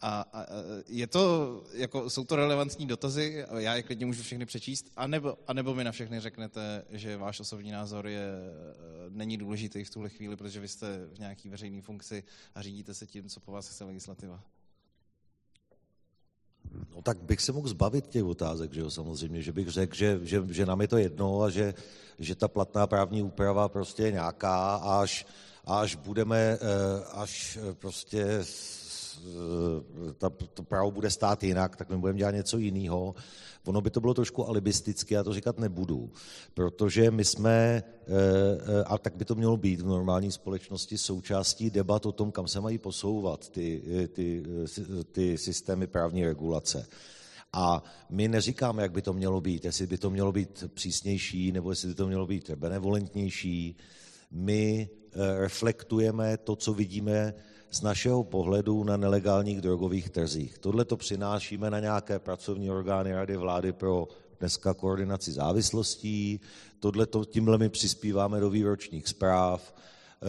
A, 0.00 0.24
a 0.32 0.46
je 0.88 1.06
to, 1.06 1.64
jako, 1.72 2.10
jsou 2.10 2.24
to 2.24 2.36
relevantní 2.36 2.86
dotazy, 2.86 3.44
já 3.58 3.74
je 3.74 3.82
klidně 3.82 4.06
můžu 4.06 4.22
všechny 4.22 4.46
přečíst, 4.46 4.92
anebo, 4.96 5.38
anebo 5.46 5.74
mi 5.74 5.84
na 5.84 5.92
všechny 5.92 6.20
řeknete, 6.20 6.84
že 6.90 7.16
váš 7.16 7.40
osobní 7.40 7.70
názor 7.70 8.06
je, 8.08 8.28
není 9.08 9.36
důležitý 9.36 9.84
v 9.84 9.90
tuhle 9.90 10.08
chvíli, 10.08 10.36
protože 10.36 10.60
vy 10.60 10.68
jste 10.68 11.06
v 11.14 11.18
nějaké 11.18 11.50
veřejné 11.50 11.82
funkci 11.82 12.24
a 12.54 12.62
řídíte 12.62 12.94
se 12.94 13.06
tím, 13.06 13.28
co 13.28 13.40
po 13.40 13.52
vás 13.52 13.68
chce 13.68 13.84
legislativa. 13.84 14.40
No 16.94 17.02
tak 17.02 17.22
bych 17.22 17.40
se 17.40 17.52
mohl 17.52 17.68
zbavit 17.68 18.06
těch 18.06 18.24
otázek, 18.24 18.72
že 18.72 18.80
jo, 18.80 18.90
samozřejmě, 18.90 19.42
že 19.42 19.52
bych 19.52 19.68
řekl, 19.68 19.94
že, 19.94 20.20
že, 20.22 20.42
že 20.50 20.66
nám 20.66 20.80
je 20.80 20.88
to 20.88 20.96
jedno 20.96 21.42
a 21.42 21.50
že, 21.50 21.74
že 22.18 22.34
ta 22.34 22.48
platná 22.48 22.86
právní 22.86 23.22
úprava 23.22 23.68
prostě 23.68 24.02
je 24.02 24.12
nějaká, 24.12 24.76
až, 24.76 25.26
až 25.64 25.94
budeme, 25.94 26.38
eh, 26.38 26.58
až 27.12 27.58
eh, 27.62 27.74
prostě 27.74 28.22
Eh, 28.22 28.44
ta, 30.18 30.30
to 30.30 30.62
právo 30.62 30.90
bude 30.90 31.10
stát 31.10 31.42
jinak, 31.42 31.76
tak 31.76 31.90
my 31.90 31.96
budeme 31.96 32.18
dělat 32.18 32.34
něco 32.34 32.58
jiného. 32.58 33.14
Ono 33.66 33.80
by 33.80 33.90
to 33.90 34.00
bylo 34.00 34.14
trošku 34.14 34.48
alibisticky, 34.48 35.14
já 35.14 35.24
to 35.24 35.34
říkat 35.34 35.58
nebudu, 35.58 36.10
protože 36.54 37.10
my 37.10 37.24
jsme, 37.24 37.52
eh, 37.52 37.82
eh, 38.08 38.84
a 38.84 38.98
tak 38.98 39.16
by 39.16 39.24
to 39.24 39.34
mělo 39.34 39.56
být 39.56 39.80
v 39.80 39.86
normální 39.86 40.32
společnosti, 40.32 40.98
součástí 40.98 41.70
debat 41.70 42.06
o 42.06 42.12
tom, 42.12 42.32
kam 42.32 42.48
se 42.48 42.60
mají 42.60 42.78
posouvat 42.78 43.48
ty, 43.48 43.82
ty, 44.12 44.42
ty 45.12 45.38
systémy 45.38 45.86
právní 45.86 46.24
regulace. 46.24 46.86
A 47.52 47.82
my 48.10 48.28
neříkáme, 48.28 48.82
jak 48.82 48.92
by 48.92 49.02
to 49.02 49.12
mělo 49.12 49.40
být, 49.40 49.64
jestli 49.64 49.86
by 49.86 49.98
to 49.98 50.10
mělo 50.10 50.32
být 50.32 50.64
přísnější, 50.74 51.52
nebo 51.52 51.70
jestli 51.70 51.88
by 51.88 51.94
to 51.94 52.06
mělo 52.06 52.26
být 52.26 52.50
benevolentnější. 52.50 53.76
My 54.30 54.88
reflektujeme 55.38 56.36
to, 56.36 56.56
co 56.56 56.74
vidíme 56.74 57.34
z 57.70 57.82
našeho 57.82 58.24
pohledu 58.24 58.84
na 58.84 58.96
nelegálních 58.96 59.60
drogových 59.60 60.10
trzích. 60.10 60.58
Tohle 60.58 60.84
to 60.84 60.96
přinášíme 60.96 61.70
na 61.70 61.80
nějaké 61.80 62.18
pracovní 62.18 62.70
orgány 62.70 63.14
Rady 63.14 63.36
vlády 63.36 63.72
pro 63.72 64.08
dneska 64.40 64.74
koordinaci 64.74 65.32
závislostí, 65.32 66.40
tohle 66.80 67.06
tímhle 67.26 67.58
my 67.58 67.68
přispíváme 67.68 68.40
do 68.40 68.50
výročních 68.50 69.08
zpráv, 69.08 69.74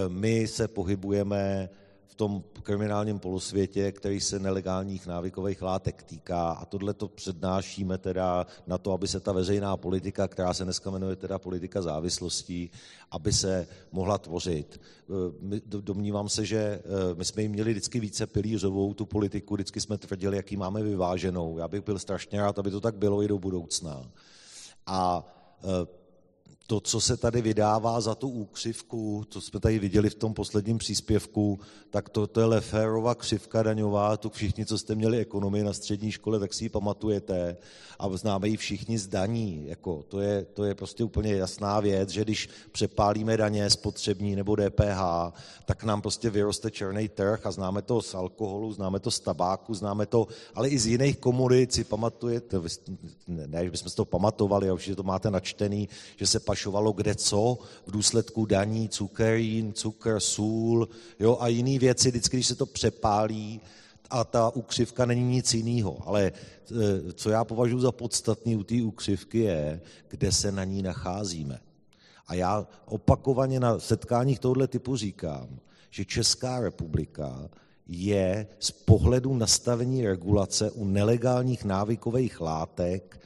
my 0.07 0.47
se 0.47 0.67
pohybujeme 0.67 1.69
tom 2.17 2.43
kriminálním 2.63 3.19
polosvětě, 3.19 3.91
který 3.91 4.21
se 4.21 4.39
nelegálních 4.39 5.07
návykových 5.07 5.61
látek 5.61 6.03
týká 6.03 6.51
a 6.51 6.65
tohle 6.65 6.93
to 6.93 7.07
přednášíme 7.07 7.97
teda 7.97 8.45
na 8.67 8.77
to, 8.77 8.91
aby 8.91 9.07
se 9.07 9.19
ta 9.19 9.31
veřejná 9.31 9.77
politika, 9.77 10.27
která 10.27 10.53
se 10.53 10.63
dneska 10.63 10.91
jmenuje 10.91 11.15
teda 11.15 11.39
politika 11.39 11.81
závislostí, 11.81 12.71
aby 13.11 13.33
se 13.33 13.67
mohla 13.91 14.17
tvořit. 14.17 14.81
Domnívám 15.65 16.29
se, 16.29 16.45
že 16.45 16.57
e, 16.57 16.81
my 17.15 17.25
jsme 17.25 17.41
jim 17.41 17.51
měli 17.51 17.71
vždycky 17.71 17.99
více 17.99 18.27
pilířovou 18.27 18.93
tu 18.93 19.05
politiku, 19.05 19.53
vždycky 19.53 19.81
jsme 19.81 19.97
tvrdili, 19.97 20.37
jaký 20.37 20.57
máme 20.57 20.83
vyváženou. 20.83 21.57
Já 21.57 21.67
bych 21.67 21.81
byl 21.81 21.99
strašně 21.99 22.41
rád, 22.41 22.59
aby 22.59 22.71
to 22.71 22.81
tak 22.81 22.95
bylo 22.95 23.23
i 23.23 23.27
do 23.27 23.37
budoucna. 23.37 24.11
A 24.85 25.23
e, 25.63 26.06
to, 26.67 26.79
co 26.79 27.01
se 27.01 27.17
tady 27.17 27.41
vydává 27.41 28.01
za 28.01 28.15
tu 28.15 28.29
úkřivku, 28.29 29.25
co 29.29 29.41
jsme 29.41 29.59
tady 29.59 29.79
viděli 29.79 30.09
v 30.09 30.15
tom 30.15 30.33
posledním 30.33 30.77
příspěvku, 30.77 31.59
tak 31.89 32.09
to, 32.09 32.27
to 32.27 32.39
je 32.39 32.45
Leférova 32.45 33.15
křivka 33.15 33.63
daňová, 33.63 34.17
tu 34.17 34.29
všichni, 34.29 34.65
co 34.65 34.77
jste 34.77 34.95
měli 34.95 35.19
ekonomii 35.19 35.63
na 35.63 35.73
střední 35.73 36.11
škole, 36.11 36.39
tak 36.39 36.53
si 36.53 36.65
ji 36.65 36.69
pamatujete 36.69 37.57
a 37.99 38.17
známe 38.17 38.47
ji 38.47 38.57
všichni 38.57 38.99
z 38.99 39.07
daní. 39.07 39.63
Jako, 39.67 40.03
to, 40.07 40.19
je, 40.19 40.45
to 40.53 40.63
je 40.63 40.75
prostě 40.75 41.03
úplně 41.03 41.35
jasná 41.35 41.79
věc, 41.79 42.09
že 42.09 42.21
když 42.21 42.49
přepálíme 42.71 43.37
daně 43.37 43.69
spotřební 43.69 44.35
nebo 44.35 44.55
DPH, 44.55 45.01
tak 45.65 45.83
nám 45.83 46.01
prostě 46.01 46.29
vyroste 46.29 46.71
černý 46.71 47.09
trh 47.09 47.45
a 47.45 47.51
známe 47.51 47.81
to 47.81 48.01
z 48.01 48.15
alkoholu, 48.15 48.73
známe 48.73 48.99
to 48.99 49.11
z 49.11 49.19
tabáku, 49.19 49.73
známe 49.73 50.05
to, 50.05 50.27
ale 50.55 50.69
i 50.69 50.79
z 50.79 50.85
jiných 50.87 51.17
komodit 51.17 51.73
si 51.73 51.83
pamatujete, 51.83 52.57
ne, 53.27 53.63
že 53.65 53.71
bychom 53.71 53.89
si 53.89 53.95
to 53.95 54.05
pamatovali, 54.05 54.69
ale 54.69 54.73
určitě 54.73 54.95
to 54.95 55.03
máte 55.03 55.31
načtený, 55.31 55.89
že 56.15 56.27
se 56.27 56.39
pašovalo 56.57 56.91
kde 56.91 57.15
co 57.15 57.57
v 57.85 57.91
důsledku 57.91 58.45
daní, 58.45 58.89
cukerín, 58.89 59.73
cukr, 59.73 60.19
sůl 60.19 60.89
jo, 61.19 61.37
a 61.39 61.47
jiné 61.47 61.79
věci, 61.79 62.09
vždycky, 62.09 62.37
když 62.37 62.47
se 62.47 62.55
to 62.55 62.65
přepálí, 62.65 63.61
a 64.09 64.23
ta 64.23 64.49
ukřivka 64.49 65.05
není 65.05 65.23
nic 65.23 65.53
jiného. 65.53 65.97
Ale 66.05 66.23
e, 66.25 66.33
co 67.13 67.29
já 67.29 67.45
považuji 67.45 67.79
za 67.79 67.91
podstatný 67.91 68.55
u 68.55 68.63
té 68.63 68.83
ukřivky 68.83 69.39
je, 69.39 69.81
kde 70.09 70.31
se 70.31 70.51
na 70.51 70.63
ní 70.63 70.81
nacházíme. 70.81 71.59
A 72.27 72.33
já 72.33 72.67
opakovaně 72.85 73.59
na 73.59 73.79
setkáních 73.79 74.39
tohoto 74.39 74.67
typu 74.67 74.95
říkám, 74.95 75.59
že 75.89 76.05
Česká 76.05 76.59
republika 76.59 77.49
je 77.87 78.47
z 78.59 78.71
pohledu 78.71 79.33
nastavení 79.35 80.07
regulace 80.07 80.71
u 80.71 80.85
nelegálních 80.85 81.65
návykových 81.65 82.41
látek 82.41 83.19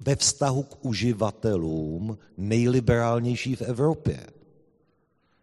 ve 0.00 0.16
vztahu 0.16 0.62
k 0.62 0.84
uživatelům 0.84 2.18
nejliberálnější 2.36 3.56
v 3.56 3.62
Evropě. 3.62 4.26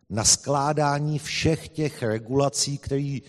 Na 0.09 0.23
skládání 0.23 1.19
všech 1.19 1.69
těch 1.69 2.03
regulací, 2.03 2.77
který, 2.77 3.21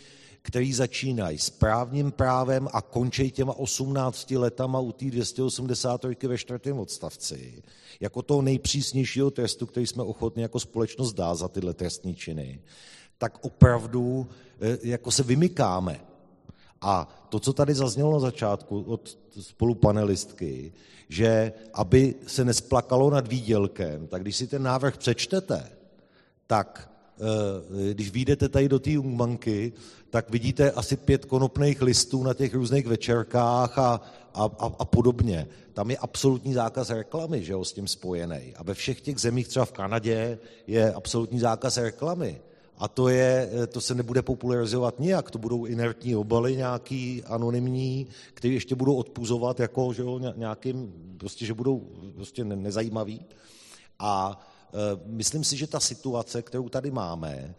který 0.43 0.73
začínají 0.73 1.39
správním 1.39 2.13
právem 2.13 2.69
a 2.73 2.83
končí 2.83 3.31
těma 3.31 3.53
18 3.53 4.31
letama 4.31 4.81
u 4.81 4.93
té 4.93 5.05
283 5.05 6.27
ve 6.27 6.39
čtvrtém 6.39 6.79
odstavci, 6.79 7.63
jako 8.01 8.23
toho 8.23 8.43
nejpřísnějšího 8.43 9.31
trestu, 9.31 9.67
který 9.67 9.87
jsme 9.87 10.03
ochotni 10.03 10.43
jako 10.43 10.61
společnost 10.61 11.13
dát 11.13 11.35
za 11.35 11.49
tyhle 11.49 11.75
trestní 11.75 12.15
činy, 12.15 12.61
tak 13.19 13.45
opravdu 13.45 14.27
eh, 14.61 14.79
jako 14.83 15.11
se 15.11 15.23
vymykáme. 15.23 16.08
A 16.81 17.09
to, 17.29 17.41
co 17.41 17.53
tady 17.53 17.75
zaznělo 17.75 18.13
na 18.13 18.19
začátku 18.19 18.81
od 18.81 19.19
spolupanelistky, 19.41 20.73
že 21.09 21.53
aby 21.75 22.15
se 22.27 22.45
nesplakalo 22.45 23.11
nad 23.11 23.29
výdělkem, 23.29 24.07
tak 24.07 24.23
když 24.23 24.37
si 24.37 24.47
ten 24.47 24.63
návrh 24.63 24.97
přečtete, 24.99 25.71
tak 26.47 26.91
eh, 27.21 27.95
když 27.95 28.11
vyjdete 28.11 28.49
tady 28.49 28.69
do 28.69 28.79
té 28.79 28.91
Jungmanky, 28.91 29.73
tak 30.11 30.31
vidíte 30.31 30.71
asi 30.71 30.97
pět 30.97 31.25
konopných 31.25 31.83
listů 31.83 32.23
na 32.23 32.35
těch 32.35 32.55
různých 32.55 32.87
večerkách 32.87 33.79
a, 33.79 34.01
a, 34.35 34.45
a, 34.45 34.73
a 34.79 34.85
podobně. 34.85 35.49
Tam 35.73 35.91
je 35.91 35.97
absolutní 35.97 36.55
zákaz 36.55 36.91
reklamy, 36.91 37.45
že 37.45 37.53
jo, 37.53 37.65
s 37.65 37.73
tím 37.73 37.89
spojený. 37.89 38.55
A 38.57 38.63
ve 38.63 38.75
všech 38.75 39.01
těch 39.01 39.19
zemích, 39.19 39.49
třeba 39.49 39.65
v 39.65 39.73
Kanadě, 39.73 40.39
je 40.67 40.93
absolutní 40.93 41.41
zákaz 41.41 41.77
reklamy. 41.77 42.41
A 42.79 42.89
to, 42.89 43.09
je, 43.09 43.51
to 43.69 43.81
se 43.81 43.95
nebude 43.95 44.23
popularizovat 44.23 45.01
nijak, 45.01 45.31
to 45.31 45.39
budou 45.39 45.65
inertní 45.65 46.17
obaly 46.17 46.57
nějaký 46.57 47.25
anonymní, 47.25 48.07
které 48.35 48.55
ještě 48.55 48.75
budou 48.75 48.95
odpuzovat 48.95 49.61
jako 49.61 49.93
že 49.93 50.03
jo, 50.03 50.19
nějakým, 50.37 50.93
prostě, 51.19 51.47
že 51.47 51.55
budou 51.55 51.79
prostě 52.15 52.45
nezajímaví. 52.45 53.25
A 53.99 54.41
e, 54.73 55.01
myslím 55.07 55.45
si, 55.45 55.57
že 55.57 55.67
ta 55.67 55.81
situace, 55.81 56.43
kterou 56.43 56.69
tady 56.69 56.91
máme, 56.91 57.55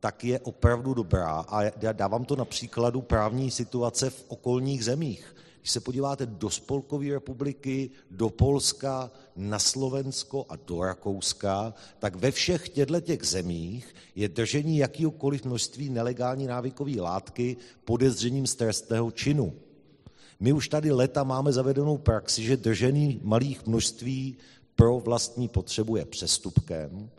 tak 0.00 0.24
je 0.24 0.40
opravdu 0.40 0.94
dobrá. 0.94 1.44
A 1.48 1.62
já 1.62 1.92
dávám 1.92 2.24
to 2.24 2.36
na 2.36 2.44
příkladu 2.44 3.02
právní 3.02 3.50
situace 3.50 4.10
v 4.10 4.24
okolních 4.28 4.84
zemích. 4.84 5.36
Když 5.64 5.72
se 5.72 5.80
podíváte 5.80 6.26
do 6.26 6.50
Spolkové 6.50 7.10
republiky, 7.10 7.90
do 8.10 8.30
Polska, 8.30 9.10
na 9.36 9.58
Slovensko 9.58 10.46
a 10.48 10.56
do 10.56 10.82
Rakouska, 10.82 11.74
tak 11.98 12.16
ve 12.16 12.30
všech 12.30 12.68
těchto 12.68 13.00
těch 13.00 13.22
zemích 13.22 13.94
je 14.14 14.28
držení 14.28 14.78
jakýkoliv 14.78 15.44
množství 15.44 15.88
nelegální 15.88 16.46
návykové 16.46 17.00
látky 17.00 17.56
podezřením 17.84 18.46
z 18.46 18.54
trestného 18.54 19.10
činu. 19.10 19.52
My 20.40 20.52
už 20.52 20.68
tady 20.68 20.92
leta 20.92 21.24
máme 21.24 21.52
zavedenou 21.52 21.98
praxi, 21.98 22.42
že 22.42 22.56
držení 22.56 23.20
malých 23.22 23.66
množství 23.66 24.36
pro 24.74 25.00
vlastní 25.00 25.48
potřebu 25.48 25.96
je 25.96 26.04
přestupkem. 26.04 27.10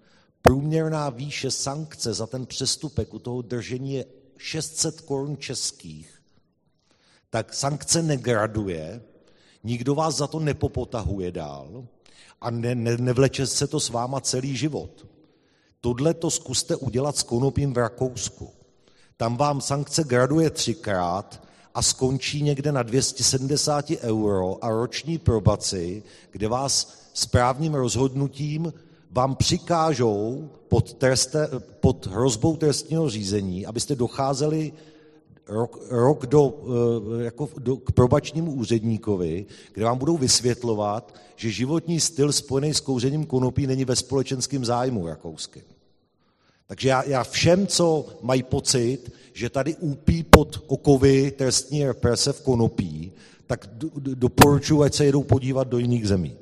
Průměrná 0.42 1.10
výše 1.10 1.52
sankce 1.52 2.14
za 2.14 2.28
ten 2.28 2.46
přestupek 2.46 3.14
u 3.14 3.20
toho 3.20 3.42
držení 3.42 3.94
je 3.94 4.06
600 4.38 5.02
korun 5.02 5.38
českých 5.38 6.15
tak 7.36 7.54
sankce 7.54 8.02
negraduje, 8.02 9.02
nikdo 9.64 9.96
vás 9.96 10.16
za 10.16 10.28
to 10.28 10.40
nepopotahuje 10.40 11.32
dál 11.32 11.86
a 12.42 12.52
ne, 12.52 12.76
ne, 12.76 12.98
nevleče 12.98 13.48
se 13.48 13.68
to 13.68 13.80
s 13.80 13.90
váma 13.90 14.22
celý 14.22 14.58
život. 14.58 15.06
Tohle 15.82 16.14
to 16.14 16.32
zkuste 16.32 16.76
udělat 16.76 17.18
s 17.18 17.24
konopím 17.24 17.74
v 17.74 17.78
Rakousku. 17.78 18.50
Tam 19.18 19.38
vám 19.38 19.62
sankce 19.62 20.04
graduje 20.04 20.50
třikrát 20.50 21.44
a 21.74 21.82
skončí 21.82 22.44
někde 22.44 22.72
na 22.72 22.84
270 22.84 23.92
euro 23.92 24.64
a 24.64 24.70
roční 24.70 25.18
probaci, 25.18 26.04
kde 26.32 26.48
vás 26.48 26.98
správným 27.14 27.74
rozhodnutím 27.74 28.74
vám 29.12 29.36
přikážou 29.36 30.50
pod, 30.68 30.94
treste, 30.94 31.50
pod 31.80 32.08
hrozbou 32.08 32.56
trestního 32.56 33.10
řízení, 33.10 33.66
abyste 33.66 33.96
docházeli 33.96 34.74
rok, 35.48 35.80
rok 35.90 36.26
do, 36.26 36.54
eh, 37.20 37.24
jako 37.24 37.50
do, 37.58 37.78
k 37.78 37.92
probačnímu 37.92 38.52
úředníkovi, 38.52 39.46
kde 39.74 39.86
vám 39.86 39.98
budou 39.98 40.18
vysvětlovat, 40.18 41.16
že 41.36 41.52
životní 41.52 42.00
styl 42.00 42.34
spojený 42.34 42.74
s 42.74 42.80
kouřením 42.80 43.26
konopí 43.26 43.68
není 43.68 43.86
ve 43.86 43.96
společenském 43.96 44.66
zájmu 44.66 45.08
rakouským. 45.08 45.64
Takže 46.68 46.90
já, 46.90 47.04
já 47.04 47.24
všem, 47.24 47.68
co 47.68 48.06
mají 48.22 48.44
pocit, 48.44 49.12
že 49.34 49.50
tady 49.50 49.76
úpí 49.76 50.24
pod 50.24 50.64
okovy 50.68 51.32
trestní 51.32 51.86
represe 51.86 52.34
v 52.34 52.42
konopí, 52.42 53.12
tak 53.48 53.68
do, 53.74 53.90
do, 53.96 54.16
doporučuji, 54.16 54.84
ať 54.84 54.94
se 54.94 55.06
jedou 55.06 55.24
podívat 55.24 55.68
do 55.68 55.78
jiných 55.78 56.08
zemí. 56.08 56.38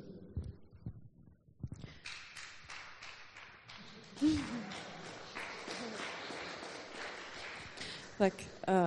Tak 8.17 8.33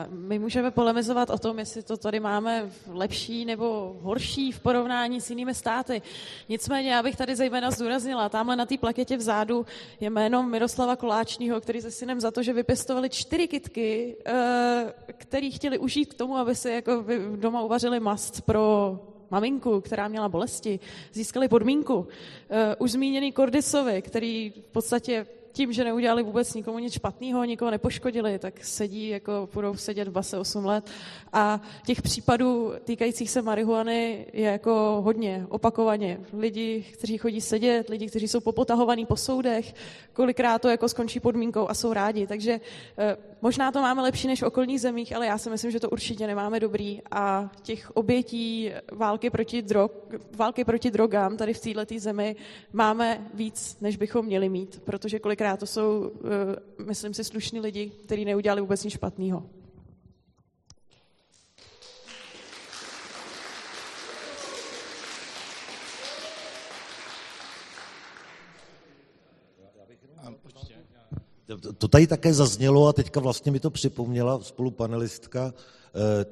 my 0.08 0.38
můžeme 0.38 0.70
polemizovat 0.70 1.30
o 1.30 1.38
tom, 1.38 1.58
jestli 1.58 1.82
to 1.82 1.96
tady 1.96 2.20
máme 2.20 2.70
lepší 2.88 3.44
nebo 3.44 3.96
horší 4.02 4.52
v 4.52 4.60
porovnání 4.60 5.20
s 5.20 5.30
jinými 5.30 5.54
státy. 5.54 6.02
Nicméně 6.48 6.90
já 6.90 7.02
bych 7.02 7.16
tady 7.16 7.36
zejména 7.36 7.70
zdůraznila, 7.70 8.28
tamhle 8.28 8.56
na 8.56 8.66
té 8.66 8.78
plaketě 8.78 9.16
vzadu 9.16 9.66
je 10.00 10.10
jméno 10.10 10.42
Miroslava 10.42 10.96
Koláčního, 10.96 11.60
který 11.60 11.80
se 11.80 11.90
synem 11.90 12.20
za 12.20 12.30
to, 12.30 12.42
že 12.42 12.52
vypěstovali 12.52 13.10
čtyři 13.10 13.48
kitky, 13.48 14.16
eh, 14.26 14.94
který 15.12 15.50
chtěli 15.50 15.78
užít 15.78 16.14
k 16.14 16.18
tomu, 16.18 16.36
aby 16.36 16.54
si 16.54 16.70
jako 16.70 17.04
doma 17.36 17.62
uvařili 17.62 18.00
mast 18.00 18.40
pro 18.40 18.98
maminku, 19.30 19.80
která 19.80 20.08
měla 20.08 20.28
bolesti, 20.28 20.80
získali 21.12 21.48
podmínku. 21.48 22.08
Eh, 22.50 22.76
už 22.78 22.90
zmíněný 22.92 23.32
Kordisovi, 23.32 24.02
který 24.02 24.52
v 24.68 24.72
podstatě 24.72 25.26
tím, 25.56 25.72
že 25.72 25.84
neudělali 25.84 26.22
vůbec 26.22 26.54
nikomu 26.54 26.78
nic 26.78 26.92
špatného, 26.92 27.44
nikoho 27.44 27.70
nepoškodili, 27.70 28.38
tak 28.38 28.64
sedí, 28.64 29.08
jako 29.08 29.48
budou 29.54 29.76
sedět 29.76 30.08
v 30.08 30.12
base 30.12 30.38
8 30.38 30.64
let. 30.64 30.90
A 31.32 31.60
těch 31.86 32.02
případů 32.02 32.72
týkajících 32.84 33.30
se 33.30 33.42
marihuany 33.42 34.26
je 34.32 34.50
jako 34.50 35.00
hodně, 35.04 35.46
opakovaně. 35.48 36.20
Lidi, 36.32 36.84
kteří 36.92 37.18
chodí 37.18 37.40
sedět, 37.40 37.88
lidi, 37.88 38.06
kteří 38.06 38.28
jsou 38.28 38.40
popotahovaní 38.40 39.06
po 39.06 39.16
soudech, 39.16 39.74
kolikrát 40.12 40.62
to 40.62 40.68
jako 40.68 40.88
skončí 40.88 41.20
podmínkou 41.20 41.68
a 41.68 41.74
jsou 41.74 41.92
rádi. 41.92 42.26
Takže 42.26 42.60
eh, 42.98 43.16
možná 43.42 43.72
to 43.72 43.80
máme 43.80 44.02
lepší 44.02 44.26
než 44.28 44.42
v 44.42 44.46
okolních 44.46 44.80
zemích, 44.80 45.16
ale 45.16 45.26
já 45.26 45.38
si 45.38 45.50
myslím, 45.50 45.70
že 45.70 45.80
to 45.80 45.90
určitě 45.90 46.26
nemáme 46.26 46.60
dobrý. 46.60 47.00
A 47.10 47.50
těch 47.62 47.90
obětí 47.90 48.72
války 48.92 49.30
proti, 49.30 49.62
drog, 49.62 49.90
války 50.36 50.64
proti 50.64 50.90
drogám 50.90 51.36
tady 51.36 51.54
v 51.54 51.60
této 51.60 51.94
zemi 51.98 52.36
máme 52.72 53.26
víc, 53.34 53.76
než 53.80 53.96
bychom 53.96 54.26
měli 54.26 54.48
mít, 54.48 54.82
protože 54.84 55.18
kolikrát 55.18 55.45
kolikrát 55.46 55.60
to 55.60 55.66
jsou, 55.66 56.12
eh, 56.78 56.84
myslím 56.84 57.14
si, 57.14 57.24
slušní 57.24 57.60
lidi, 57.60 57.90
kteří 58.04 58.24
neudělali 58.24 58.60
vůbec 58.60 58.84
nic 58.84 58.94
špatného. 58.94 59.42
To 71.78 71.88
tady 71.88 72.06
také 72.06 72.34
zaznělo 72.34 72.88
a 72.88 72.92
teďka 72.92 73.20
vlastně 73.20 73.52
mi 73.52 73.60
to 73.60 73.70
připomněla 73.70 74.40
spolupanelistka, 74.42 75.54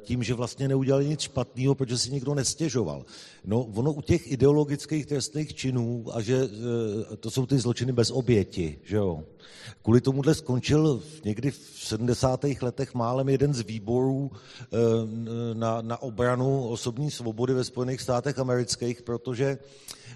tím, 0.02 0.22
že 0.22 0.34
vlastně 0.34 0.68
neudělali 0.68 1.08
nic 1.08 1.20
špatného, 1.20 1.74
protože 1.74 1.98
si 1.98 2.10
nikdo 2.10 2.34
nestěžoval. 2.34 3.04
No, 3.44 3.62
ono 3.62 3.92
u 3.92 4.00
těch 4.00 4.32
ideologických 4.32 5.06
trestných 5.06 5.54
činů, 5.54 6.04
a 6.12 6.20
že 6.20 6.48
to 7.20 7.30
jsou 7.30 7.46
ty 7.46 7.58
zločiny 7.58 7.92
bez 7.92 8.10
oběti, 8.10 8.78
že 8.84 8.96
jo. 8.96 9.24
Kvůli 9.82 10.00
tomuhle 10.00 10.34
skončil 10.34 11.02
někdy 11.24 11.50
v 11.50 11.70
70. 11.74 12.44
letech 12.62 12.94
málem 12.94 13.28
jeden 13.28 13.54
z 13.54 13.60
výborů 13.60 14.30
na, 15.54 15.82
na 15.82 16.02
obranu 16.02 16.68
osobní 16.68 17.10
svobody 17.10 17.54
ve 17.54 17.64
Spojených 17.64 18.00
státech 18.00 18.38
amerických, 18.38 19.02
protože 19.02 19.58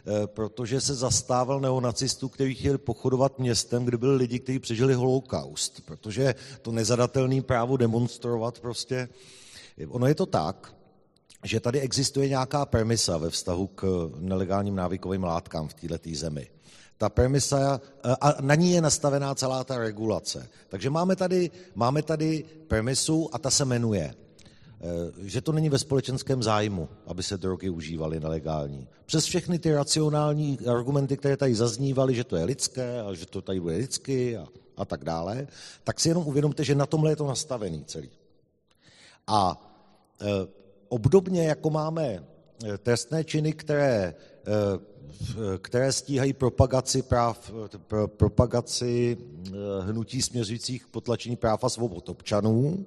Eh, 0.07 0.27
protože 0.27 0.81
se 0.81 0.95
zastával 0.95 1.61
neonacistů, 1.61 2.29
kteří 2.29 2.55
chtěli 2.55 2.79
pochodovat 2.79 3.39
městem, 3.39 3.85
kde 3.85 3.97
byli 3.97 4.17
lidi, 4.17 4.39
kteří 4.39 4.59
přežili 4.59 4.95
holokaust, 4.95 5.81
protože 5.85 6.35
to 6.63 6.73
nezadatelné 6.73 7.43
právo 7.43 7.77
demonstrovat 7.77 8.61
prostě, 8.61 9.09
ono 9.87 10.07
je 10.07 10.15
to 10.15 10.27
tak, 10.27 10.75
že 11.45 11.61
tady 11.61 11.81
existuje 11.81 12.29
nějaká 12.29 12.67
premisa 12.67 13.17
ve 13.17 13.31
vztahu 13.31 13.67
k 13.67 14.11
nelegálním 14.19 14.75
návykovým 14.75 15.25
látkám 15.25 15.69
v 15.69 15.75
této 15.75 16.11
zemi. 16.13 16.51
Ta 16.99 17.09
premisa, 17.09 17.81
eh, 18.05 18.17
a 18.21 18.43
na 18.43 18.55
ní 18.55 18.73
je 18.73 18.81
nastavená 18.81 19.35
celá 19.35 19.65
ta 19.65 19.79
regulace. 19.79 20.49
Takže 20.69 20.91
máme 20.91 21.17
tady, 21.17 21.51
máme 21.75 22.03
tady 22.03 22.45
premisu 22.69 23.29
a 23.33 23.39
ta 23.39 23.51
se 23.51 23.65
jmenuje 23.65 24.15
Eh, 24.81 25.13
že 25.29 25.41
to 25.41 25.53
není 25.53 25.69
ve 25.69 25.79
společenském 25.79 26.43
zájmu, 26.43 26.89
aby 27.07 27.23
se 27.23 27.39
drogy 27.39 27.71
užívaly 27.71 28.21
nelegální. 28.21 28.89
Přes 29.07 29.25
všechny 29.25 29.59
ty 29.59 29.73
racionální 29.73 30.59
argumenty, 30.71 31.17
které 31.17 31.37
tady 31.37 31.55
zaznívaly, 31.55 32.15
že 32.15 32.25
to 32.25 32.37
je 32.37 32.45
lidské 32.45 33.01
a 33.01 33.15
že 33.15 33.27
to 33.27 33.43
tady 33.43 33.61
bude 33.61 33.77
lidsky 33.77 34.37
a, 34.37 34.47
a 34.77 34.85
tak 34.85 35.05
dále, 35.05 35.47
tak 35.85 36.01
si 36.01 36.09
jenom 36.09 36.27
uvědomte, 36.27 36.65
že 36.65 36.75
na 36.75 36.87
tomhle 36.87 37.11
je 37.11 37.17
to 37.17 37.27
nastavený 37.27 37.85
celý. 37.85 38.11
A 39.27 39.68
obdobně 40.89 41.49
jako 41.49 41.71
máme 41.71 42.25
trestné 42.79 43.25
činy, 43.25 43.53
které, 43.53 43.95
e, 43.95 45.59
které 45.59 45.93
stíhají 45.93 46.33
propagaci 46.33 47.03
práv, 47.03 47.53
propagaci 48.07 49.17
hnutí 49.81 50.23
směřujících 50.23 50.85
k 50.85 50.89
potlačení 50.89 51.37
práv 51.37 51.65
a 51.65 51.69
svobod 51.69 52.09
občanů, 52.09 52.87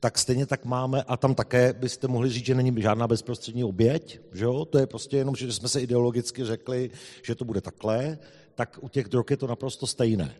tak 0.00 0.18
stejně 0.18 0.46
tak 0.46 0.64
máme, 0.64 1.02
a 1.02 1.16
tam 1.16 1.34
také 1.34 1.72
byste 1.72 2.08
mohli 2.08 2.30
říct, 2.30 2.46
že 2.46 2.54
není 2.54 2.82
žádná 2.82 3.06
bezprostřední 3.06 3.64
oběť, 3.64 4.20
že 4.32 4.44
jo? 4.44 4.64
to 4.64 4.78
je 4.78 4.86
prostě 4.86 5.16
jenom, 5.16 5.36
že 5.36 5.52
jsme 5.52 5.68
se 5.68 5.80
ideologicky 5.80 6.44
řekli, 6.44 6.90
že 7.22 7.34
to 7.34 7.44
bude 7.44 7.60
takhle, 7.60 8.18
tak 8.54 8.78
u 8.80 8.88
těch 8.88 9.08
drog 9.08 9.24
je 9.30 9.36
to 9.36 9.46
naprosto 9.46 9.86
stejné. 9.86 10.34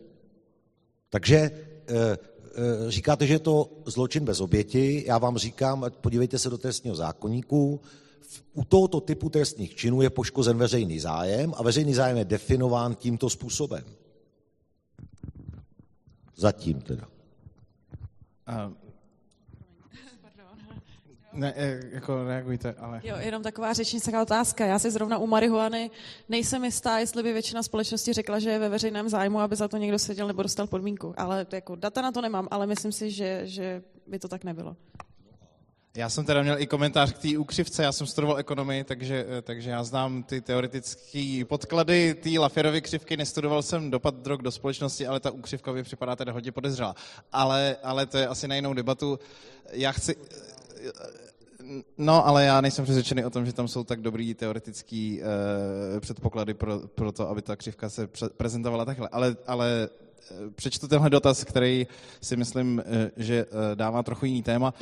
Takže 1.09 1.51
říkáte, 2.87 3.27
že 3.27 3.33
je 3.33 3.39
to 3.39 3.69
zločin 3.85 4.25
bez 4.25 4.41
oběti, 4.41 5.03
já 5.07 5.17
vám 5.17 5.37
říkám, 5.37 5.85
podívejte 6.01 6.39
se 6.39 6.49
do 6.49 6.57
trestního 6.57 6.95
zákonníku, 6.95 7.81
u 8.53 8.63
tohoto 8.63 9.01
typu 9.01 9.29
trestních 9.29 9.75
činů 9.75 10.01
je 10.01 10.09
poškozen 10.09 10.57
veřejný 10.57 10.99
zájem 10.99 11.53
a 11.57 11.63
veřejný 11.63 11.93
zájem 11.93 12.17
je 12.17 12.25
definován 12.25 12.95
tímto 12.95 13.29
způsobem. 13.29 13.83
Zatím 16.35 16.81
teda. 16.81 17.07
Ne, 21.33 21.53
e, 21.55 21.79
jako 21.91 22.23
reagujte, 22.23 22.75
ale... 22.77 23.01
Jo, 23.03 23.15
jenom 23.19 23.43
taková 23.43 23.73
řečnická 23.73 24.21
otázka. 24.21 24.65
Já 24.65 24.79
si 24.79 24.91
zrovna 24.91 25.17
u 25.17 25.27
marihuany 25.27 25.91
nejsem 26.29 26.65
jistá, 26.65 26.99
jestli 26.99 27.23
by 27.23 27.33
většina 27.33 27.63
společnosti 27.63 28.13
řekla, 28.13 28.39
že 28.39 28.49
je 28.49 28.59
ve 28.59 28.69
veřejném 28.69 29.09
zájmu, 29.09 29.39
aby 29.39 29.55
za 29.55 29.67
to 29.67 29.77
někdo 29.77 29.99
seděl 29.99 30.27
nebo 30.27 30.43
dostal 30.43 30.67
podmínku. 30.67 31.13
Ale 31.17 31.45
jako 31.51 31.75
data 31.75 32.01
na 32.01 32.11
to 32.11 32.21
nemám, 32.21 32.47
ale 32.51 32.67
myslím 32.67 32.91
si, 32.91 33.11
že, 33.11 33.41
že 33.43 33.81
by 34.07 34.19
to 34.19 34.27
tak 34.27 34.43
nebylo. 34.43 34.75
Já 35.95 36.09
jsem 36.09 36.25
teda 36.25 36.41
měl 36.41 36.61
i 36.61 36.67
komentář 36.67 37.13
k 37.13 37.17
té 37.17 37.37
úkřivce, 37.37 37.83
já 37.83 37.91
jsem 37.91 38.07
studoval 38.07 38.37
ekonomii, 38.37 38.83
takže, 38.83 39.25
e, 39.37 39.41
takže 39.41 39.69
já 39.69 39.83
znám 39.83 40.23
ty 40.23 40.41
teoretické 40.41 41.41
podklady 41.47 42.13
té 42.13 42.29
Lafierovy 42.39 42.81
křivky, 42.81 43.17
nestudoval 43.17 43.61
jsem 43.61 43.91
dopad 43.91 44.15
drog 44.15 44.41
do 44.41 44.51
společnosti, 44.51 45.07
ale 45.07 45.19
ta 45.19 45.31
úkřivka 45.31 45.71
mi 45.71 45.83
připadá 45.83 46.15
teda 46.15 46.31
hodně 46.31 46.51
podezřelá. 46.51 46.95
Ale, 47.31 47.77
ale 47.83 48.05
to 48.05 48.17
je 48.17 48.27
asi 48.27 48.47
na 48.47 48.55
jinou 48.55 48.73
debatu. 48.73 49.19
Já 49.71 49.91
chci, 49.91 50.15
No, 51.97 52.27
ale 52.27 52.45
já 52.45 52.61
nejsem 52.61 52.83
přesvědčený 52.83 53.25
o 53.25 53.29
tom, 53.29 53.45
že 53.45 53.53
tam 53.53 53.67
jsou 53.67 53.83
tak 53.83 54.01
dobrý 54.01 54.33
teoretický 54.33 55.21
uh, 55.21 55.99
předpoklady 55.99 56.53
pro, 56.53 56.79
pro 56.79 57.11
to, 57.11 57.29
aby 57.29 57.41
ta 57.41 57.55
křivka 57.55 57.89
se 57.89 58.07
pře- 58.07 58.29
prezentovala 58.29 58.85
takhle. 58.85 59.09
Ale, 59.11 59.35
ale 59.47 59.89
uh, 60.41 60.51
přečtu 60.51 60.87
tenhle 60.87 61.09
dotaz, 61.09 61.43
který 61.43 61.87
si 62.21 62.37
myslím, 62.37 62.83
uh, 62.85 62.93
že 63.17 63.45
dává 63.75 64.03
trochu 64.03 64.25
jiný 64.25 64.43
téma. 64.43 64.73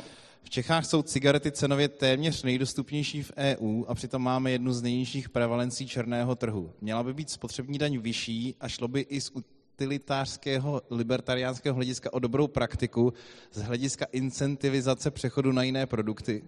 V 0.42 0.50
Čechách 0.50 0.86
jsou 0.86 1.02
cigarety 1.02 1.52
cenově 1.52 1.88
téměř 1.88 2.42
nejdostupnější 2.42 3.22
v 3.22 3.32
EU 3.36 3.84
a 3.88 3.94
přitom 3.94 4.22
máme 4.22 4.50
jednu 4.50 4.72
z 4.72 4.82
nejnižších 4.82 5.28
prevalencí 5.28 5.88
černého 5.88 6.36
trhu. 6.36 6.72
Měla 6.80 7.02
by 7.02 7.14
být 7.14 7.30
spotřební 7.30 7.78
daň 7.78 7.98
vyšší 7.98 8.54
a 8.60 8.68
šlo 8.68 8.88
by 8.88 9.00
i 9.00 9.20
z 9.20 9.30
utilitářského 9.78 10.82
libertariánského 10.90 11.74
hlediska 11.74 12.12
o 12.12 12.18
dobrou 12.18 12.46
praktiku 12.46 13.12
z 13.52 13.62
hlediska 13.62 14.06
incentivizace 14.12 15.10
přechodu 15.10 15.52
na 15.52 15.62
jiné 15.62 15.86
produkty? 15.86 16.42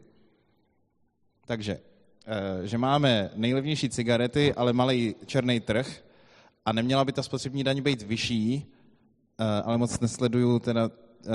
Takže, 1.47 1.81
eh, 2.26 2.66
že 2.66 2.78
máme 2.78 3.31
nejlevnější 3.35 3.89
cigarety, 3.89 4.55
ale 4.55 4.72
malý 4.72 5.14
černý 5.26 5.61
trh 5.61 6.05
a 6.66 6.72
neměla 6.72 7.05
by 7.05 7.12
ta 7.12 7.22
spotřební 7.22 7.64
daň 7.64 7.83
být 7.83 8.03
vyšší, 8.03 8.66
eh, 9.39 9.45
ale 9.45 9.78
moc 9.78 10.01
nesleduju 10.01 10.59
teda, 10.59 10.91
eh, 10.91 11.31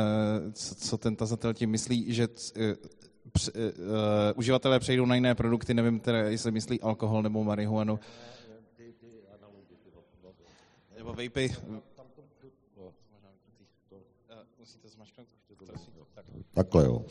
co 0.53 0.97
ten 0.97 1.15
tazatel 1.15 1.53
tím 1.53 1.69
myslí, 1.69 2.13
že 2.13 2.27
uživatelé 4.35 4.79
přejdou 4.79 5.05
na 5.05 5.15
jiné 5.15 5.35
produkty, 5.35 5.73
nevím 5.73 5.99
teda, 5.99 6.17
jestli 6.17 6.51
myslí 6.51 6.81
alkohol 6.81 7.23
nebo 7.23 7.43
marihuanu. 7.43 7.99
Nebo 10.97 11.13
vapy. 11.13 11.55
Takhle 16.53 16.85
jo. 16.85 17.05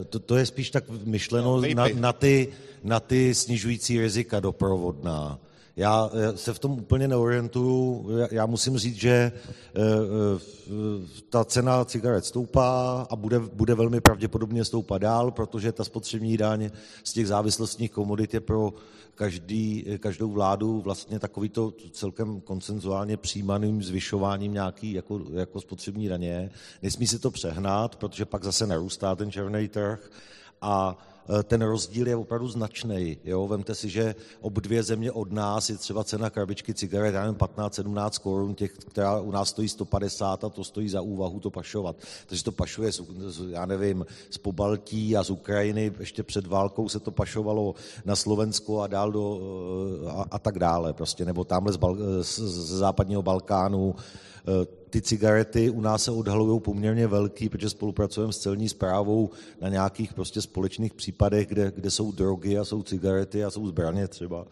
Eh, 0.00 0.04
to, 0.04 0.18
to 0.18 0.36
je 0.36 0.46
spíš 0.46 0.70
tak 0.70 0.84
myšleno 0.88 1.60
no, 1.60 1.74
na, 1.74 1.88
na, 1.94 2.12
ty, 2.12 2.52
na 2.82 3.00
ty 3.00 3.34
snižující 3.34 4.00
rizika 4.00 4.40
doprovodná. 4.40 5.38
Já 5.76 6.10
se 6.34 6.54
v 6.54 6.58
tom 6.58 6.72
úplně 6.72 7.08
neorientuju. 7.08 8.06
Já 8.30 8.46
musím 8.46 8.78
říct, 8.78 8.96
že 8.96 9.10
eh, 9.10 9.32
eh, 9.74 10.40
ta 11.30 11.44
cena 11.44 11.84
cigaret 11.84 12.24
stoupá 12.24 13.00
a 13.10 13.16
bude, 13.16 13.38
bude 13.38 13.74
velmi 13.74 14.00
pravděpodobně 14.00 14.64
stoupat 14.64 15.02
dál, 15.02 15.30
protože 15.30 15.72
ta 15.72 15.84
spotřební 15.84 16.36
daň 16.36 16.70
z 17.04 17.12
těch 17.12 17.26
závislostních 17.26 17.90
komodit 17.90 18.34
je 18.34 18.40
pro 18.40 18.74
každý, 19.14 19.84
každou 20.00 20.30
vládu 20.30 20.80
vlastně 20.80 21.18
takovýto 21.18 21.72
celkem 21.92 22.40
koncenzuálně 22.40 23.16
přijímaným 23.16 23.82
zvyšováním 23.82 24.52
nějaký 24.52 24.92
jako, 24.92 25.20
jako 25.32 25.60
spotřební 25.60 26.08
daně. 26.08 26.50
Nesmí 26.82 27.06
se 27.06 27.18
to 27.18 27.30
přehnat, 27.30 27.96
protože 27.96 28.24
pak 28.24 28.44
zase 28.44 28.66
narůstá 28.66 29.14
ten 29.14 29.30
černý 29.30 29.68
trh 29.68 30.10
a 30.60 30.98
Eh, 30.98 31.15
ten 31.44 31.62
rozdíl 31.62 32.08
je 32.08 32.16
opravdu 32.16 32.48
značný. 32.48 33.18
Jo? 33.24 33.46
Vemte 33.46 33.74
si, 33.74 33.88
že 33.88 34.14
ob 34.40 34.52
dvě 34.52 34.82
země 34.82 35.12
od 35.12 35.32
nás 35.32 35.70
je 35.70 35.76
třeba 35.76 36.04
cena 36.04 36.30
krabičky 36.30 36.74
cigaret, 36.74 37.14
já 37.14 37.20
nevím, 37.20 37.36
15-17 37.36 38.22
korun, 38.22 38.54
těch, 38.54 38.72
která 38.72 39.20
u 39.20 39.30
nás 39.30 39.48
stojí 39.48 39.68
150 39.68 40.44
a 40.44 40.48
to 40.48 40.64
stojí 40.64 40.88
za 40.88 41.00
úvahu 41.00 41.40
to 41.40 41.50
pašovat. 41.50 41.96
Takže 42.26 42.44
to 42.44 42.52
pašuje, 42.52 42.90
já 43.48 43.66
nevím, 43.66 44.06
z 44.30 44.38
Pobaltí 44.38 45.16
a 45.16 45.22
z 45.22 45.30
Ukrajiny, 45.30 45.92
ještě 46.00 46.22
před 46.22 46.46
válkou 46.46 46.88
se 46.88 47.00
to 47.00 47.10
pašovalo 47.10 47.74
na 48.04 48.16
Slovensko 48.16 48.80
a 48.80 48.86
dál 48.86 49.12
do, 49.12 49.40
eh, 50.06 50.10
a, 50.10 50.24
a 50.30 50.38
tak 50.38 50.58
dále, 50.58 50.92
prostě, 50.92 51.24
nebo 51.24 51.44
tamhle 51.44 51.72
z, 51.72 51.76
Bal, 51.76 51.96
z, 52.22 52.38
z 52.38 52.78
západního 52.78 53.22
Balkánu, 53.22 53.94
Eh, 53.96 54.35
ty 54.90 55.02
cigarety 55.02 55.70
u 55.70 55.80
nás 55.80 56.04
se 56.04 56.10
odhalují 56.10 56.60
poměrně 56.60 57.06
velký, 57.06 57.48
protože 57.48 57.70
spolupracujeme 57.70 58.32
s 58.32 58.38
celní 58.38 58.68
zprávou 58.68 59.30
na 59.60 59.68
nějakých 59.68 60.14
prostě 60.14 60.42
společných 60.42 60.94
případech, 60.94 61.46
kde, 61.46 61.72
kde 61.76 61.90
jsou 61.90 62.12
drogy 62.12 62.58
a 62.58 62.64
jsou 62.64 62.82
cigarety 62.82 63.44
a 63.44 63.50
jsou 63.50 63.66
zbraně 63.66 64.08
třeba. 64.08 64.46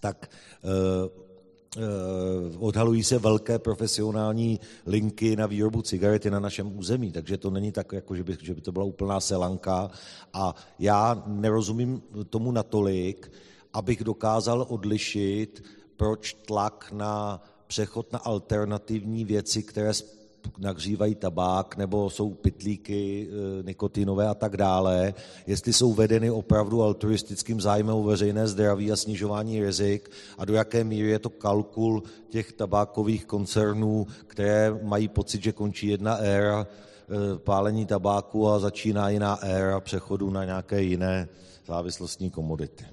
Tak 0.00 0.30
uh, 0.62 1.82
uh, 1.82 2.64
odhalují 2.66 3.04
se 3.04 3.18
velké 3.18 3.58
profesionální 3.58 4.60
linky 4.86 5.36
na 5.36 5.46
výrobu 5.46 5.82
cigarety 5.82 6.30
na 6.30 6.40
našem 6.40 6.78
území, 6.78 7.12
takže 7.12 7.36
to 7.36 7.50
není 7.50 7.72
tak, 7.72 7.92
jako 7.92 8.16
že, 8.16 8.24
by, 8.24 8.36
že 8.42 8.54
by 8.54 8.60
to 8.60 8.72
byla 8.72 8.84
úplná 8.84 9.20
selanka. 9.20 9.90
A 10.32 10.54
já 10.78 11.22
nerozumím 11.26 12.02
tomu 12.30 12.52
natolik, 12.52 13.32
abych 13.72 14.04
dokázal 14.04 14.66
odlišit, 14.68 15.64
proč 15.96 16.32
tlak 16.32 16.92
na 16.92 17.42
přechod 17.68 18.12
na 18.12 18.18
alternativní 18.18 19.24
věci, 19.24 19.62
které 19.62 19.92
nahřívají 20.58 21.14
tabák 21.14 21.76
nebo 21.76 22.10
jsou 22.10 22.34
pitlíky 22.34 23.28
e, 23.28 23.62
nikotinové 23.62 24.28
a 24.28 24.34
tak 24.34 24.56
dále, 24.56 25.14
jestli 25.46 25.72
jsou 25.72 25.92
vedeny 25.92 26.30
opravdu 26.30 26.82
altruistickým 26.82 27.60
zájmem 27.60 27.96
o 27.96 28.02
veřejné 28.02 28.48
zdraví 28.48 28.92
a 28.92 28.96
snižování 28.96 29.60
rizik 29.60 30.10
a 30.38 30.44
do 30.44 30.54
jaké 30.54 30.84
míry 30.84 31.08
je 31.08 31.18
to 31.18 31.30
kalkul 31.30 32.02
těch 32.28 32.52
tabákových 32.52 33.24
koncernů, 33.26 34.06
které 34.26 34.78
mají 34.82 35.08
pocit, 35.08 35.42
že 35.42 35.52
končí 35.52 35.86
jedna 35.86 36.14
éra 36.16 36.66
pálení 37.36 37.86
tabáku 37.86 38.48
a 38.48 38.58
začíná 38.58 39.08
jiná 39.08 39.38
éra 39.42 39.80
přechodu 39.80 40.30
na 40.30 40.44
nějaké 40.44 40.82
jiné 40.82 41.28
závislostní 41.66 42.30
komodity. 42.30 42.84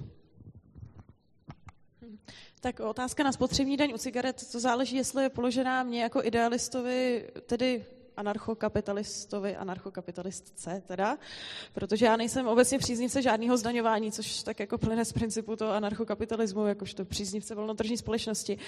Tak 2.60 2.80
otázka 2.80 3.22
na 3.22 3.32
spotřební 3.32 3.76
daň 3.76 3.92
u 3.94 3.98
cigaret, 3.98 4.52
to 4.52 4.60
záleží, 4.60 4.96
jestli 4.96 5.22
je 5.22 5.30
položená 5.30 5.82
mě 5.82 6.02
jako 6.02 6.24
idealistovi, 6.24 7.28
tedy 7.46 7.84
anarchokapitalistovi, 8.16 9.56
anarchokapitalistce 9.56 10.82
teda, 10.86 11.18
protože 11.72 12.06
já 12.06 12.16
nejsem 12.16 12.46
obecně 12.46 12.78
příznivce 12.78 13.22
žádného 13.22 13.56
zdaňování, 13.56 14.12
což 14.12 14.42
tak 14.42 14.60
jako 14.60 14.78
plyne 14.78 15.04
z 15.04 15.12
principu 15.12 15.56
toho 15.56 15.72
anarchokapitalismu, 15.72 16.66
jakožto 16.66 17.04
příznivce 17.04 17.54
volnotržní 17.54 17.96
společnosti. 17.96 18.58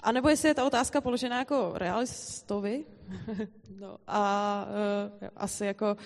A 0.00 0.12
nebo 0.12 0.28
jestli 0.28 0.48
je 0.48 0.54
ta 0.54 0.64
otázka 0.64 1.00
položená 1.00 1.38
jako 1.38 1.72
realistovi, 1.74 2.84
no, 3.80 3.98
a 4.06 4.66
uh, 5.20 5.28
asi 5.36 5.64
jako 5.64 5.96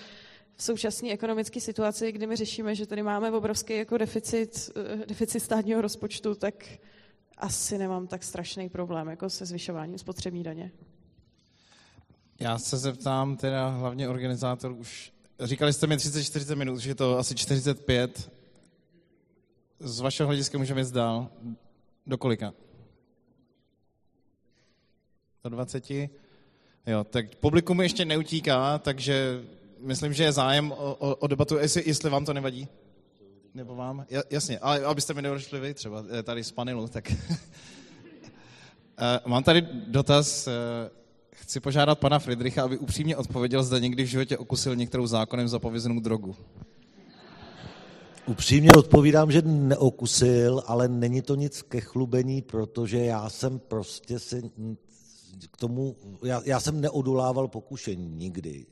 v 0.55 0.63
současné 0.63 1.11
ekonomické 1.11 1.59
situaci, 1.59 2.11
kdy 2.11 2.27
my 2.27 2.35
řešíme, 2.35 2.75
že 2.75 2.85
tady 2.85 3.03
máme 3.03 3.31
obrovský 3.31 3.77
jako 3.77 3.97
deficit, 3.97 4.71
uh, 4.75 5.05
deficit 5.05 5.39
státního 5.39 5.81
rozpočtu, 5.81 6.35
tak 6.35 6.55
asi 7.43 7.77
nemám 7.77 8.07
tak 8.07 8.23
strašný 8.23 8.69
problém 8.69 9.07
jako 9.07 9.29
se 9.29 9.45
zvyšováním 9.45 9.97
spotřební 9.97 10.43
daně. 10.43 10.71
Já 12.39 12.57
se 12.57 12.77
zeptám 12.77 13.37
teda 13.37 13.67
hlavně 13.67 14.09
organizátor 14.09 14.71
už, 14.71 15.13
říkali 15.39 15.73
jste 15.73 15.87
mi 15.87 15.95
30-40 15.95 16.55
minut, 16.55 16.79
že 16.79 16.89
je 16.89 16.95
to 16.95 17.17
asi 17.17 17.35
45. 17.35 18.31
Z 19.79 19.99
vašeho 19.99 20.27
hlediska 20.27 20.57
můžeme 20.57 20.81
jít 20.81 20.91
dál. 20.91 21.29
Do 22.07 22.17
kolika? 22.17 22.53
Do 25.43 25.49
20? 25.49 25.89
Jo, 25.91 27.03
tak 27.09 27.35
publikum 27.35 27.81
ještě 27.81 28.05
neutíká, 28.05 28.77
takže 28.77 29.43
myslím, 29.79 30.13
že 30.13 30.23
je 30.23 30.31
zájem 30.31 30.71
o, 30.71 30.75
o, 30.75 31.15
o 31.15 31.27
debatu, 31.27 31.57
jestli, 31.57 31.83
jestli 31.85 32.09
vám 32.09 32.25
to 32.25 32.33
nevadí. 32.33 32.67
Nebo 33.55 33.75
vám? 33.75 34.05
Jasně, 34.29 34.59
ale 34.59 34.85
abyste 34.85 35.13
mi 35.13 35.21
neodešli 35.21 35.59
vy 35.59 35.73
třeba 35.73 36.03
eh, 36.19 36.23
tady 36.23 36.43
z 36.43 36.51
panelu, 36.51 36.87
tak... 36.87 37.13
Eh, 38.97 39.19
mám 39.25 39.43
tady 39.43 39.67
dotaz, 39.87 40.47
eh, 40.47 40.51
chci 41.31 41.59
požádat 41.59 41.99
pana 41.99 42.19
Friedricha, 42.19 42.63
aby 42.63 42.77
upřímně 42.77 43.17
odpověděl, 43.17 43.63
zda 43.63 43.79
někdy 43.79 44.03
v 44.03 44.07
životě 44.07 44.37
okusil 44.37 44.75
některou 44.75 45.07
zákonem 45.07 45.47
zapovězenou 45.47 45.99
drogu. 45.99 46.35
Upřímně 48.25 48.69
odpovídám, 48.77 49.31
že 49.31 49.41
neokusil, 49.41 50.63
ale 50.65 50.87
není 50.87 51.21
to 51.21 51.35
nic 51.35 51.61
ke 51.61 51.81
chlubení, 51.81 52.41
protože 52.41 52.97
já 52.97 53.29
jsem 53.29 53.59
prostě 53.59 54.19
si 54.19 54.51
k 55.51 55.57
tomu, 55.57 55.95
já, 56.23 56.41
já 56.45 56.59
jsem 56.59 56.81
neodolával 56.81 57.47
pokušení 57.47 58.09
nikdy. 58.09 58.65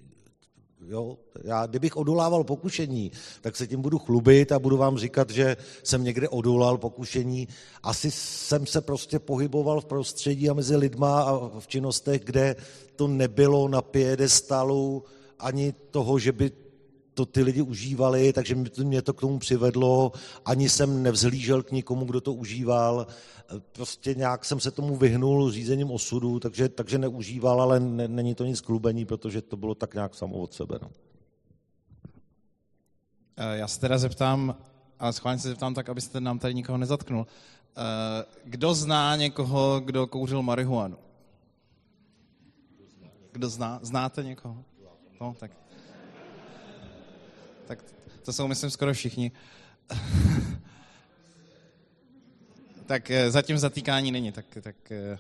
Jo? 0.88 1.18
Já, 1.44 1.66
kdybych 1.66 1.98
odolával 1.98 2.44
pokušení, 2.44 3.12
tak 3.42 3.56
se 3.56 3.68
tím 3.68 3.82
budu 3.82 4.00
chlubit 4.00 4.52
a 4.52 4.60
budu 4.60 4.78
vám 4.78 4.98
říkat, 4.98 5.30
že 5.30 5.58
jsem 5.84 6.04
někde 6.04 6.30
odolal 6.30 6.78
pokušení. 6.78 7.48
Asi 7.84 8.12
jsem 8.12 8.66
se 8.66 8.82
prostě 8.82 9.20
pohyboval 9.20 9.82
v 9.82 9.86
prostředí 9.86 10.50
a 10.50 10.54
mezi 10.54 10.76
lidma 10.76 11.22
a 11.22 11.60
v 11.60 11.68
činnostech, 11.68 12.22
kde 12.24 12.56
to 12.96 13.08
nebylo 13.08 13.68
na 13.68 13.82
piedestalu 13.82 15.04
ani 15.40 15.74
toho, 15.92 16.20
že 16.20 16.32
by 16.32 16.52
to 17.14 17.26
ty 17.26 17.44
lidi 17.44 17.62
užívali, 17.62 18.34
takže 18.34 18.56
mě 18.84 19.02
to 19.02 19.14
k 19.14 19.22
tomu 19.22 19.40
přivedlo. 19.40 20.12
Ani 20.46 20.70
jsem 20.70 21.04
nevzhlížel 21.04 21.64
k 21.64 21.72
nikomu, 21.72 22.06
kdo 22.06 22.22
to 22.22 22.34
užíval. 22.34 23.08
Prostě 23.72 24.14
nějak 24.16 24.46
jsem 24.46 24.60
se 24.60 24.72
tomu 24.72 24.96
vyhnul 24.96 25.52
řízením 25.52 25.92
osudu, 25.92 26.40
takže, 26.40 26.70
takže 26.70 26.98
neužíval, 26.98 27.62
ale 27.62 27.80
ne, 27.80 28.08
není 28.08 28.36
to 28.36 28.46
nic 28.46 28.62
klubení, 28.62 29.06
protože 29.06 29.42
to 29.42 29.58
bylo 29.58 29.76
tak 29.76 29.94
nějak 29.94 30.16
samo 30.16 30.36
od 30.36 30.54
sebe. 30.54 30.80
No. 30.82 30.92
Eh, 33.38 33.58
já 33.58 33.68
se 33.68 33.80
teda 33.80 33.98
zeptám, 33.98 34.56
ale 35.00 35.14
schválně 35.14 35.40
se 35.40 35.50
zeptám 35.50 35.74
tak, 35.74 35.90
abyste 35.90 36.22
nám 36.22 36.40
tady 36.40 36.54
nikoho 36.54 36.78
nezatknul. 36.78 37.28
Eh, 37.78 38.26
kdo 38.44 38.74
zná 38.74 39.16
někoho, 39.16 39.80
kdo 39.80 40.08
kouřil 40.08 40.42
marihuanu? 40.42 40.98
Kdo 43.32 43.50
zná? 43.50 43.80
Znáte 43.82 44.24
někoho? 44.24 44.64
No, 45.22 45.36
tak 45.40 45.52
tak 47.76 47.80
to 48.26 48.34
jsou, 48.34 48.48
myslím, 48.48 48.70
skoro 48.70 48.94
všichni. 48.94 49.32
tak 52.86 53.12
eh, 53.12 53.32
zatím 53.32 53.58
zatýkání 53.58 54.12
není, 54.12 54.32
tak, 54.32 54.46
tak 54.62 54.76
eh, 54.92 55.20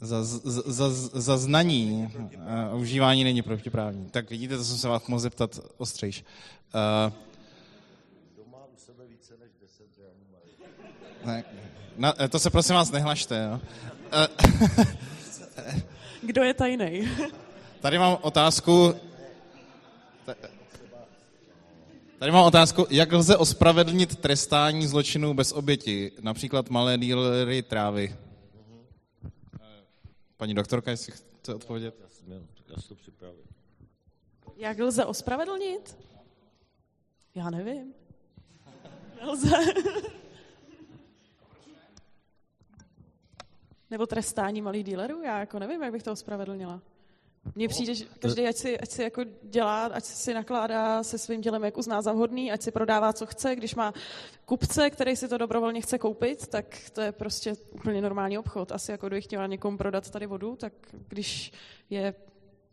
za, 0.00 0.24
za, 0.24 0.62
za, 0.66 0.90
za 1.20 1.38
znaní 1.38 2.12
a 2.48 2.74
užívání 2.74 3.24
není 3.24 3.42
protiprávní. 3.42 4.10
Tak 4.10 4.30
vidíte, 4.30 4.56
to 4.56 4.64
jsem 4.64 4.76
se 4.76 4.88
vás 4.88 5.06
mohl 5.06 5.20
zeptat 5.20 5.60
ostřejš. 5.76 6.24
Uh, 6.74 7.12
ne, 11.24 11.44
na, 11.96 12.14
to 12.28 12.38
se 12.38 12.50
prosím 12.50 12.74
vás 12.74 12.90
nehlašte. 12.90 13.48
Jo. 13.50 13.60
Kdo 16.22 16.42
je 16.42 16.54
tajný? 16.54 17.08
Tady 17.80 17.98
mám 17.98 18.18
otázku. 18.22 18.94
Tady 22.18 22.32
mám 22.32 22.44
otázku, 22.44 22.86
jak 22.90 23.12
lze 23.12 23.36
ospravedlnit 23.36 24.16
trestání 24.16 24.86
zločinů 24.86 25.34
bez 25.34 25.52
oběti, 25.52 26.12
například 26.20 26.70
malé 26.70 26.98
dílery 26.98 27.62
trávy. 27.62 28.16
Paní 30.36 30.54
doktorka, 30.54 30.90
jestli 30.90 31.12
chce 31.12 31.54
odpovědět. 31.54 31.94
Já 32.68 32.76
to. 33.18 33.32
Jak 34.56 34.78
lze 34.78 35.04
ospravedlnit? 35.04 35.98
Já 37.34 37.50
nevím. 37.50 37.94
Nelze. 39.20 39.56
Nebo 43.90 44.06
trestání 44.06 44.62
malých 44.62 44.84
dílerů? 44.84 45.22
Já 45.22 45.38
jako 45.38 45.58
nevím, 45.58 45.82
jak 45.82 45.92
bych 45.92 46.02
to 46.02 46.12
ospravedlnila. 46.12 46.82
Mně 47.54 47.68
přijde, 47.68 47.94
že 47.94 48.04
každý, 48.18 48.46
ať 48.46 48.56
si, 48.56 48.80
ať 48.80 48.90
si 48.90 49.02
jako 49.02 49.24
dělá, 49.42 49.84
ať 49.84 50.04
si 50.04 50.34
nakládá 50.34 51.02
se 51.02 51.18
svým 51.18 51.40
dělem, 51.40 51.64
jak 51.64 51.78
uzná 51.78 52.02
za 52.02 52.12
vhodný, 52.12 52.52
ať 52.52 52.62
si 52.62 52.70
prodává, 52.70 53.12
co 53.12 53.26
chce. 53.26 53.56
Když 53.56 53.74
má 53.74 53.92
kupce, 54.44 54.90
který 54.90 55.16
si 55.16 55.28
to 55.28 55.38
dobrovolně 55.38 55.80
chce 55.80 55.98
koupit, 55.98 56.46
tak 56.46 56.76
to 56.92 57.00
je 57.00 57.12
prostě 57.12 57.52
úplně 57.70 58.02
normální 58.02 58.38
obchod. 58.38 58.72
Asi 58.72 58.90
jako 58.92 59.06
kdybych 59.06 59.24
chtěla 59.24 59.46
někomu 59.46 59.76
prodat 59.78 60.10
tady 60.10 60.26
vodu, 60.26 60.56
tak 60.56 60.72
když 61.08 61.52
je 61.90 62.14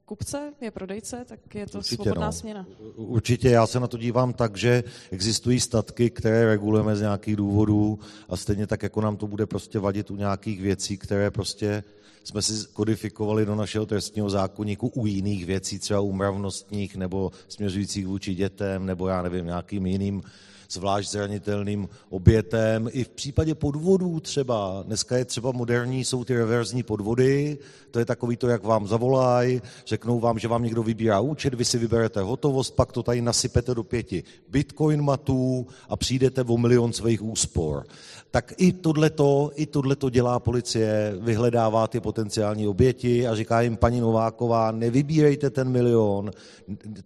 kupce, 0.07 0.53
je 0.61 0.71
prodejce, 0.71 1.25
tak 1.25 1.55
je 1.55 1.67
to 1.67 1.77
Určitě, 1.77 1.95
svobodná 1.95 2.25
no. 2.25 2.31
směna. 2.31 2.65
Určitě, 2.95 3.49
já 3.49 3.67
se 3.67 3.79
na 3.79 3.87
to 3.87 3.97
dívám 3.97 4.33
tak, 4.33 4.57
že 4.57 4.83
existují 5.11 5.59
statky, 5.59 6.09
které 6.09 6.45
regulujeme 6.45 6.95
z 6.95 7.01
nějakých 7.01 7.35
důvodů 7.35 7.99
a 8.29 8.37
stejně 8.37 8.67
tak, 8.67 8.83
jako 8.83 9.01
nám 9.01 9.17
to 9.17 9.27
bude 9.27 9.45
prostě 9.45 9.79
vadit 9.79 10.11
u 10.11 10.15
nějakých 10.15 10.61
věcí, 10.61 10.97
které 10.97 11.31
prostě 11.31 11.83
jsme 12.23 12.41
si 12.41 12.53
kodifikovali 12.73 13.45
do 13.45 13.55
našeho 13.55 13.85
trestního 13.85 14.29
zákonníku 14.29 14.87
u 14.87 15.05
jiných 15.05 15.45
věcí, 15.45 15.79
třeba 15.79 15.99
u 15.99 16.11
mravnostních 16.11 16.95
nebo 16.95 17.31
směřujících 17.47 18.07
vůči 18.07 18.35
dětem, 18.35 18.85
nebo 18.85 19.07
já 19.07 19.21
nevím, 19.21 19.45
nějakým 19.45 19.85
jiným 19.85 20.23
zvlášť 20.69 21.11
zranitelným 21.11 21.89
obětem. 22.09 22.89
I 22.91 23.03
v 23.03 23.09
případě 23.09 23.55
podvodů 23.55 24.19
třeba, 24.19 24.83
dneska 24.85 25.17
je 25.17 25.25
třeba 25.25 25.51
moderní, 25.51 26.05
jsou 26.05 26.23
ty 26.23 26.35
reverzní 26.37 26.83
podvody, 26.83 27.57
to 27.91 27.99
je 27.99 28.05
takový 28.05 28.37
to, 28.37 28.47
jak 28.47 28.63
vám 28.63 28.87
zavolají, 28.87 29.61
řeknou 29.85 30.19
vám, 30.19 30.39
že 30.39 30.47
vám 30.47 30.63
někdo 30.63 30.83
vybírá 30.83 31.19
účet, 31.19 31.53
vy 31.53 31.65
si 31.65 31.77
vyberete 31.77 32.21
hotovost, 32.21 32.75
pak 32.75 32.91
to 32.91 33.03
tady 33.03 33.21
nasypete 33.21 33.75
do 33.75 33.83
pěti 33.83 34.23
bitcoin 34.49 35.01
matů 35.01 35.67
a 35.89 35.95
přijdete 35.95 36.43
o 36.43 36.57
milion 36.57 36.93
svých 36.93 37.23
úspor. 37.23 37.85
Tak 38.31 38.53
i 38.57 38.73
tohleto, 38.73 39.51
i 39.55 39.65
tohleto 39.65 40.09
dělá 40.09 40.39
policie, 40.39 41.15
vyhledává 41.19 41.87
ty 41.87 41.99
potenciální 41.99 42.67
oběti 42.67 43.27
a 43.27 43.35
říká 43.35 43.61
jim, 43.61 43.77
paní 43.77 43.99
Nováková, 43.99 44.71
nevybírejte 44.71 45.49
ten 45.49 45.69
milion, 45.69 46.31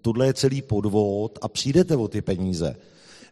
tohle 0.01 0.25
je 0.25 0.33
celý 0.33 0.61
podvod 0.61 1.39
a 1.41 1.47
přijdete 1.47 1.95
o 1.95 2.07
ty 2.07 2.21
peníze. 2.21 2.75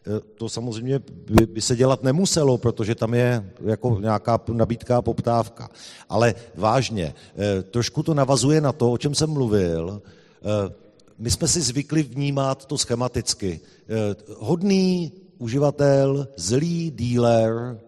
Eh, 0.06 0.20
to 0.34 0.48
samozřejmě 0.48 0.98
by, 1.30 1.46
by 1.46 1.60
se 1.60 1.76
dělat 1.76 2.02
nemuselo, 2.02 2.58
protože 2.58 2.94
tam 2.94 3.14
je 3.14 3.50
jako 3.64 3.98
nějaká 4.00 4.40
nabídka 4.52 4.96
a 4.96 5.02
poptávka. 5.02 5.70
Ale 6.08 6.34
vážně, 6.54 7.14
eh, 7.36 7.62
trošku 7.62 8.02
to 8.02 8.14
navazuje 8.14 8.60
na 8.60 8.72
to, 8.72 8.92
o 8.92 8.98
čem 8.98 9.14
jsem 9.14 9.30
mluvil. 9.30 10.02
Eh, 10.02 10.74
my 11.18 11.30
jsme 11.30 11.48
si 11.48 11.60
zvykli 11.60 12.02
vnímat 12.02 12.66
to 12.66 12.78
schematicky. 12.78 13.60
Hodný 14.38 15.12
uživatel, 15.38 16.28
zlý 16.36 16.90
dealer, 16.90 17.80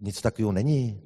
nic 0.00 0.20
takového 0.20 0.52
není. 0.52 1.00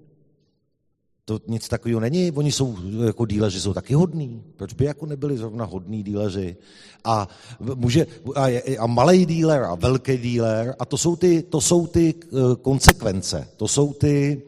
To 1.31 1.41
nic 1.47 1.69
takového 1.69 2.01
není. 2.01 2.33
Oni 2.33 2.53
jsou 2.53 2.77
jako 3.07 3.27
díleři, 3.27 3.61
jsou 3.61 3.75
taky 3.75 3.95
hodní. 3.95 4.43
Proč 4.57 4.73
by 4.73 4.85
jako 4.85 5.07
nebyli 5.07 5.39
zrovna 5.39 5.65
hodní 5.65 6.03
díleři? 6.03 6.57
A, 7.05 7.29
může, 7.75 8.07
a, 8.35 8.47
a 8.79 8.87
malý 8.87 9.27
díler 9.27 9.63
a 9.65 9.75
velký 9.75 10.19
díler, 10.19 10.75
a 10.79 10.85
to 10.85 10.99
jsou, 10.99 11.17
ty, 11.17 11.43
to 11.43 11.61
jsou 11.61 11.87
ty 11.87 12.15
eh, 12.15 12.37
konsekvence, 12.63 13.49
to 13.57 13.69
jsou 13.69 13.93
ty 13.93 14.43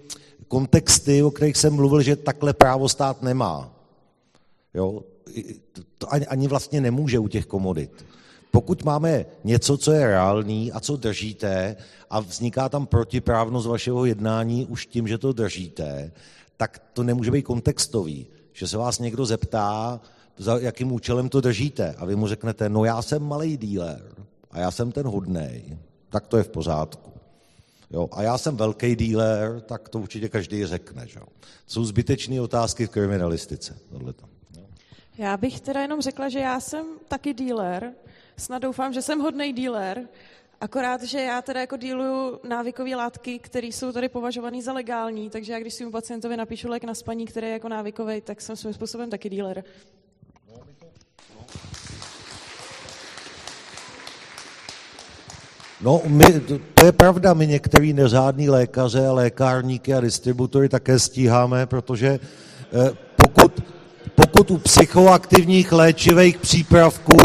kontexty, 0.48 1.22
o 1.22 1.30
kterých 1.30 1.56
jsem 1.56 1.72
mluvil, 1.74 2.02
že 2.02 2.16
takhle 2.16 2.52
právo 2.52 2.88
stát 2.88 3.22
nemá. 3.22 3.70
Jo? 4.74 5.02
To 5.98 6.12
ani, 6.12 6.26
ani 6.26 6.48
vlastně 6.48 6.80
nemůže 6.80 7.18
u 7.18 7.28
těch 7.28 7.46
komodit. 7.46 8.04
Pokud 8.50 8.84
máme 8.84 9.26
něco, 9.44 9.76
co 9.76 9.92
je 9.92 10.06
reálný 10.06 10.72
a 10.72 10.80
co 10.80 10.96
držíte 10.96 11.76
a 12.10 12.20
vzniká 12.20 12.68
tam 12.68 12.86
protiprávnost 12.86 13.66
vašeho 13.66 14.04
jednání 14.04 14.66
už 14.66 14.86
tím, 14.86 15.08
že 15.08 15.18
to 15.18 15.32
držíte, 15.32 16.12
tak 16.62 16.78
to 16.92 17.02
nemůže 17.02 17.30
být 17.30 17.42
kontextový. 17.42 18.26
Že 18.52 18.68
se 18.68 18.76
vás 18.76 18.98
někdo 18.98 19.26
zeptá, 19.26 20.00
za 20.36 20.58
jakým 20.58 20.92
účelem 20.92 21.28
to 21.28 21.40
držíte 21.40 21.94
a 21.98 22.04
vy 22.04 22.16
mu 22.16 22.26
řeknete, 22.26 22.68
no 22.68 22.84
já 22.84 23.02
jsem 23.02 23.22
malý 23.22 23.56
díler 23.56 24.14
a 24.50 24.58
já 24.60 24.70
jsem 24.70 24.92
ten 24.92 25.06
hodnej, 25.06 25.78
tak 26.10 26.26
to 26.26 26.36
je 26.36 26.42
v 26.42 26.48
pořádku. 26.48 27.12
Jo, 27.90 28.08
a 28.12 28.22
já 28.22 28.38
jsem 28.38 28.56
velký 28.56 28.96
díler, 28.96 29.60
tak 29.60 29.88
to 29.88 29.98
určitě 29.98 30.28
každý 30.28 30.66
řekne. 30.66 31.06
Že? 31.06 31.20
Jsou 31.66 31.84
zbytečné 31.84 32.40
otázky 32.40 32.86
v 32.86 32.90
kriminalistice. 32.90 33.78
Tohleto. 33.90 34.26
Já 35.18 35.36
bych 35.36 35.60
teda 35.60 35.80
jenom 35.80 36.00
řekla, 36.00 36.28
že 36.28 36.38
já 36.38 36.60
jsem 36.60 36.86
taky 37.08 37.34
díler, 37.34 37.92
snad 38.36 38.62
doufám, 38.62 38.92
že 38.92 39.02
jsem 39.02 39.20
hodný 39.20 39.52
díler, 39.52 40.08
akorát, 40.62 41.02
že 41.02 41.20
já 41.20 41.42
teda 41.42 41.60
jako 41.60 41.76
díluju 41.76 42.40
návykové 42.48 42.96
látky, 42.96 43.38
které 43.38 43.66
jsou 43.66 43.92
tady 43.92 44.08
považované 44.08 44.62
za 44.62 44.72
legální, 44.72 45.30
takže 45.30 45.52
já 45.52 45.58
když 45.58 45.74
svým 45.74 45.90
pacientovi 45.90 46.36
napíšu 46.36 46.68
lék 46.68 46.84
na 46.84 46.94
spaní, 46.94 47.26
který 47.26 47.46
je 47.46 47.52
jako 47.52 47.68
návykový, 47.68 48.20
tak 48.20 48.40
jsem 48.40 48.56
svým 48.56 48.74
způsobem 48.74 49.10
taky 49.10 49.28
díler. 49.28 49.64
No, 55.80 56.02
my, 56.06 56.40
to 56.74 56.86
je 56.86 56.92
pravda, 56.92 57.34
my 57.34 57.46
některý 57.46 57.92
neřádný 57.92 58.50
lékaře, 58.50 59.10
lékárníky 59.10 59.94
a 59.94 60.00
distributory 60.00 60.68
také 60.68 60.98
stíháme, 60.98 61.66
protože 61.66 62.08
eh, 62.08 62.90
pokud, 63.16 63.64
pokud 64.14 64.50
u 64.50 64.58
psychoaktivních 64.58 65.72
léčivých 65.72 66.38
přípravků 66.38 67.16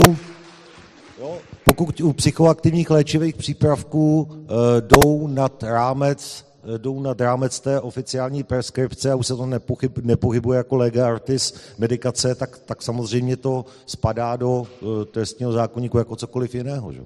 pokud 1.77 2.01
u 2.01 2.13
psychoaktivních 2.13 2.89
léčivých 2.89 3.35
přípravků 3.35 4.21
uh, 4.21 4.47
jdou 4.79 5.27
nad 5.27 5.63
rámec 5.63 6.45
eh, 6.75 6.77
jdou 6.77 7.01
nad 7.01 7.21
rámec 7.21 7.59
té 7.59 7.81
oficiální 7.81 8.43
preskripce 8.43 9.11
a 9.11 9.15
už 9.15 9.27
se 9.27 9.35
to 9.35 9.45
nepochyb, 9.45 9.97
nepohybuje 9.97 10.57
jako 10.57 10.75
lega 10.75 11.07
artis 11.07 11.53
medikace, 11.77 12.35
tak, 12.35 12.57
tak 12.57 12.81
samozřejmě 12.81 13.37
to 13.37 13.65
spadá 13.85 14.35
do 14.35 14.49
uh, 14.51 15.03
trestního 15.05 15.51
zákonníku 15.51 15.97
jako 15.97 16.15
cokoliv 16.15 16.55
jiného. 16.55 16.93
Že? 16.93 17.01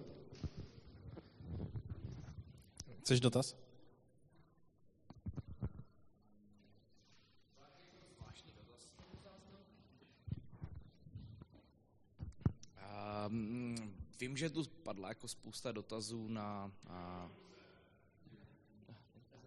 Chceš 3.02 3.20
dotaz? 3.20 3.56
Um, 13.28 13.76
vím, 14.22 14.38
že 14.38 14.50
tu 14.50 14.64
padla 14.64 15.10
jako 15.10 15.28
spousta 15.28 15.72
dotazů 15.72 16.28
na... 16.28 16.72
Uh, 16.90 17.32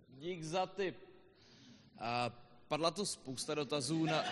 dík 0.08 0.42
za 0.42 0.66
tip. 0.66 0.96
Uh, 1.02 2.34
padla 2.68 2.90
tu 2.90 3.06
spousta 3.06 3.54
dotazů 3.54 4.04
na... 4.04 4.24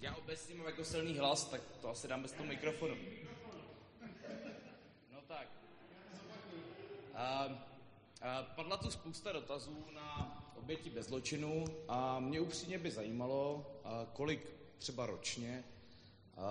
Já 0.00 0.16
obecně 0.16 0.54
mám 0.54 0.66
jako 0.66 0.84
silný 0.84 1.18
hlas, 1.18 1.44
tak 1.44 1.60
to 1.80 1.88
asi 1.88 2.08
dám 2.08 2.22
bez 2.22 2.32
toho 2.32 2.46
mikrofonu. 2.46 2.96
No 5.12 5.20
tak. 5.28 5.48
Uh, 7.12 7.52
uh, 7.52 7.56
padla 8.56 8.76
tu 8.76 8.90
spousta 8.90 9.32
dotazů 9.32 9.86
na 9.94 10.36
oběti 10.56 10.90
bez 10.90 11.06
zločinu 11.06 11.64
a 11.88 12.20
mě 12.20 12.40
upřímně 12.40 12.78
by 12.78 12.90
zajímalo, 12.90 13.66
kolik 14.12 14.56
třeba 14.78 15.06
ročně 15.06 15.64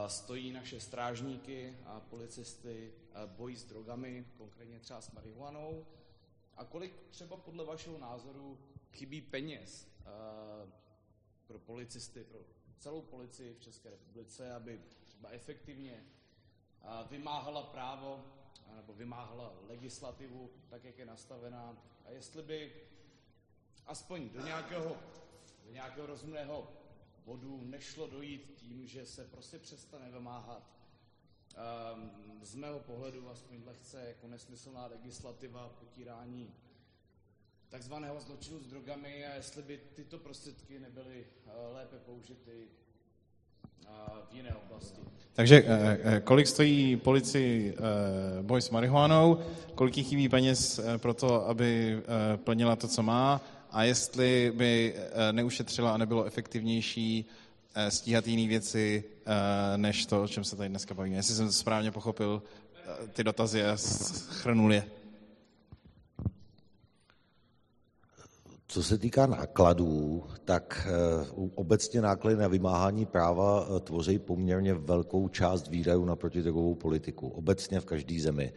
stojí 0.07 0.51
naše 0.51 0.79
strážníky 0.79 1.77
a 1.85 1.99
policisty 1.99 2.93
bojí 3.25 3.55
s 3.55 3.65
drogami, 3.65 4.25
konkrétně 4.37 4.79
třeba 4.79 5.01
s 5.01 5.11
marihuanou, 5.11 5.85
a 6.57 6.65
kolik 6.65 6.93
třeba 7.09 7.37
podle 7.37 7.65
vašeho 7.65 7.97
názoru 7.97 8.59
chybí 8.91 9.21
peněz 9.21 9.87
pro 11.47 11.59
policisty, 11.59 12.23
pro 12.23 12.39
celou 12.77 13.01
policii 13.01 13.53
v 13.53 13.59
České 13.59 13.89
republice, 13.89 14.53
aby 14.53 14.81
třeba 15.07 15.29
efektivně 15.29 16.05
vymáhala 17.09 17.63
právo 17.63 18.25
nebo 18.75 18.93
vymáhala 18.93 19.53
legislativu 19.67 20.49
tak, 20.69 20.83
jak 20.83 20.97
je 20.97 21.05
nastavená? 21.05 21.77
A 22.05 22.11
jestli 22.11 22.43
by 22.43 22.73
aspoň 23.85 24.29
do 24.29 24.45
nějakého, 24.45 24.97
do 25.65 25.71
nějakého 25.71 26.07
rozumného 26.07 26.67
bodu 27.29 27.61
nešlo 27.63 28.07
dojít 28.07 28.53
tím, 28.55 28.87
že 28.87 29.05
se 29.05 29.25
prostě 29.25 29.59
přestane 29.59 30.11
vymáhat. 30.11 30.63
Um, 31.93 32.11
z 32.41 32.55
mého 32.55 32.79
pohledu 32.79 33.29
aspoň 33.29 33.57
lehce 33.65 34.03
jako 34.07 34.27
nesmyslná 34.27 34.85
legislativa 34.85 35.69
potírání 35.79 36.49
takzvaného 37.69 38.19
zločinu 38.19 38.59
s 38.59 38.67
drogami 38.67 39.25
a 39.25 39.35
jestli 39.35 39.61
by 39.61 39.79
tyto 39.95 40.17
prostředky 40.17 40.79
nebyly 40.79 41.25
uh, 41.45 41.75
lépe 41.75 41.95
použity 42.05 42.67
uh, 43.83 43.91
v 44.31 44.33
jiné 44.33 44.55
oblasti. 44.55 45.01
Takže 45.33 45.63
uh, 45.63 45.69
kolik 46.23 46.47
stojí 46.47 46.97
policii 46.97 47.77
boj 48.41 48.61
s 48.61 48.69
marihuanou, 48.69 49.39
kolik 49.75 49.97
jí 49.97 50.03
chybí 50.03 50.29
peněz 50.29 50.79
pro 50.97 51.13
to, 51.13 51.47
aby 51.47 52.01
plnila 52.43 52.75
to, 52.75 52.87
co 52.87 53.03
má, 53.03 53.41
a 53.71 53.83
jestli 53.83 54.51
by 54.55 54.93
eh, 54.95 55.33
neušetřila 55.33 55.93
a 55.93 55.97
nebylo 55.97 56.25
efektivnější 56.25 57.25
eh, 57.75 57.91
stíhat 57.91 58.27
jiné 58.27 58.47
věci, 58.47 59.03
eh, 59.25 59.77
než 59.77 60.05
to, 60.05 60.23
o 60.23 60.27
čem 60.27 60.43
se 60.43 60.55
tady 60.55 60.69
dneska 60.69 60.93
bavíme. 60.93 61.15
Jestli 61.15 61.35
jsem 61.35 61.47
to 61.47 61.53
správně 61.53 61.91
pochopil 61.91 62.43
ty 63.13 63.23
dotazy 63.23 63.63
a 63.63 63.77
schrnul 63.77 64.73
je. 64.73 64.98
Co 68.71 68.83
se 68.83 68.97
týká 68.97 69.25
nákladů, 69.25 70.23
tak 70.45 70.87
obecně 71.55 72.01
náklady 72.01 72.37
na 72.37 72.47
vymáhání 72.47 73.05
práva 73.05 73.79
tvoří 73.79 74.19
poměrně 74.19 74.73
velkou 74.73 75.27
část 75.27 75.67
výdajů 75.67 76.05
na 76.05 76.15
protidrogovou 76.15 76.75
politiku. 76.75 77.27
Obecně 77.27 77.79
v 77.79 77.85
každé 77.85 78.19
zemi. 78.19 78.53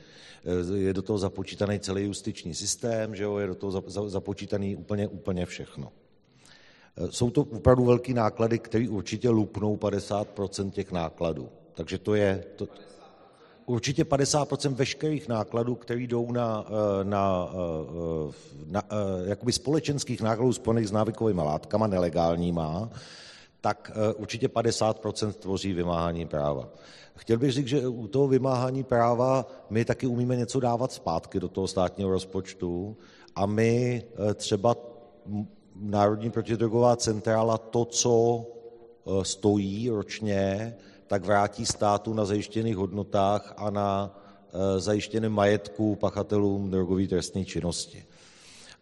Je 0.75 0.93
do 0.93 1.03
toho 1.03 1.19
započítaný 1.19 1.81
celý 1.81 2.05
justiční 2.05 2.55
systém, 2.55 3.15
že 3.15 3.23
jo? 3.23 3.39
je 3.39 3.47
do 3.47 3.55
toho 3.55 3.83
započítaný 4.09 4.77
úplně, 4.77 5.09
úplně 5.09 5.47
všechno. 5.47 5.93
Jsou 7.11 7.31
to 7.31 7.41
opravdu 7.41 7.85
velké 7.85 8.15
náklady, 8.15 8.59
které 8.59 8.89
určitě 8.89 9.31
lupnou 9.31 9.77
50% 9.77 10.71
těch 10.71 10.93
nákladů. 10.93 11.49
Takže 11.75 11.99
to 11.99 12.15
je... 12.15 12.45
To, 12.57 12.69
určitě 13.67 14.05
50% 14.05 14.75
veškerých 14.75 15.29
nákladů, 15.29 15.75
které 15.75 16.01
jdou 16.01 16.33
na, 16.33 16.65
na, 17.03 17.51
na, 18.67 18.83
na 18.89 18.99
jakoby 19.25 19.53
společenských 19.53 20.21
nákladů 20.21 20.53
spojených 20.53 20.89
s 20.89 20.93
návykovými 20.93 21.41
látkama, 21.41 21.87
nelegálníma, 21.87 22.91
tak 23.61 23.91
určitě 24.17 24.49
50% 24.49 25.33
tvoří 25.33 25.73
vymáhání 25.73 26.27
práva. 26.27 26.69
Chtěl 27.17 27.39
bych 27.39 27.53
říct, 27.53 27.67
že 27.67 27.89
u 27.89 28.09
toho 28.09 28.29
vymáhání 28.29 28.85
práva 28.85 29.47
my 29.71 29.85
taky 29.85 30.07
umíme 30.07 30.37
něco 30.37 30.61
dávat 30.61 30.93
zpátky 30.93 31.41
do 31.41 31.49
toho 31.49 31.69
státního 31.69 32.11
rozpočtu 32.11 32.97
a 33.37 33.47
my 33.47 34.03
eh, 34.31 34.35
třeba 34.35 34.77
Národní 35.77 36.31
protidrogová 36.31 36.97
centrála 36.97 37.59
to, 37.59 37.85
co 37.85 38.45
eh, 39.07 39.25
stojí 39.25 39.91
ročně, 39.91 40.77
tak 41.13 41.25
vrátí 41.25 41.67
státu 41.67 42.15
na 42.15 42.25
zajištěných 42.25 42.77
hodnotách 42.77 43.55
a 43.57 43.71
na 43.71 44.11
eh, 44.49 44.81
zajištěném 44.81 45.33
majetku 45.33 45.97
pachatelům 45.97 46.71
drogové 46.71 47.07
trestné 47.07 47.45
činnosti. 47.45 48.05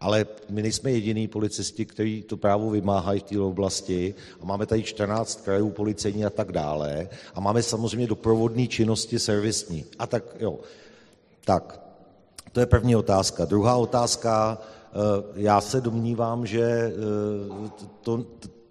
Ale 0.00 0.26
my 0.48 0.62
nejsme 0.62 0.90
jediný 0.90 1.28
policisti, 1.28 1.86
kteří 1.86 2.22
to 2.22 2.36
právo 2.36 2.70
vymáhají 2.70 3.20
v 3.20 3.22
té 3.22 3.40
oblasti. 3.40 4.14
A 4.40 4.44
máme 4.44 4.66
tady 4.66 4.82
14 4.82 5.40
krajů 5.44 5.70
policejní 5.70 6.24
a 6.24 6.30
tak 6.30 6.52
dále. 6.52 7.08
A 7.34 7.40
máme 7.40 7.62
samozřejmě 7.62 8.06
doprovodné 8.06 8.66
činnosti 8.66 9.18
servisní. 9.18 9.84
A 9.98 10.06
tak 10.06 10.24
jo. 10.40 10.58
Tak, 11.44 11.80
to 12.52 12.60
je 12.60 12.66
první 12.66 12.96
otázka. 12.96 13.44
Druhá 13.44 13.76
otázka, 13.76 14.58
eh, 14.58 14.96
já 15.34 15.60
se 15.60 15.80
domnívám, 15.80 16.46
že 16.46 16.62
eh, 16.62 17.70
to, 18.00 18.24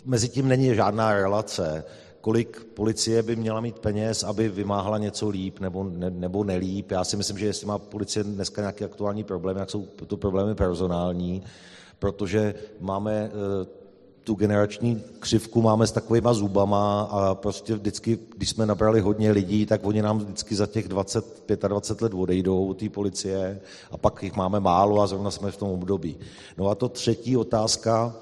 mezi 0.05 0.30
tím 0.30 0.47
není 0.47 0.76
žádná 0.76 1.14
relace 1.14 1.84
kolik 2.22 2.63
policie 2.74 3.24
by 3.24 3.36
měla 3.36 3.61
mít 3.61 3.80
peněz, 3.80 4.24
aby 4.24 4.49
vymáhala 4.49 4.97
něco 4.97 5.30
líp 5.30 5.59
nebo, 5.59 5.84
ne, 5.84 6.09
nebo 6.09 6.43
nelíp. 6.43 6.91
Já 6.91 7.03
si 7.03 7.17
myslím, 7.17 7.38
že 7.38 7.45
jestli 7.45 7.67
má 7.67 7.78
policie 7.78 8.24
dneska 8.24 8.61
nějaký 8.61 8.84
aktuální 8.84 9.24
problém, 9.24 9.57
jak 9.57 9.70
jsou 9.70 9.88
to 10.07 10.17
problémy 10.17 10.55
personální, 10.55 11.43
protože 11.99 12.55
máme 12.80 13.13
e, 13.13 13.32
tu 14.24 14.36
generační 14.36 15.01
křivku 15.20 15.61
máme 15.61 15.88
s 15.88 15.91
takovýma 15.91 16.34
zubama 16.34 17.01
a 17.01 17.36
prostě 17.36 17.76
vždycky, 17.76 18.20
když 18.38 18.49
jsme 18.49 18.65
nabrali 18.65 18.99
hodně 19.01 19.32
lidí, 19.32 19.65
tak 19.65 19.86
oni 19.86 20.01
nám 20.01 20.20
vždycky 20.20 20.55
za 20.55 20.65
těch 20.65 20.88
20, 20.88 21.26
25 21.67 22.01
let 22.01 22.13
odejdou, 22.13 22.74
té 22.74 22.89
policie, 22.89 23.59
a 23.91 23.97
pak 23.97 24.24
jich 24.24 24.36
máme 24.36 24.59
málo 24.59 25.01
a 25.01 25.07
zrovna 25.07 25.32
jsme 25.32 25.51
v 25.51 25.57
tom 25.57 25.70
období. 25.70 26.17
No 26.57 26.70
a 26.70 26.76
to 26.76 26.89
třetí 26.89 27.38
otázka, 27.38 28.15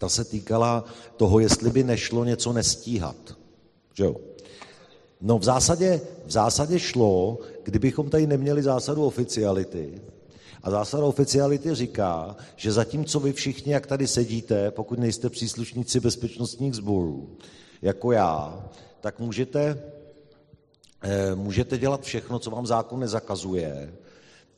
ta 0.00 0.08
se 0.08 0.24
týkala 0.24 0.84
toho, 1.16 1.40
jestli 1.40 1.70
by 1.70 1.84
nešlo 1.84 2.24
něco 2.24 2.52
nestíhat. 2.52 3.16
Že 3.94 4.04
jo? 4.04 4.16
No 5.20 5.38
v 5.38 5.44
zásadě, 5.44 6.00
v 6.26 6.30
zásadě 6.30 6.78
šlo, 6.78 7.38
kdybychom 7.62 8.10
tady 8.10 8.26
neměli 8.26 8.62
zásadu 8.62 9.04
oficiality, 9.04 10.00
a 10.62 10.70
zásada 10.70 11.04
oficiality 11.04 11.74
říká, 11.74 12.36
že 12.56 12.72
zatímco 12.72 13.20
vy 13.20 13.32
všichni, 13.32 13.72
jak 13.72 13.86
tady 13.86 14.06
sedíte, 14.06 14.70
pokud 14.70 14.98
nejste 14.98 15.30
příslušníci 15.30 16.00
bezpečnostních 16.00 16.74
sborů, 16.74 17.36
jako 17.82 18.12
já, 18.12 18.64
tak 19.00 19.18
můžete, 19.18 19.82
eh, 21.02 21.34
můžete 21.34 21.78
dělat 21.78 22.02
všechno, 22.02 22.38
co 22.38 22.50
vám 22.50 22.66
zákon 22.66 23.00
nezakazuje, 23.00 23.94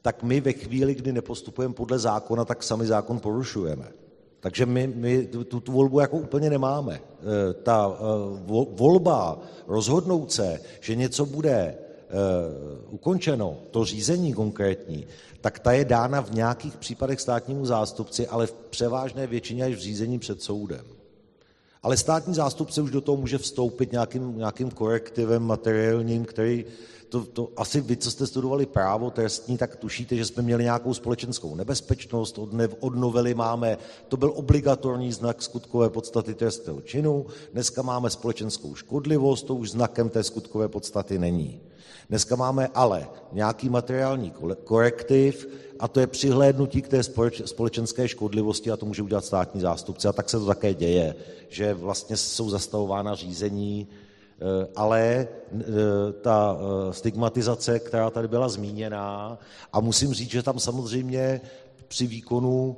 tak 0.03 0.23
my 0.23 0.41
ve 0.41 0.53
chvíli, 0.53 0.95
kdy 0.95 1.13
nepostupujeme 1.13 1.75
podle 1.75 1.99
zákona, 1.99 2.45
tak 2.45 2.63
sami 2.63 2.87
zákon 2.87 3.21
porušujeme. 3.21 4.03
Takže 4.43 4.67
my, 4.67 4.87
my 4.87 5.27
tu, 5.27 5.61
tu 5.61 5.73
volbu 5.73 6.01
jako 6.01 6.17
úplně 6.17 6.51
nemáme. 6.51 6.95
E, 6.95 7.53
ta 7.53 7.93
e, 7.95 8.03
volba 8.71 9.39
rozhodnout 9.67 10.33
se, 10.33 10.61
že 10.81 10.95
něco 10.95 11.27
bude 11.27 11.55
e, 11.55 11.77
ukončeno, 12.91 13.57
to 13.71 13.85
řízení 13.85 14.33
konkrétní, 14.33 15.07
tak 15.41 15.59
ta 15.59 15.73
je 15.73 15.85
dána 15.85 16.21
v 16.21 16.35
nějakých 16.35 16.77
případech 16.77 17.21
státnímu 17.21 17.67
zástupci, 17.67 18.27
ale 18.27 18.47
v 18.47 18.53
převážné 18.53 19.27
většině 19.27 19.65
až 19.65 19.75
v 19.75 19.79
řízení 19.79 20.19
před 20.19 20.43
soudem. 20.43 20.85
Ale 21.83 21.97
státní 21.97 22.35
zástupce 22.35 22.83
už 22.83 22.91
do 22.91 23.01
toho 23.01 23.17
může 23.17 23.39
vstoupit 23.39 23.93
nějakým, 23.93 24.39
nějakým 24.39 24.71
korektivem 24.71 25.43
materiálním, 25.43 26.25
který 26.25 26.65
to, 27.13 27.25
to 27.25 27.49
asi 27.57 27.81
vy, 27.81 27.97
co 27.97 28.11
jste 28.11 28.27
studovali 28.27 28.67
právo 28.67 29.11
trestní, 29.11 29.59
tak 29.59 29.77
tušíte, 29.77 30.17
že 30.17 30.25
jsme 30.25 30.43
měli 30.43 30.65
nějakou 30.65 30.95
společenskou 30.95 31.55
nebezpečnost, 31.55 32.39
od, 32.39 32.53
ne, 32.53 32.69
od 32.81 32.95
novely 32.95 33.35
máme, 33.35 33.79
to 34.09 34.17
byl 34.17 34.33
obligatorní 34.35 35.13
znak 35.13 35.43
skutkové 35.43 35.91
podstaty 35.91 36.35
trestného 36.35 36.81
činu, 36.81 37.27
dneska 37.53 37.83
máme 37.83 38.11
společenskou 38.11 38.75
škodlivost, 38.75 39.47
to 39.47 39.55
už 39.55 39.71
znakem 39.71 40.09
té 40.09 40.23
skutkové 40.23 40.69
podstaty 40.69 41.19
není. 41.19 41.61
Dneska 42.09 42.37
máme 42.37 42.69
ale 42.75 43.09
nějaký 43.33 43.69
materiální 43.69 44.33
korektiv 44.65 45.49
a 45.81 45.89
to 45.89 46.01
je 46.01 46.07
přihlédnutí 46.07 46.83
k 46.83 46.89
té 46.89 47.03
společenské 47.45 48.09
škodlivosti 48.09 48.71
a 48.71 48.77
to 48.77 48.87
může 48.87 49.03
udělat 49.03 49.25
státní 49.25 49.61
zástupce 49.61 50.09
a 50.09 50.13
tak 50.13 50.31
se 50.31 50.39
to 50.39 50.47
také 50.47 50.75
děje, 50.75 51.15
že 51.49 51.75
vlastně 51.75 52.17
jsou 52.17 52.51
zastavována 52.51 53.15
řízení, 53.15 53.89
ale 54.77 55.29
eh, 55.61 55.65
ta 56.21 56.57
eh, 56.57 56.93
stigmatizace, 56.93 57.79
která 57.79 58.11
tady 58.11 58.29
byla 58.29 58.49
zmíněná, 58.49 59.39
a 59.73 59.81
musím 59.81 60.15
říct, 60.15 60.31
že 60.31 60.43
tam 60.43 60.59
samozřejmě 60.59 61.41
při 61.89 62.07
výkonu 62.07 62.77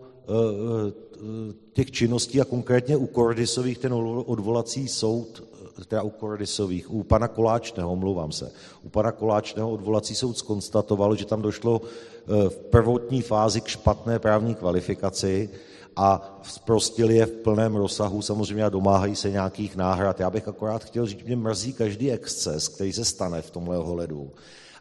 těch 1.72 1.90
činností 1.90 2.40
a 2.40 2.44
konkrétně 2.44 2.96
u 2.96 3.06
Kordisových 3.06 3.78
ten 3.78 3.92
odvolací 4.26 4.88
soud, 4.88 5.44
teda 5.88 6.02
u 6.02 6.10
Kordisových, 6.10 6.90
u 6.90 7.02
pana 7.02 7.28
Koláčného, 7.28 7.92
omlouvám 7.92 8.32
se, 8.32 8.52
u 8.82 8.88
pana 8.88 9.12
Koláčného 9.12 9.70
odvolací 9.70 10.14
soud 10.14 10.38
skonstatoval, 10.38 11.16
že 11.16 11.24
tam 11.24 11.42
došlo 11.42 11.80
v 12.26 12.56
prvotní 12.70 13.22
fázi 13.22 13.60
k 13.60 13.66
špatné 13.66 14.18
právní 14.18 14.54
kvalifikaci, 14.54 15.50
a 15.96 16.38
zprostili 16.42 17.16
je 17.16 17.26
v 17.26 17.30
plném 17.30 17.76
rozsahu 17.76 18.22
samozřejmě 18.22 18.64
a 18.64 18.68
domáhají 18.68 19.16
se 19.16 19.30
nějakých 19.30 19.76
náhrad. 19.76 20.20
Já 20.20 20.30
bych 20.30 20.48
akorát 20.48 20.84
chtěl 20.84 21.06
říct, 21.06 21.24
mě 21.24 21.36
mrzí 21.36 21.72
každý 21.72 22.12
exces, 22.12 22.68
který 22.68 22.92
se 22.92 23.04
stane 23.04 23.42
v 23.42 23.50
tomhle 23.50 23.78
ohledu. 23.78 24.30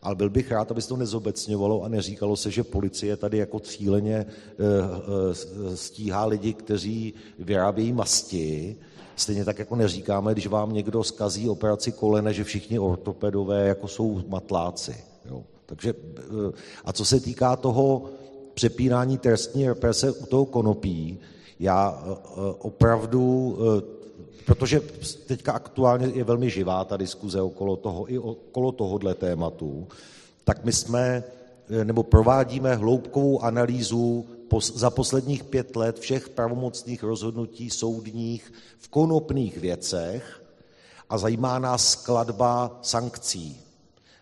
Ale 0.01 0.15
byl 0.15 0.29
bych 0.29 0.51
rád, 0.51 0.71
aby 0.71 0.81
se 0.81 0.87
to 0.87 0.97
nezobecňovalo 0.97 1.83
a 1.83 1.87
neříkalo 1.87 2.35
se, 2.35 2.51
že 2.51 2.63
policie 2.63 3.17
tady 3.17 3.37
jako 3.37 3.59
cíleně 3.59 4.15
eh, 4.15 4.25
eh, 4.59 5.77
stíhá 5.77 6.25
lidi, 6.25 6.53
kteří 6.53 7.13
vyrábějí 7.39 7.93
masti. 7.93 8.75
Stejně 9.15 9.45
tak 9.45 9.59
jako 9.59 9.75
neříkáme, 9.75 10.33
když 10.33 10.47
vám 10.47 10.73
někdo 10.73 11.03
skazí 11.03 11.49
operaci 11.49 11.91
kolene, 11.91 12.33
že 12.33 12.43
všichni 12.43 12.79
ortopedové 12.79 13.67
jako 13.67 13.87
jsou 13.87 14.21
matláci. 14.27 14.95
Jo. 15.25 15.43
Takže, 15.65 15.93
eh, 16.19 16.51
a 16.85 16.93
co 16.93 17.05
se 17.05 17.19
týká 17.19 17.55
toho, 17.55 18.09
přepínání 18.53 19.17
trestní 19.17 19.67
represe 19.67 20.11
u 20.11 20.25
toho 20.25 20.45
konopí, 20.45 21.19
já 21.59 22.03
e, 22.05 22.11
e, 22.11 22.15
opravdu, 22.59 23.57
e, 23.57 24.45
protože 24.45 24.81
teďka 25.27 25.51
aktuálně 25.51 26.07
je 26.07 26.23
velmi 26.23 26.49
živá 26.49 26.85
ta 26.85 26.97
diskuze 26.97 27.41
okolo 27.41 27.75
toho, 27.75 28.11
i 28.11 28.19
okolo 28.19 28.71
tohohle 28.71 29.15
tématu, 29.15 29.87
tak 30.43 30.65
my 30.65 30.73
jsme, 30.73 31.23
nebo 31.83 32.03
provádíme 32.03 32.75
hloubkovou 32.75 33.43
analýzu 33.43 34.25
za 34.61 34.89
posledních 34.89 35.43
pět 35.43 35.75
let 35.75 35.99
všech 35.99 36.29
pravomocných 36.29 37.03
rozhodnutí 37.03 37.69
soudních 37.69 38.53
v 38.79 38.87
konopných 38.87 39.57
věcech 39.57 40.43
a 41.09 41.17
zajímá 41.17 41.59
nás 41.59 41.91
skladba 41.91 42.79
sankcí. 42.81 43.61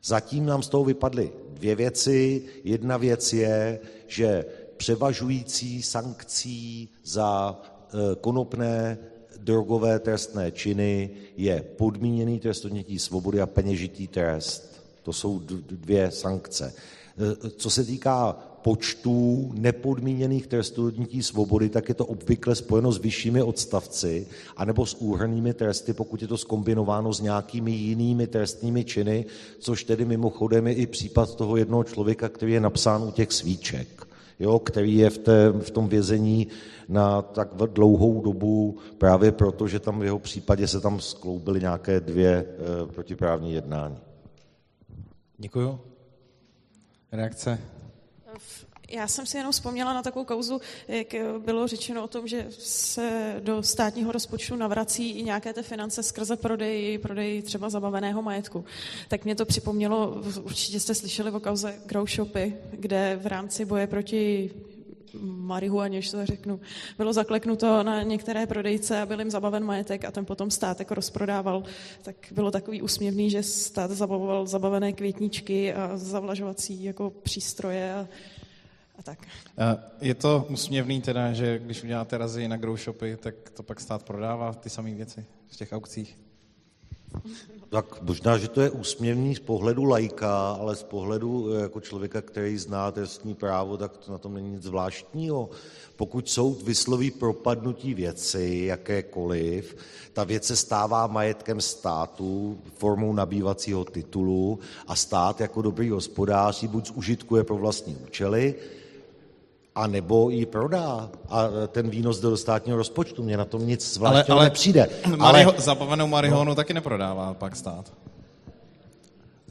Zatím 0.03 0.45
nám 0.45 0.63
z 0.63 0.69
toho 0.69 0.83
vypadly 0.83 1.31
dvě 1.49 1.75
věci. 1.75 2.45
Jedna 2.63 2.97
věc 2.97 3.33
je, 3.33 3.79
že 4.07 4.45
převažující 4.77 5.81
sankcí 5.81 6.89
za 7.03 7.59
e, 7.61 8.15
konopné 8.15 8.97
drogové 9.37 9.99
trestné 9.99 10.51
činy 10.51 11.09
je 11.37 11.61
podmíněný 11.61 12.39
trest 12.39 12.65
odnětí 12.65 12.99
svobody 12.99 13.41
a 13.41 13.45
peněžitý 13.45 14.07
trest. 14.07 14.83
To 15.03 15.13
jsou 15.13 15.39
dvě 15.69 16.11
sankce. 16.11 16.73
E, 17.45 17.49
co 17.49 17.69
se 17.69 17.83
týká 17.83 18.50
počtů 18.61 19.51
nepodmíněných 19.53 20.47
trestů 20.47 20.85
odnětí 20.85 21.23
svobody, 21.23 21.69
tak 21.69 21.89
je 21.89 21.95
to 21.95 22.05
obvykle 22.05 22.55
spojeno 22.55 22.91
s 22.91 22.97
vyššími 22.97 23.41
odstavci 23.41 24.27
anebo 24.57 24.85
s 24.85 24.93
úhrnými 24.93 25.53
tresty, 25.53 25.93
pokud 25.93 26.21
je 26.21 26.27
to 26.27 26.37
skombinováno 26.37 27.13
s 27.13 27.21
nějakými 27.21 27.71
jinými 27.71 28.27
trestními 28.27 28.83
činy, 28.83 29.25
což 29.59 29.83
tedy 29.83 30.05
mimochodem 30.05 30.67
je 30.67 30.73
i 30.73 30.85
případ 30.87 31.35
toho 31.35 31.57
jednoho 31.57 31.83
člověka, 31.83 32.29
který 32.29 32.53
je 32.53 32.59
napsán 32.59 33.03
u 33.03 33.11
těch 33.11 33.31
svíček, 33.31 34.07
jo, 34.39 34.59
který 34.59 34.97
je 34.97 35.09
v, 35.09 35.17
té, 35.17 35.51
v 35.51 35.71
tom 35.71 35.87
vězení 35.87 36.47
na 36.89 37.21
tak 37.21 37.49
dlouhou 37.73 38.21
dobu 38.21 38.77
právě 38.97 39.31
proto, 39.31 39.67
že 39.67 39.79
tam 39.79 39.99
v 39.99 40.03
jeho 40.03 40.19
případě 40.19 40.67
se 40.67 40.81
tam 40.81 40.99
skloubily 40.99 41.59
nějaké 41.59 41.99
dvě 41.99 42.31
e, 42.31 42.45
protiprávní 42.93 43.53
jednání. 43.53 43.97
Děkuju. 45.37 45.79
Reakce? 47.11 47.59
Já 48.91 49.07
jsem 49.07 49.25
si 49.25 49.37
jenom 49.37 49.51
vzpomněla 49.51 49.93
na 49.93 50.01
takovou 50.03 50.25
kauzu, 50.25 50.61
jak 50.87 51.07
bylo 51.37 51.67
řečeno 51.67 52.03
o 52.03 52.07
tom, 52.07 52.27
že 52.27 52.47
se 52.59 53.35
do 53.43 53.63
státního 53.63 54.11
rozpočtu 54.11 54.55
navrací 54.55 55.09
i 55.09 55.23
nějaké 55.23 55.53
ty 55.53 55.63
finance 55.63 56.03
skrze 56.03 56.35
prodej, 56.35 56.97
prodej 56.97 57.41
třeba 57.41 57.69
zabaveného 57.69 58.21
majetku. 58.21 58.65
Tak 59.07 59.25
mě 59.25 59.35
to 59.35 59.45
připomnělo, 59.45 60.21
určitě 60.43 60.79
jste 60.79 60.95
slyšeli 60.95 61.31
o 61.31 61.39
kauze 61.39 61.75
Grow 61.85 62.07
Shopy, 62.07 62.57
kde 62.71 63.19
v 63.21 63.27
rámci 63.27 63.65
boje 63.65 63.87
proti 63.87 64.51
marihuaně, 65.21 65.97
než 65.97 66.11
to 66.11 66.25
řeknu, 66.25 66.59
bylo 66.97 67.13
zakleknuto 67.13 67.83
na 67.83 68.03
některé 68.03 68.47
prodejce 68.47 69.01
a 69.01 69.05
byl 69.05 69.19
jim 69.19 69.31
zabaven 69.31 69.63
majetek 69.63 70.05
a 70.05 70.11
ten 70.11 70.25
potom 70.25 70.51
stát 70.51 70.79
jako 70.79 70.95
rozprodával. 70.95 71.63
Tak 72.01 72.15
bylo 72.31 72.51
takový 72.51 72.81
úsměvný, 72.81 73.29
že 73.29 73.43
stát 73.43 73.91
zabavoval 73.91 74.47
zabavené 74.47 74.93
květničky 74.93 75.73
a 75.73 75.97
zavlažovací 75.97 76.83
jako 76.83 77.09
přístroje 77.09 77.93
a 77.93 78.07
a 78.99 79.03
tak. 79.03 79.19
Je 80.01 80.15
to 80.15 80.45
úsměvný 80.49 81.01
teda, 81.01 81.33
že 81.33 81.59
když 81.59 81.83
uděláte 81.83 82.17
razy 82.17 82.47
na 82.47 82.57
grow 82.57 82.77
shopy, 82.77 83.17
tak 83.17 83.35
to 83.53 83.63
pak 83.63 83.79
stát 83.79 84.03
prodává 84.03 84.53
ty 84.53 84.69
samé 84.69 84.93
věci 84.93 85.25
v 85.47 85.55
těch 85.57 85.71
aukcích? 85.71 86.17
Tak 87.69 88.01
možná, 88.01 88.37
že 88.37 88.47
to 88.47 88.61
je 88.61 88.69
úsměvný 88.69 89.35
z 89.35 89.39
pohledu 89.39 89.83
lajka, 89.83 90.51
ale 90.51 90.75
z 90.75 90.83
pohledu 90.83 91.53
eh, 91.53 91.61
jako 91.61 91.81
člověka, 91.81 92.21
který 92.21 92.57
zná 92.57 92.91
trestní 92.91 93.35
právo, 93.35 93.77
tak 93.77 93.97
to 93.97 94.11
na 94.11 94.17
tom 94.17 94.33
není 94.33 94.49
nic 94.49 94.63
zvláštního. 94.63 95.49
Pokud 95.95 96.29
soud 96.29 96.61
vysloví 96.61 97.11
propadnutí 97.11 97.93
věci, 97.93 98.63
jakékoliv, 98.65 99.77
ta 100.13 100.23
věc 100.23 100.43
se 100.43 100.55
stává 100.55 101.07
majetkem 101.07 101.61
státu 101.61 102.57
formou 102.73 103.13
nabývacího 103.13 103.85
titulu 103.85 104.59
a 104.87 104.95
stát 104.95 105.41
jako 105.41 105.61
dobrý 105.61 105.89
hospodář 105.89 106.61
ji 106.61 106.67
buď 106.67 106.93
zužitkuje 106.93 107.43
pro 107.43 107.57
vlastní 107.57 107.95
účely, 107.95 108.55
a 109.75 109.87
nebo 109.87 110.29
ji 110.29 110.45
prodá 110.45 111.09
a 111.29 111.43
ten 111.67 111.89
výnos 111.89 112.19
do 112.19 112.37
státního 112.37 112.77
rozpočtu. 112.77 113.23
Mně 113.23 113.37
na 113.37 113.45
tom 113.45 113.67
nic 113.67 113.93
zvláštního 113.93 114.37
ale, 114.37 114.39
ale 114.39 114.49
nepřijde. 114.49 114.89
Ale 115.19 115.45
zabavenou 115.57 116.07
marihuanu 116.07 116.49
no, 116.49 116.55
taky 116.55 116.73
neprodává 116.73 117.33
pak 117.33 117.55
stát. 117.55 117.93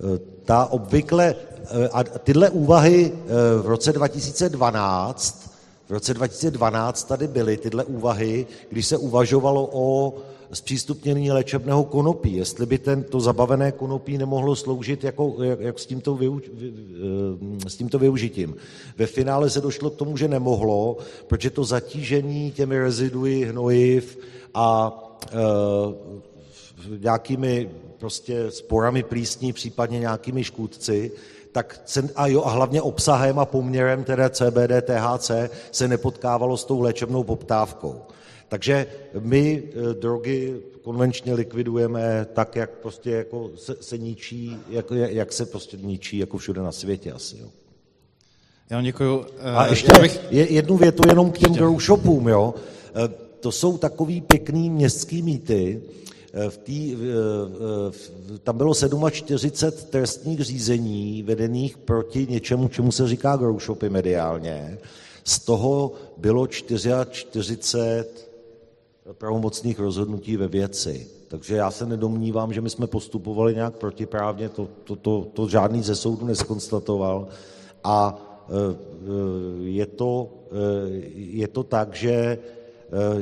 Eh, 0.00 0.18
ta 0.44 0.66
obvykle, 0.66 1.34
eh, 1.34 1.88
a 1.92 2.04
tyhle 2.04 2.50
úvahy 2.50 3.12
eh, 3.12 3.62
v 3.62 3.66
roce 3.66 3.92
2012 3.92 5.50
V 5.88 5.92
roce 5.92 6.14
2012 6.14 7.08
tady 7.08 7.28
byly 7.28 7.56
tyhle 7.56 7.84
úvahy, 7.84 8.46
když 8.70 8.86
se 8.86 8.96
uvažovalo 8.96 9.68
o 9.72 10.14
zpřístupnění 10.52 11.32
léčebného 11.32 11.84
konopí, 11.84 12.36
jestli 12.36 12.66
by 12.66 12.78
ten, 12.78 13.02
to 13.02 13.20
zabavené 13.20 13.72
konopí 13.72 14.18
nemohlo 14.18 14.56
sloužit 14.56 15.04
jako, 15.04 15.36
jak, 15.42 15.60
jak 15.60 15.78
s, 15.78 15.86
tímto 15.86 16.14
využ, 16.14 16.42
s 17.68 17.76
tímto 17.76 17.98
využitím. 17.98 18.56
Ve 18.98 19.06
finále 19.06 19.50
se 19.50 19.60
došlo 19.60 19.90
k 19.90 19.96
tomu, 19.96 20.16
že 20.16 20.28
nemohlo, 20.28 20.96
protože 21.26 21.50
to 21.50 21.64
zatížení 21.64 22.52
těmi 22.52 22.78
reziduji 22.78 23.44
hnojiv 23.44 24.18
a 24.54 24.98
e, 25.26 25.36
nějakými 26.98 27.70
prostě 27.98 28.50
sporami 28.50 29.02
plísní, 29.02 29.52
případně 29.52 29.98
nějakými 29.98 30.44
škůdci, 30.44 31.12
tak 31.52 31.80
a, 32.16 32.26
jo, 32.26 32.42
a 32.44 32.50
hlavně 32.50 32.82
obsahem 32.82 33.38
a 33.38 33.44
poměrem 33.44 34.04
teda 34.04 34.30
CBD, 34.30 34.82
THC 34.82 35.30
se 35.72 35.88
nepotkávalo 35.88 36.56
s 36.56 36.64
tou 36.64 36.80
léčebnou 36.80 37.24
poptávkou. 37.24 38.02
Takže 38.50 38.86
my 39.20 39.62
e, 39.62 39.94
drogy 39.94 40.60
konvenčně 40.82 41.34
likvidujeme 41.34 42.26
tak, 42.32 42.56
jak 42.56 42.70
prostě 42.70 43.10
jako 43.10 43.50
se, 43.56 43.76
se 43.80 43.98
ničí, 43.98 44.56
jak, 44.68 44.86
jak 44.90 45.32
se 45.32 45.46
prostě 45.46 45.76
ničí 45.76 46.18
jako 46.18 46.38
všude 46.38 46.62
na 46.62 46.72
světě 46.72 47.12
asi. 47.12 47.38
Jo. 47.38 47.46
Já 48.70 48.76
vám 48.76 48.84
děkuju. 48.84 49.26
E, 49.38 49.50
a 49.50 49.66
ještě 49.66 49.92
bych... 50.00 50.20
jednu 50.30 50.76
větu 50.76 51.02
jenom 51.08 51.30
k 51.30 51.38
těm 51.38 51.52
grow 51.54 51.80
shopům, 51.80 52.28
jo. 52.28 52.54
E, 52.94 53.08
to 53.40 53.52
jsou 53.52 53.78
takový 53.78 54.20
pěkný 54.20 54.70
městský 54.70 55.22
mýty, 55.22 55.82
v 56.48 56.56
tý, 56.56 56.96
tam 58.42 58.56
bylo 58.56 58.74
47 59.10 59.90
trestních 59.90 60.40
řízení 60.40 61.22
vedených 61.22 61.78
proti 61.78 62.26
něčemu, 62.30 62.68
čemu 62.68 62.92
se 62.92 63.08
říká 63.08 63.36
grow 63.36 63.60
shopy 63.60 63.88
mediálně. 63.88 64.78
Z 65.24 65.38
toho 65.38 65.92
bylo 66.16 66.46
44 66.46 67.56
pravomocných 69.12 69.78
rozhodnutí 69.78 70.36
ve 70.36 70.48
věci. 70.48 71.06
Takže 71.28 71.56
já 71.56 71.70
se 71.70 71.86
nedomnívám, 71.86 72.52
že 72.52 72.60
my 72.60 72.70
jsme 72.70 72.86
postupovali 72.86 73.54
nějak 73.54 73.76
protiprávně, 73.76 74.48
to, 74.48 74.68
to, 74.84 74.96
to, 74.96 75.26
to 75.34 75.48
žádný 75.48 75.82
ze 75.82 75.96
soudu 75.96 76.26
neskonstatoval. 76.26 77.28
A 77.84 78.18
e, 78.48 78.52
e, 78.52 79.68
je 79.68 79.86
to, 79.86 80.32
e, 80.52 80.90
je 81.14 81.48
to 81.48 81.62
tak, 81.62 81.94
že 81.94 82.38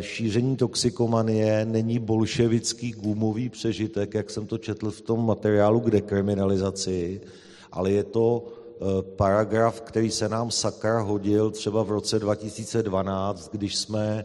šíření 0.01 0.57
toxikomanie 0.57 1.65
není 1.65 1.99
bolševický 1.99 2.93
gumový 2.93 3.49
přežitek, 3.49 4.15
jak 4.15 4.31
jsem 4.31 4.47
to 4.47 4.59
četl 4.59 4.91
v 4.91 5.01
tom 5.01 5.27
materiálu 5.27 5.81
k 5.81 5.91
dekriminalizaci, 5.91 7.21
ale 7.73 7.91
je 7.91 8.05
to 8.05 8.47
paragraf, 9.17 9.81
který 9.81 10.11
se 10.11 10.29
nám 10.29 10.51
sakra 10.51 11.01
hodil 11.01 11.51
třeba 11.51 11.83
v 11.83 11.91
roce 11.91 12.19
2012, 12.19 13.51
když 13.53 13.77
jsme 13.77 14.25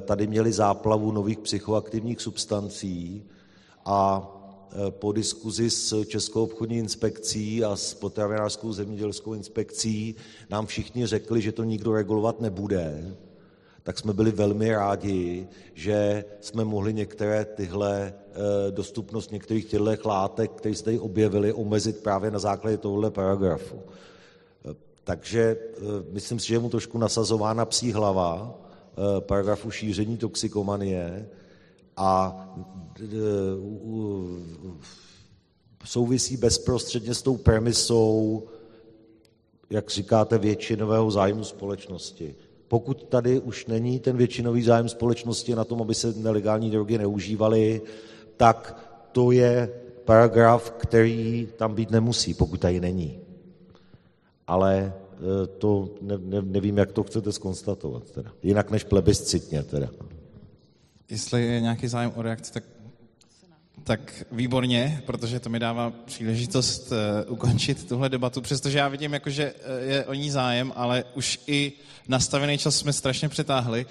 tady 0.00 0.26
měli 0.26 0.52
záplavu 0.52 1.12
nových 1.12 1.38
psychoaktivních 1.38 2.20
substancí 2.20 3.24
a 3.84 4.30
eh, 4.70 4.90
po 4.90 5.12
diskuzi 5.12 5.70
s 5.70 6.04
Českou 6.04 6.42
obchodní 6.42 6.78
inspekcí 6.78 7.64
a 7.64 7.76
s 7.76 7.94
potravinářskou 7.94 8.72
zemědělskou 8.72 9.34
inspekcí 9.34 10.14
nám 10.50 10.66
všichni 10.66 11.06
řekli, 11.06 11.42
že 11.42 11.52
to 11.52 11.64
nikdo 11.64 11.92
regulovat 11.92 12.40
nebude, 12.40 13.14
tak 13.82 13.98
jsme 13.98 14.12
byli 14.12 14.30
velmi 14.30 14.70
rádi, 14.70 15.48
že 15.74 16.24
jsme 16.40 16.64
mohli 16.64 16.94
některé 16.94 17.44
tyhle, 17.44 18.14
eh, 18.14 18.70
dostupnost 18.70 19.32
některých 19.32 19.64
těchto 19.64 20.08
látek, 20.08 20.50
které 20.50 20.74
se 20.74 20.84
tady 20.84 20.98
objevily, 20.98 21.52
omezit 21.52 22.02
právě 22.02 22.30
na 22.30 22.38
základě 22.38 22.76
tohohle 22.76 23.10
paragrafu. 23.10 23.82
Takže 25.04 25.56
myslím 26.10 26.38
si, 26.38 26.46
že 26.46 26.54
je 26.54 26.58
mu 26.58 26.68
trošku 26.68 26.98
nasazována 26.98 27.64
psí 27.64 27.92
hlava, 27.92 28.63
Eh, 28.63 28.63
paragrafu 29.20 29.70
šíření 29.70 30.16
toxikomanie 30.16 31.28
a 31.96 32.44
eh, 33.02 33.06
souvisí 35.84 36.36
bezprostředně 36.36 37.14
s 37.14 37.22
tou 37.22 37.36
premisou, 37.36 38.42
jak 39.70 39.90
říkáte, 39.90 40.38
většinového 40.38 41.10
zájmu 41.10 41.44
společnosti. 41.44 42.34
Pokud 42.68 43.04
tady 43.04 43.40
už 43.40 43.66
není 43.66 44.00
ten 44.00 44.16
většinový 44.16 44.62
zájem 44.62 44.88
společnosti 44.88 45.54
na 45.54 45.64
tom, 45.64 45.82
aby 45.82 45.94
se 45.94 46.12
nelegální 46.16 46.70
drogy 46.70 46.98
neužívaly, 46.98 47.82
tak 48.36 48.90
to 49.12 49.30
je 49.30 49.80
paragraf, 50.04 50.70
který 50.70 51.48
tam 51.56 51.74
být 51.74 51.90
nemusí, 51.90 52.34
pokud 52.34 52.60
tady 52.60 52.80
není. 52.80 53.18
Ale 54.46 54.92
Eh, 54.94 55.03
to 55.58 55.94
ne, 56.00 56.18
ne, 56.18 56.42
nevím, 56.42 56.78
jak 56.78 56.92
to 56.92 57.02
chcete 57.02 57.32
skonstatovat. 57.32 58.10
Teda. 58.10 58.32
Jinak 58.42 58.70
než 58.70 58.84
plebiscitně. 58.84 59.62
Teda. 59.62 59.88
Jestli 61.10 61.46
je 61.46 61.60
nějaký 61.60 61.88
zájem 61.88 62.12
o 62.14 62.22
reakci, 62.22 62.52
tak, 62.52 62.64
tak 63.84 64.24
výborně, 64.32 65.02
protože 65.06 65.40
to 65.40 65.50
mi 65.50 65.58
dává 65.58 65.90
příležitost 65.90 66.92
uh, 66.92 67.32
ukončit 67.32 67.88
tuhle 67.88 68.08
debatu, 68.08 68.40
přestože 68.40 68.78
já 68.78 68.88
vidím, 68.88 69.12
jako, 69.12 69.30
že 69.30 69.54
eh, 69.64 69.84
je 69.84 70.04
o 70.04 70.14
ní 70.14 70.30
zájem, 70.30 70.72
ale 70.76 71.04
už 71.14 71.40
i 71.46 71.72
nastavený 72.08 72.58
čas 72.58 72.76
jsme 72.76 72.92
strašně 72.92 73.28
přetáhli. 73.28 73.86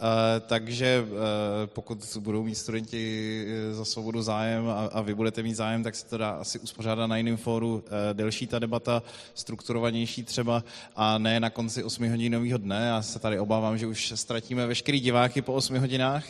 Eh, 0.00 0.40
takže 0.40 1.06
eh, 1.06 1.66
pokud 1.66 2.16
budou 2.18 2.44
mít 2.44 2.54
studenti 2.54 3.44
eh, 3.48 3.74
za 3.74 3.84
svobodu 3.84 4.22
zájem 4.22 4.68
a, 4.92 5.00
vy 5.00 5.14
budete 5.14 5.42
mít 5.42 5.54
zájem, 5.54 5.82
tak 5.82 5.94
se 5.94 6.06
to 6.06 6.18
dá 6.18 6.30
asi 6.30 6.58
uspořádat 6.58 7.06
na 7.06 7.16
jiném 7.16 7.36
fóru 7.36 7.84
delší 8.12 8.46
ta 8.46 8.58
debata, 8.58 9.02
strukturovanější 9.34 10.22
třeba 10.22 10.64
a 10.96 11.18
ne 11.18 11.40
na 11.40 11.50
konci 11.50 11.84
8 11.84 12.10
hodinového 12.10 12.58
dne. 12.58 12.86
Já 12.86 13.02
se 13.02 13.18
tady 13.18 13.38
obávám, 13.38 13.78
že 13.78 13.86
už 13.86 14.12
ztratíme 14.16 14.66
veškerý 14.66 15.00
diváky 15.00 15.42
po 15.42 15.52
8 15.52 15.78
hodinách. 15.78 16.24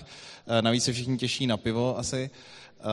Navíc 0.60 0.84
se 0.84 0.92
všichni 0.92 1.16
těší 1.16 1.46
na 1.46 1.56
pivo 1.56 1.98
asi. 1.98 2.30
Uh, 2.78 2.84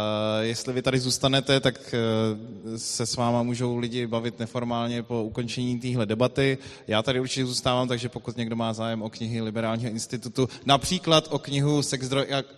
jestli 0.42 0.74
vy 0.74 0.82
tady 0.82 1.00
zůstanete, 1.00 1.60
tak 1.60 1.94
uh, 1.94 2.78
se 2.78 3.06
s 3.06 3.16
váma 3.16 3.44
můžou 3.44 3.78
lidi 3.78 4.08
bavit 4.08 4.40
neformálně 4.40 5.04
po 5.04 5.24
ukončení 5.24 5.80
téhle 5.80 6.06
debaty. 6.06 6.58
Já 6.88 7.04
tady 7.04 7.20
určitě 7.20 7.46
zůstávám, 7.46 7.88
takže 7.88 8.10
pokud 8.10 8.38
někdo 8.38 8.56
má 8.56 8.74
zájem 8.74 9.02
o 9.02 9.10
knihy 9.10 9.42
Liberálního 9.42 9.92
institutu, 9.92 10.50
například 10.66 11.28
o 11.32 11.40
knihu 11.40 11.82
Sex, 11.82 12.10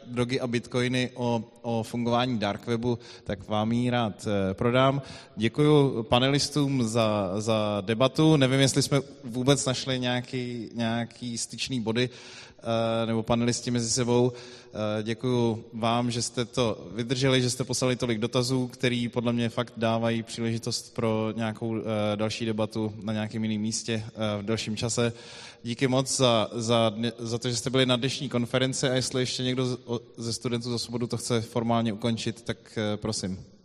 drogy 0.06 0.40
a 0.40 0.48
bitcoiny 0.48 1.10
o, 1.14 1.44
o 1.62 1.84
fungování 1.84 2.40
dark 2.40 2.68
webu, 2.68 3.00
tak 3.24 3.48
vám 3.48 3.72
ji 3.72 3.90
rád 3.90 4.26
uh, 4.26 4.54
prodám. 4.54 5.02
Děkuji 5.36 6.04
panelistům 6.04 6.84
za, 6.84 7.32
za 7.38 7.84
debatu. 7.86 8.38
Nevím, 8.38 8.60
jestli 8.60 8.82
jsme 8.82 9.02
vůbec 9.24 9.66
našli 9.66 10.00
nějaký, 10.00 10.70
nějaký 10.76 11.38
styčný 11.38 11.82
body 11.82 12.10
nebo 13.06 13.24
panelisti 13.24 13.72
mezi 13.72 13.90
sebou. 13.90 14.32
Eh, 14.74 15.04
Děkuji 15.04 15.66
vám, 15.74 16.12
že 16.12 16.22
jste 16.22 16.46
to 16.46 16.88
vydrželi, 16.92 17.42
že 17.42 17.50
jste 17.50 17.64
poslali 17.64 17.96
tolik 17.96 18.20
dotazů, 18.20 18.68
který 18.68 19.10
podle 19.10 19.34
mě 19.34 19.50
fakt 19.50 19.74
dávají 19.78 20.24
příležitost 20.24 20.94
pro 20.96 21.34
nějakou 21.36 21.76
eh, 21.78 21.82
další 22.16 22.46
debatu 22.46 22.94
na 23.04 23.14
nějakém 23.14 23.44
jiném 23.44 23.62
místě 23.62 24.04
eh, 24.06 24.42
v 24.42 24.46
dalším 24.46 24.78
čase. 24.78 25.14
Díky 25.64 25.88
moc 25.88 26.18
za, 26.18 26.50
za, 26.54 26.94
za 27.20 27.38
to, 27.38 27.50
že 27.50 27.56
jste 27.56 27.70
byli 27.70 27.86
na 27.86 27.96
dnešní 27.96 28.30
konferenci 28.30 28.90
a 28.90 28.94
jestli 28.94 29.22
ještě 29.22 29.44
někdo 29.44 29.78
ze 30.18 30.34
studentů 30.34 30.72
za 30.72 30.78
svobodu 30.80 31.08
to 31.08 31.18
chce 31.18 31.42
formálně 31.42 31.94
ukončit, 31.94 32.42
tak 32.42 32.80
prosím. 32.96 33.57